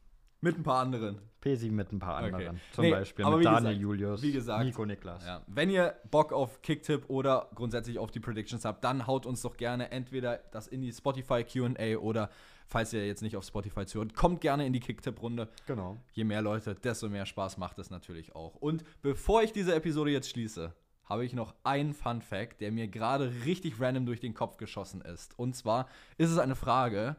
Mit 0.41 0.57
ein 0.57 0.63
paar 0.63 0.81
anderen. 0.81 1.19
P7 1.43 1.71
mit 1.71 1.93
ein 1.93 1.99
paar 1.99 2.17
anderen. 2.17 2.49
Okay. 2.49 2.61
Zum 2.73 2.85
nee, 2.85 2.91
Beispiel 2.91 3.25
mit 3.25 3.45
Daniel 3.45 3.61
gesagt, 3.61 3.81
Julius, 3.81 4.23
wie 4.23 4.33
gesagt, 4.33 4.65
Nico 4.65 4.85
Niklas. 4.85 5.25
Ja. 5.25 5.43
Wenn 5.47 5.71
ihr 5.71 5.95
Bock 6.11 6.33
auf 6.33 6.63
Kicktip 6.63 7.09
oder 7.09 7.49
grundsätzlich 7.55 7.99
auf 7.99 8.11
die 8.11 8.21
Predictions 8.21 8.65
habt, 8.65 8.83
dann 8.85 9.07
haut 9.07 9.27
uns 9.27 9.43
doch 9.43 9.57
gerne 9.57 9.91
entweder 9.91 10.39
das 10.51 10.67
in 10.67 10.83
die 10.83 10.93
Spotify 10.93 11.45
QA 11.45 11.99
oder 11.99 12.31
falls 12.67 12.93
ihr 12.93 13.07
jetzt 13.07 13.23
nicht 13.23 13.37
auf 13.37 13.45
Spotify 13.45 13.87
zuhört, 13.87 14.15
kommt 14.15 14.41
gerne 14.41 14.67
in 14.67 14.73
die 14.73 14.81
Kicktip-Runde. 14.81 15.49
Genau. 15.67 15.97
Je 16.13 16.25
mehr 16.25 16.43
Leute, 16.43 16.75
desto 16.75 17.09
mehr 17.09 17.27
Spaß 17.27 17.57
macht 17.57 17.79
es 17.79 17.91
natürlich 17.91 18.35
auch. 18.35 18.57
Und 18.57 18.85
bevor 19.03 19.43
ich 19.43 19.53
diese 19.53 19.75
Episode 19.75 20.11
jetzt 20.11 20.31
schließe, 20.31 20.75
habe 21.05 21.25
ich 21.25 21.33
noch 21.33 21.55
einen 21.65 21.95
Fun 21.95 22.21
Fact, 22.21 22.61
der 22.61 22.71
mir 22.71 22.87
gerade 22.89 23.33
richtig 23.47 23.81
random 23.81 24.05
durch 24.05 24.21
den 24.21 24.35
Kopf 24.35 24.59
geschossen 24.59 25.01
ist. 25.01 25.39
Und 25.39 25.57
zwar 25.57 25.89
ist 26.19 26.31
es 26.31 26.39
eine 26.39 26.55
Frage, 26.55 27.17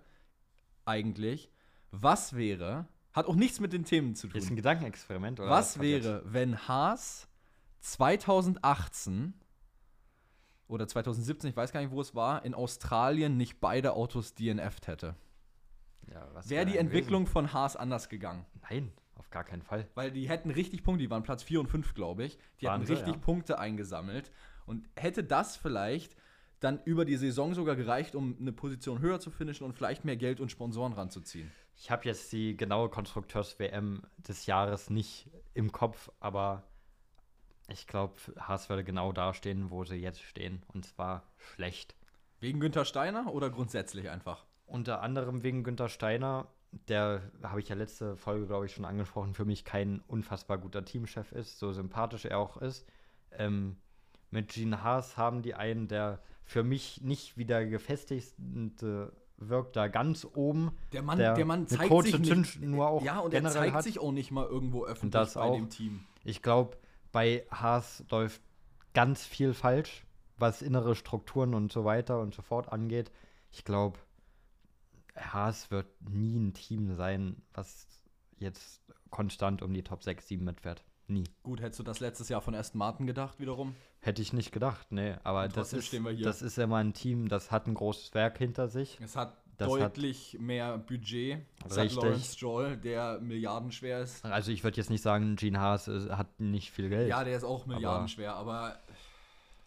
eigentlich, 0.86 1.49
was 1.91 2.36
wäre, 2.36 2.88
hat 3.13 3.26
auch 3.26 3.36
nichts 3.36 3.60
mit 3.60 3.74
den 3.74 3.86
Themen 3.86 4.15
zu 4.15 4.28
tun. 4.28 4.38
Ist 4.38 4.50
ein 4.50 4.56
Gedankenexperiment, 4.56 5.39
oder? 5.39 5.50
Was, 5.50 5.78
was 5.78 5.82
wäre, 5.82 6.22
wenn 6.26 6.67
Haas 6.67 7.28
2018 7.80 9.34
oder 10.67 10.88
2017, 10.88 11.50
ich 11.50 11.56
weiß 11.56 11.72
gar 11.72 11.82
nicht, 11.82 11.91
wo 11.91 12.02
es 12.02 12.13
war, 12.13 12.45
in 12.45 12.54
Australien 12.54 13.38
nicht 13.38 13.60
beide 13.60 13.93
Autos 13.93 14.36
DNF'd 14.36 14.88
hätte? 14.88 15.15
Ja, 16.12 16.28
Wäre 16.45 16.65
die 16.65 16.78
Entwicklung 16.78 17.24
gewesen? 17.24 17.34
von 17.34 17.54
Haas 17.54 17.76
anders 17.76 18.10
gegangen? 18.10 18.45
Nein, 18.69 18.91
auf 19.15 19.30
gar 19.30 19.43
keinen 19.43 19.62
Fall. 19.62 19.88
Weil 19.95 20.12
die 20.12 20.30
hätten 20.30 20.50
richtig 20.52 20.84
Punkte, 20.84 21.04
die 21.04 21.10
waren 21.10 21.24
Platz 21.24 21.43
4 21.43 21.60
und 21.60 21.67
5, 21.67 21.93
glaube 21.93 22.24
ich. 22.24 22.38
Die 22.62 22.65
waren 22.65 22.82
hätten 22.82 22.93
richtig 22.93 23.15
ja. 23.15 23.19
Punkte 23.19 23.60
eingesammelt. 23.60 24.32
Und 24.65 24.88
hätte 24.95 25.24
das 25.24 25.58
vielleicht 25.58 26.15
dann 26.60 26.82
über 26.84 27.06
die 27.06 27.15
Saison 27.15 27.54
sogar 27.54 27.76
gereicht, 27.76 28.15
um 28.15 28.38
eine 28.39 28.52
Position 28.52 29.00
höher 29.00 29.19
zu 29.19 29.32
finishen 29.32 29.65
und 29.65 29.74
vielleicht 29.74 30.06
mehr 30.06 30.17
Geld 30.17 30.39
und 30.39 30.52
Sponsoren 30.52 30.93
ranzuziehen. 30.93 31.52
Ich 31.81 31.89
habe 31.89 32.03
jetzt 32.03 32.33
die 32.33 32.57
genaue 32.57 32.89
Konstrukteurs-WM 32.89 34.03
des 34.17 34.47
Jahres 34.47 34.89
nicht 34.89 35.29
im 35.53 35.71
Kopf, 35.71 36.11
aber 36.19 36.63
ich 37.69 37.87
glaube, 37.87 38.15
Haas 38.37 38.67
würde 38.67 38.83
genau 38.83 39.13
da 39.13 39.33
stehen, 39.33 39.71
wo 39.71 39.85
sie 39.85 39.95
jetzt 39.95 40.21
stehen. 40.21 40.61
Und 40.73 40.85
zwar 40.85 41.23
schlecht. 41.37 41.95
Wegen 42.41 42.59
Günther 42.59 42.83
Steiner 42.83 43.33
oder 43.33 43.49
grundsätzlich 43.49 44.09
einfach? 44.09 44.45
Unter 44.65 45.01
anderem 45.01 45.41
wegen 45.41 45.63
Günther 45.63 45.87
Steiner, 45.87 46.47
der, 46.89 47.31
habe 47.41 47.61
ich 47.61 47.69
ja 47.69 47.75
letzte 47.75 48.17
Folge, 48.17 48.47
glaube 48.47 48.65
ich, 48.65 48.73
schon 48.73 48.83
angesprochen, 48.83 49.33
für 49.33 49.45
mich 49.45 49.63
kein 49.63 50.01
unfassbar 50.01 50.57
guter 50.57 50.83
Teamchef 50.83 51.31
ist, 51.31 51.59
so 51.59 51.71
sympathisch 51.71 52.25
er 52.25 52.39
auch 52.39 52.57
ist. 52.57 52.85
Ähm, 53.31 53.77
mit 54.32 54.49
Gene 54.49 54.84
Haas 54.84 55.15
haben 55.15 55.43
die 55.43 55.55
einen, 55.55 55.88
der 55.88 56.21
für 56.43 56.63
mich 56.63 56.99
nicht 57.01 57.38
wieder 57.38 57.65
gefestigte 57.65 59.13
wirkt 59.39 59.75
da 59.75 59.87
ganz 59.87 60.25
oben. 60.35 60.71
Der 60.91 61.01
Mann, 61.01 61.17
der, 61.17 61.33
der 61.33 61.45
Mann 61.45 61.67
zeigt 61.67 62.03
sich 62.03 62.19
nicht, 62.19 62.61
nur 62.61 62.87
auch 62.87 63.03
ja, 63.03 63.19
und 63.19 63.33
er 63.33 63.43
zeigt 63.45 63.73
hat. 63.73 63.83
sich 63.83 63.99
auch 63.99 64.11
nicht 64.11 64.31
mal 64.31 64.45
irgendwo 64.45 64.85
öffentlich 64.85 65.11
das 65.11 65.33
bei 65.33 65.41
auch. 65.41 65.55
dem 65.55 65.69
Team. 65.69 66.05
Ich 66.23 66.41
glaube, 66.41 66.77
bei 67.11 67.45
Haas 67.51 68.03
läuft 68.09 68.41
ganz 68.93 69.25
viel 69.25 69.53
falsch, 69.53 70.05
was 70.37 70.61
innere 70.61 70.95
Strukturen 70.95 71.53
und 71.53 71.71
so 71.71 71.85
weiter 71.85 72.19
und 72.19 72.33
so 72.33 72.41
fort 72.41 72.71
angeht. 72.71 73.11
Ich 73.51 73.63
glaube, 73.63 73.99
Haas 75.15 75.71
wird 75.71 75.87
nie 76.09 76.37
ein 76.37 76.53
Team 76.53 76.93
sein, 76.93 77.41
was 77.53 77.87
jetzt 78.37 78.81
konstant 79.09 79.61
um 79.61 79.73
die 79.73 79.83
Top 79.83 80.03
6, 80.03 80.27
7 80.27 80.43
mitfährt. 80.43 80.83
Nie. 81.07 81.23
Gut, 81.41 81.61
hättest 81.61 81.79
du 81.79 81.83
das 81.83 81.99
letztes 81.99 82.29
Jahr 82.29 82.41
von 82.41 82.53
Aston 82.53 82.77
Martin 82.77 83.07
gedacht, 83.07 83.39
wiederum? 83.39 83.75
Hätte 84.02 84.22
ich 84.22 84.32
nicht 84.34 84.52
gedacht, 84.52 84.91
nee. 84.91 85.16
Aber 85.24 85.47
das 85.47 85.74
ist, 85.74 85.93
das 86.24 86.41
ist 86.41 86.58
ja 86.58 86.68
mal 86.68 86.84
ein 86.84 86.93
Team, 86.93 87.28
das 87.28 87.52
hat 87.52 87.68
ein 87.68 87.74
großes 87.74 88.14
Werk 88.14 88.38
hinter 88.38 88.70
sich. 88.70 88.97
Es 89.02 89.16
hat 89.18 89.36
Das 89.58 89.68
deutlich 89.68 90.38
mehr 90.39 90.78
Budget. 90.78 91.39
Es 91.66 91.76
Richtig. 91.76 91.97
hat 91.97 92.04
Lawrence 92.06 92.34
Stroll, 92.34 92.78
der 92.78 93.20
milliardenschwer 93.20 94.00
ist. 94.02 94.24
Also 94.24 94.52
ich 94.52 94.64
würde 94.64 94.78
jetzt 94.78 94.89
nicht 94.89 95.02
sagen, 95.02 95.36
Gene 95.36 95.60
Haas 95.60 95.89
äh, 95.89 96.12
hat 96.12 96.39
nicht 96.39 96.72
viel 96.72 96.88
Geld. 96.89 97.10
Ja, 97.10 97.24
der 97.26 97.36
ist 97.36 97.43
auch 97.43 97.66
milliardenschwer, 97.66 98.34
aber 98.36 98.80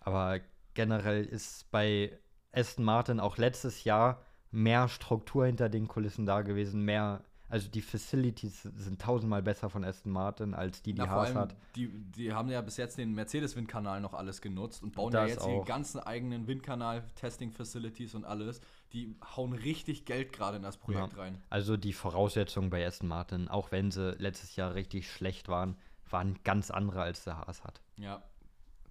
Aber 0.01 0.41
generell 0.75 1.25
ist 1.25 1.71
bei 1.71 2.19
Aston 2.53 2.85
Martin 2.85 3.21
auch 3.21 3.37
letztes 3.37 3.85
Jahr 3.85 4.23
mehr 4.51 4.89
Struktur 4.89 5.47
hinter 5.47 5.69
den 5.69 5.89
Kulissen 5.89 6.27
da 6.27 6.43
gewesen, 6.43 6.83
mehr, 6.85 7.23
also 7.53 7.69
die 7.69 7.83
Facilities 7.83 8.63
sind 8.63 9.01
tausendmal 9.01 9.43
besser 9.43 9.69
von 9.69 9.85
Aston 9.85 10.11
Martin 10.11 10.55
als 10.55 10.81
die, 10.83 10.95
die 10.95 11.01
Na, 11.01 11.09
Haas 11.09 11.35
hat. 11.35 11.55
Die, 11.77 11.89
die 11.89 12.33
haben 12.33 12.49
ja 12.49 12.63
bis 12.63 12.79
jetzt 12.79 12.97
den 12.97 13.13
Mercedes-Windkanal 13.15 14.01
noch 14.01 14.15
alles 14.15 14.41
genutzt 14.41 14.83
und 14.83 14.95
bauen 14.95 15.13
Das 15.13 15.29
ja 15.29 15.35
jetzt 15.35 15.45
die 15.47 15.51
auch. 15.51 15.67
ganzen 15.67 16.01
eigenen 16.01 16.47
Windkanal-Testing-Facilities 16.47 18.15
und 18.15 18.25
alles. 18.25 18.61
Die 18.93 19.15
hauen 19.37 19.53
richtig 19.53 20.05
Geld 20.07 20.33
gerade 20.33 20.57
in 20.57 20.63
das 20.63 20.77
Projekt 20.79 21.13
Ja. 21.15 21.19
rein. 21.23 21.43
Also 21.51 21.77
die 21.77 21.93
Voraussetzungen 21.93 22.71
bei 22.71 22.87
Aston 22.87 23.09
Martin, 23.09 23.49
auch 23.49 23.71
wenn 23.71 23.91
sie 23.91 24.13
letztes 24.19 24.57
Jahr 24.57 24.75
richtig 24.75 25.11
schlecht 25.13 25.49
waren, 25.49 25.77
waren 26.09 26.39
ganz 26.45 26.71
andere 26.71 27.03
als 27.03 27.25
der 27.25 27.39
Haas 27.39 27.65
hat. 27.65 27.81
Ja. 27.97 28.23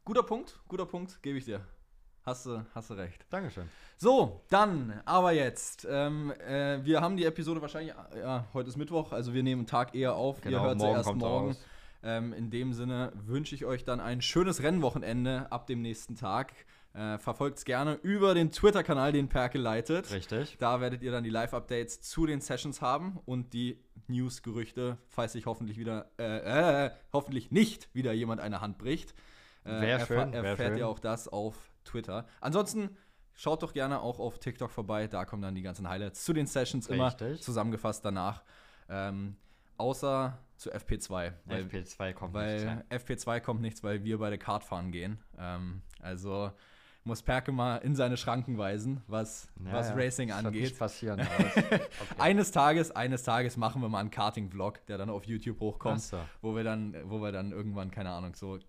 Guter 0.05 0.23
Punkt, 0.23 0.59
guter 0.67 0.85
Punkt, 0.85 1.21
gebe 1.21 1.37
ich 1.37 1.45
dir. 1.45 1.61
Hast 2.23 2.45
du, 2.45 2.63
hast 2.75 2.89
du 2.89 2.93
recht. 2.93 3.25
Dankeschön. 3.29 3.67
So, 3.97 4.41
dann, 4.49 5.01
aber 5.05 5.31
jetzt. 5.31 5.87
Ähm, 5.89 6.31
äh, 6.47 6.83
wir 6.83 7.01
haben 7.01 7.17
die 7.17 7.25
Episode 7.25 7.61
wahrscheinlich, 7.61 7.93
ja, 8.15 8.45
heute 8.53 8.69
ist 8.69 8.77
Mittwoch, 8.77 9.11
also 9.11 9.33
wir 9.33 9.41
nehmen 9.41 9.61
einen 9.61 9.67
Tag 9.67 9.95
eher 9.95 10.15
auf. 10.15 10.37
Ihr 10.37 10.51
Genau, 10.51 10.63
hört 10.63 10.79
sie 10.79 10.85
morgen 10.85 10.97
erst 10.97 11.15
morgen. 11.15 11.57
Ähm, 12.03 12.33
in 12.33 12.49
dem 12.49 12.73
Sinne 12.73 13.11
wünsche 13.25 13.55
ich 13.55 13.65
euch 13.65 13.83
dann 13.85 13.99
ein 13.99 14.21
schönes 14.21 14.61
Rennwochenende 14.63 15.51
ab 15.51 15.67
dem 15.67 15.81
nächsten 15.81 16.15
Tag. 16.15 16.53
Äh, 16.93 17.17
Verfolgt 17.19 17.59
es 17.59 17.65
gerne 17.65 17.93
über 18.01 18.33
den 18.33 18.51
Twitter-Kanal, 18.51 19.13
den 19.13 19.29
Perke 19.29 19.57
leitet. 19.57 20.11
Richtig. 20.11 20.57
Da 20.59 20.81
werdet 20.81 21.01
ihr 21.03 21.11
dann 21.11 21.23
die 21.23 21.29
Live-Updates 21.29 22.01
zu 22.01 22.25
den 22.25 22.41
Sessions 22.41 22.81
haben 22.81 23.19
und 23.25 23.53
die 23.53 23.79
News-Gerüchte, 24.07 24.97
falls 25.07 25.33
sich 25.33 25.45
hoffentlich 25.45 25.77
wieder, 25.77 26.11
äh, 26.19 26.85
äh, 26.85 26.91
hoffentlich 27.13 27.49
nicht 27.51 27.89
wieder 27.93 28.13
jemand 28.13 28.41
eine 28.41 28.61
Hand 28.61 28.77
bricht. 28.77 29.13
Äh, 29.63 29.81
Wär 29.81 29.99
erfa- 29.99 30.05
schön, 30.07 30.33
erfährt 30.33 30.69
schön. 30.69 30.77
ihr 30.77 30.87
auch 30.87 30.99
das 30.99 31.27
auf 31.27 31.55
Twitter. 31.83 32.25
Ansonsten 32.39 32.95
schaut 33.33 33.63
doch 33.63 33.73
gerne 33.73 34.01
auch 34.01 34.19
auf 34.19 34.39
TikTok 34.39 34.71
vorbei, 34.71 35.07
da 35.07 35.25
kommen 35.25 35.41
dann 35.41 35.55
die 35.55 35.61
ganzen 35.61 35.87
Highlights 35.89 36.23
zu 36.25 36.33
den 36.33 36.45
Sessions 36.47 36.87
immer 36.87 37.07
Richtig. 37.07 37.41
zusammengefasst 37.41 38.03
danach. 38.05 38.43
Ähm, 38.89 39.37
außer 39.77 40.37
zu 40.57 40.71
FP2. 40.71 41.33
Weil, 41.45 41.63
FP2 41.63 42.13
kommt 42.13 42.33
weil 42.33 42.63
ja. 42.91 42.97
FP2 42.97 43.39
kommt 43.39 43.61
nichts, 43.61 43.83
weil 43.83 44.03
wir 44.03 44.19
beide 44.19 44.37
Kart 44.37 44.63
fahren 44.63 44.91
gehen. 44.91 45.19
Ähm, 45.39 45.81
also 46.01 46.51
muss 47.03 47.23
Perke 47.23 47.51
mal 47.51 47.77
in 47.77 47.95
seine 47.95 48.15
Schranken 48.15 48.59
weisen, 48.59 49.01
was, 49.07 49.49
Ja, 49.65 49.73
was. 49.73 49.95
Racing 49.95 50.27
Das 50.29 50.37
wird 50.37 50.45
angeht. 50.47 50.61
nicht 50.61 50.77
passieren. 50.77 51.19
es- 51.39 52.19
Eines 52.19 52.51
Tages, 52.51 52.91
eines 52.91 53.23
Tages 53.23 53.57
machen 53.57 53.81
wir 53.81 53.89
mal 53.89 53.99
einen 54.01 54.11
Karting-Vlog, 54.11 54.85
der 54.85 54.99
dann 54.99 55.09
auf 55.09 55.23
YouTube 55.25 55.59
hochkommt, 55.61 56.01
so. 56.01 56.19
wo 56.43 56.55
wir 56.55 56.63
dann, 56.63 56.95
wo 57.05 57.19
wir 57.23 57.31
dann 57.31 57.51
irgendwann, 57.53 57.89
keine 57.89 58.11
Ahnung, 58.11 58.35
so 58.35 58.59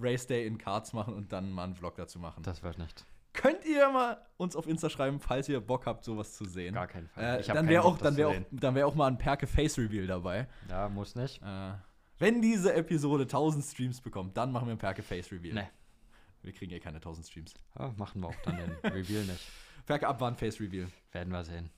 Race 0.00 0.26
Day 0.26 0.46
in 0.46 0.58
Karts 0.58 0.92
machen 0.92 1.14
und 1.14 1.32
dann 1.32 1.50
mal 1.50 1.64
einen 1.64 1.74
Vlog 1.74 1.96
dazu 1.96 2.18
machen. 2.18 2.42
Das 2.42 2.62
wird 2.62 2.78
nicht. 2.78 3.04
Könnt 3.32 3.64
ihr 3.64 3.88
mal 3.90 4.20
uns 4.36 4.56
auf 4.56 4.66
Insta 4.66 4.90
schreiben, 4.90 5.20
falls 5.20 5.48
ihr 5.48 5.60
Bock 5.60 5.86
habt, 5.86 6.02
sowas 6.04 6.34
zu 6.34 6.44
sehen? 6.44 6.74
Gar 6.74 6.86
keinen 6.88 7.08
Fall. 7.08 7.40
Äh, 7.40 7.42
dann 7.44 7.68
wäre 7.68 7.84
auch, 7.84 7.96
dann 7.98 8.16
wäre 8.16 8.30
auch, 8.30 8.36
dann 8.50 8.74
wäre 8.74 8.86
auch 8.86 8.94
mal 8.94 9.06
ein 9.06 9.18
Perke 9.18 9.46
Face 9.46 9.78
Reveal 9.78 10.06
dabei. 10.06 10.48
Ja, 10.68 10.88
muss 10.88 11.14
nicht. 11.14 11.40
Äh, 11.42 11.72
wenn 12.18 12.42
diese 12.42 12.74
Episode 12.74 13.24
1000 13.24 13.64
Streams 13.64 14.00
bekommt, 14.00 14.36
dann 14.36 14.50
machen 14.50 14.66
wir 14.66 14.72
ein 14.72 14.78
Perke 14.78 15.02
Face 15.02 15.30
Reveal. 15.30 15.54
Nee. 15.54 15.68
Wir 16.42 16.52
kriegen 16.52 16.72
eh 16.72 16.80
keine 16.80 16.96
1000 16.96 17.26
Streams. 17.26 17.54
Ja, 17.78 17.92
machen 17.96 18.20
wir 18.22 18.28
auch 18.28 18.34
dann 18.44 18.56
den 18.56 18.70
Reveal 18.92 19.24
nicht. 19.24 19.46
Perke 19.86 20.08
Abwahn 20.08 20.34
Face 20.34 20.58
Reveal. 20.60 20.88
Werden 21.12 21.32
wir 21.32 21.44
sehen. 21.44 21.70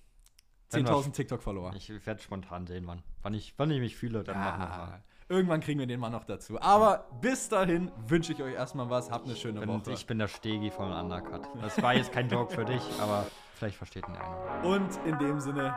Wenn 0.70 0.87
10.000 0.87 1.12
TikTok-Follower. 1.12 1.74
Ich 1.74 1.91
werde 2.07 2.22
spontan 2.22 2.66
sehen, 2.66 2.87
wann. 2.87 3.03
Wann 3.22 3.35
ich, 3.35 3.53
wann 3.59 3.70
ich 3.70 3.81
mich 3.81 3.97
fühle, 3.97 4.22
dann 4.24 4.39
machen 4.39 4.61
wir 4.62 4.70
Ah, 4.70 4.87
mal. 4.87 5.03
Irgendwann 5.31 5.61
kriegen 5.61 5.78
wir 5.78 5.87
den 5.87 6.01
Mann 6.01 6.12
noch 6.12 6.24
dazu. 6.24 6.61
Aber 6.61 7.07
bis 7.20 7.49
dahin 7.49 7.91
wünsche 8.07 8.33
ich 8.33 8.43
euch 8.43 8.55
erstmal 8.55 8.91
was. 8.91 9.11
Habt 9.11 9.26
eine 9.26 9.37
schöne 9.37 9.61
Bin, 9.61 9.68
Woche. 9.68 9.93
ich 9.93 10.07
bin 10.07 10.18
der 10.18 10.28
Stegi 10.28 10.70
von 10.70 10.93
Undercut. 10.93 11.49
Das 11.62 11.81
war 11.81 11.95
jetzt 11.95 12.12
kein 12.12 12.28
Joke 12.28 12.53
für 12.53 12.64
dich, 12.64 12.83
aber 13.01 13.24
vielleicht 13.55 13.76
versteht 13.76 14.07
ihn 14.09 14.16
einer. 14.16 14.64
Und 14.64 14.89
in 15.07 15.18
dem 15.18 15.41
Sinne, 15.41 15.74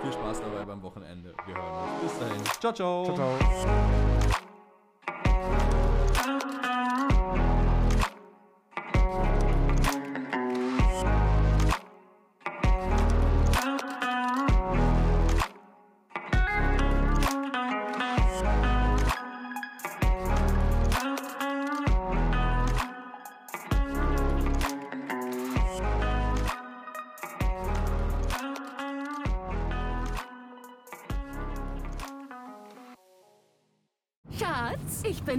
viel 0.00 0.12
Spaß 0.12 0.40
dabei 0.40 0.64
beim 0.64 0.82
Wochenende. 0.82 1.34
Wir 1.46 1.54
hören 1.54 2.02
uns. 2.02 2.12
Bis 2.12 2.18
dahin. 2.18 2.44
Ciao, 2.60 2.72
ciao. 2.72 3.04
Ciao, 3.04 3.38
ciao. 3.38 4.15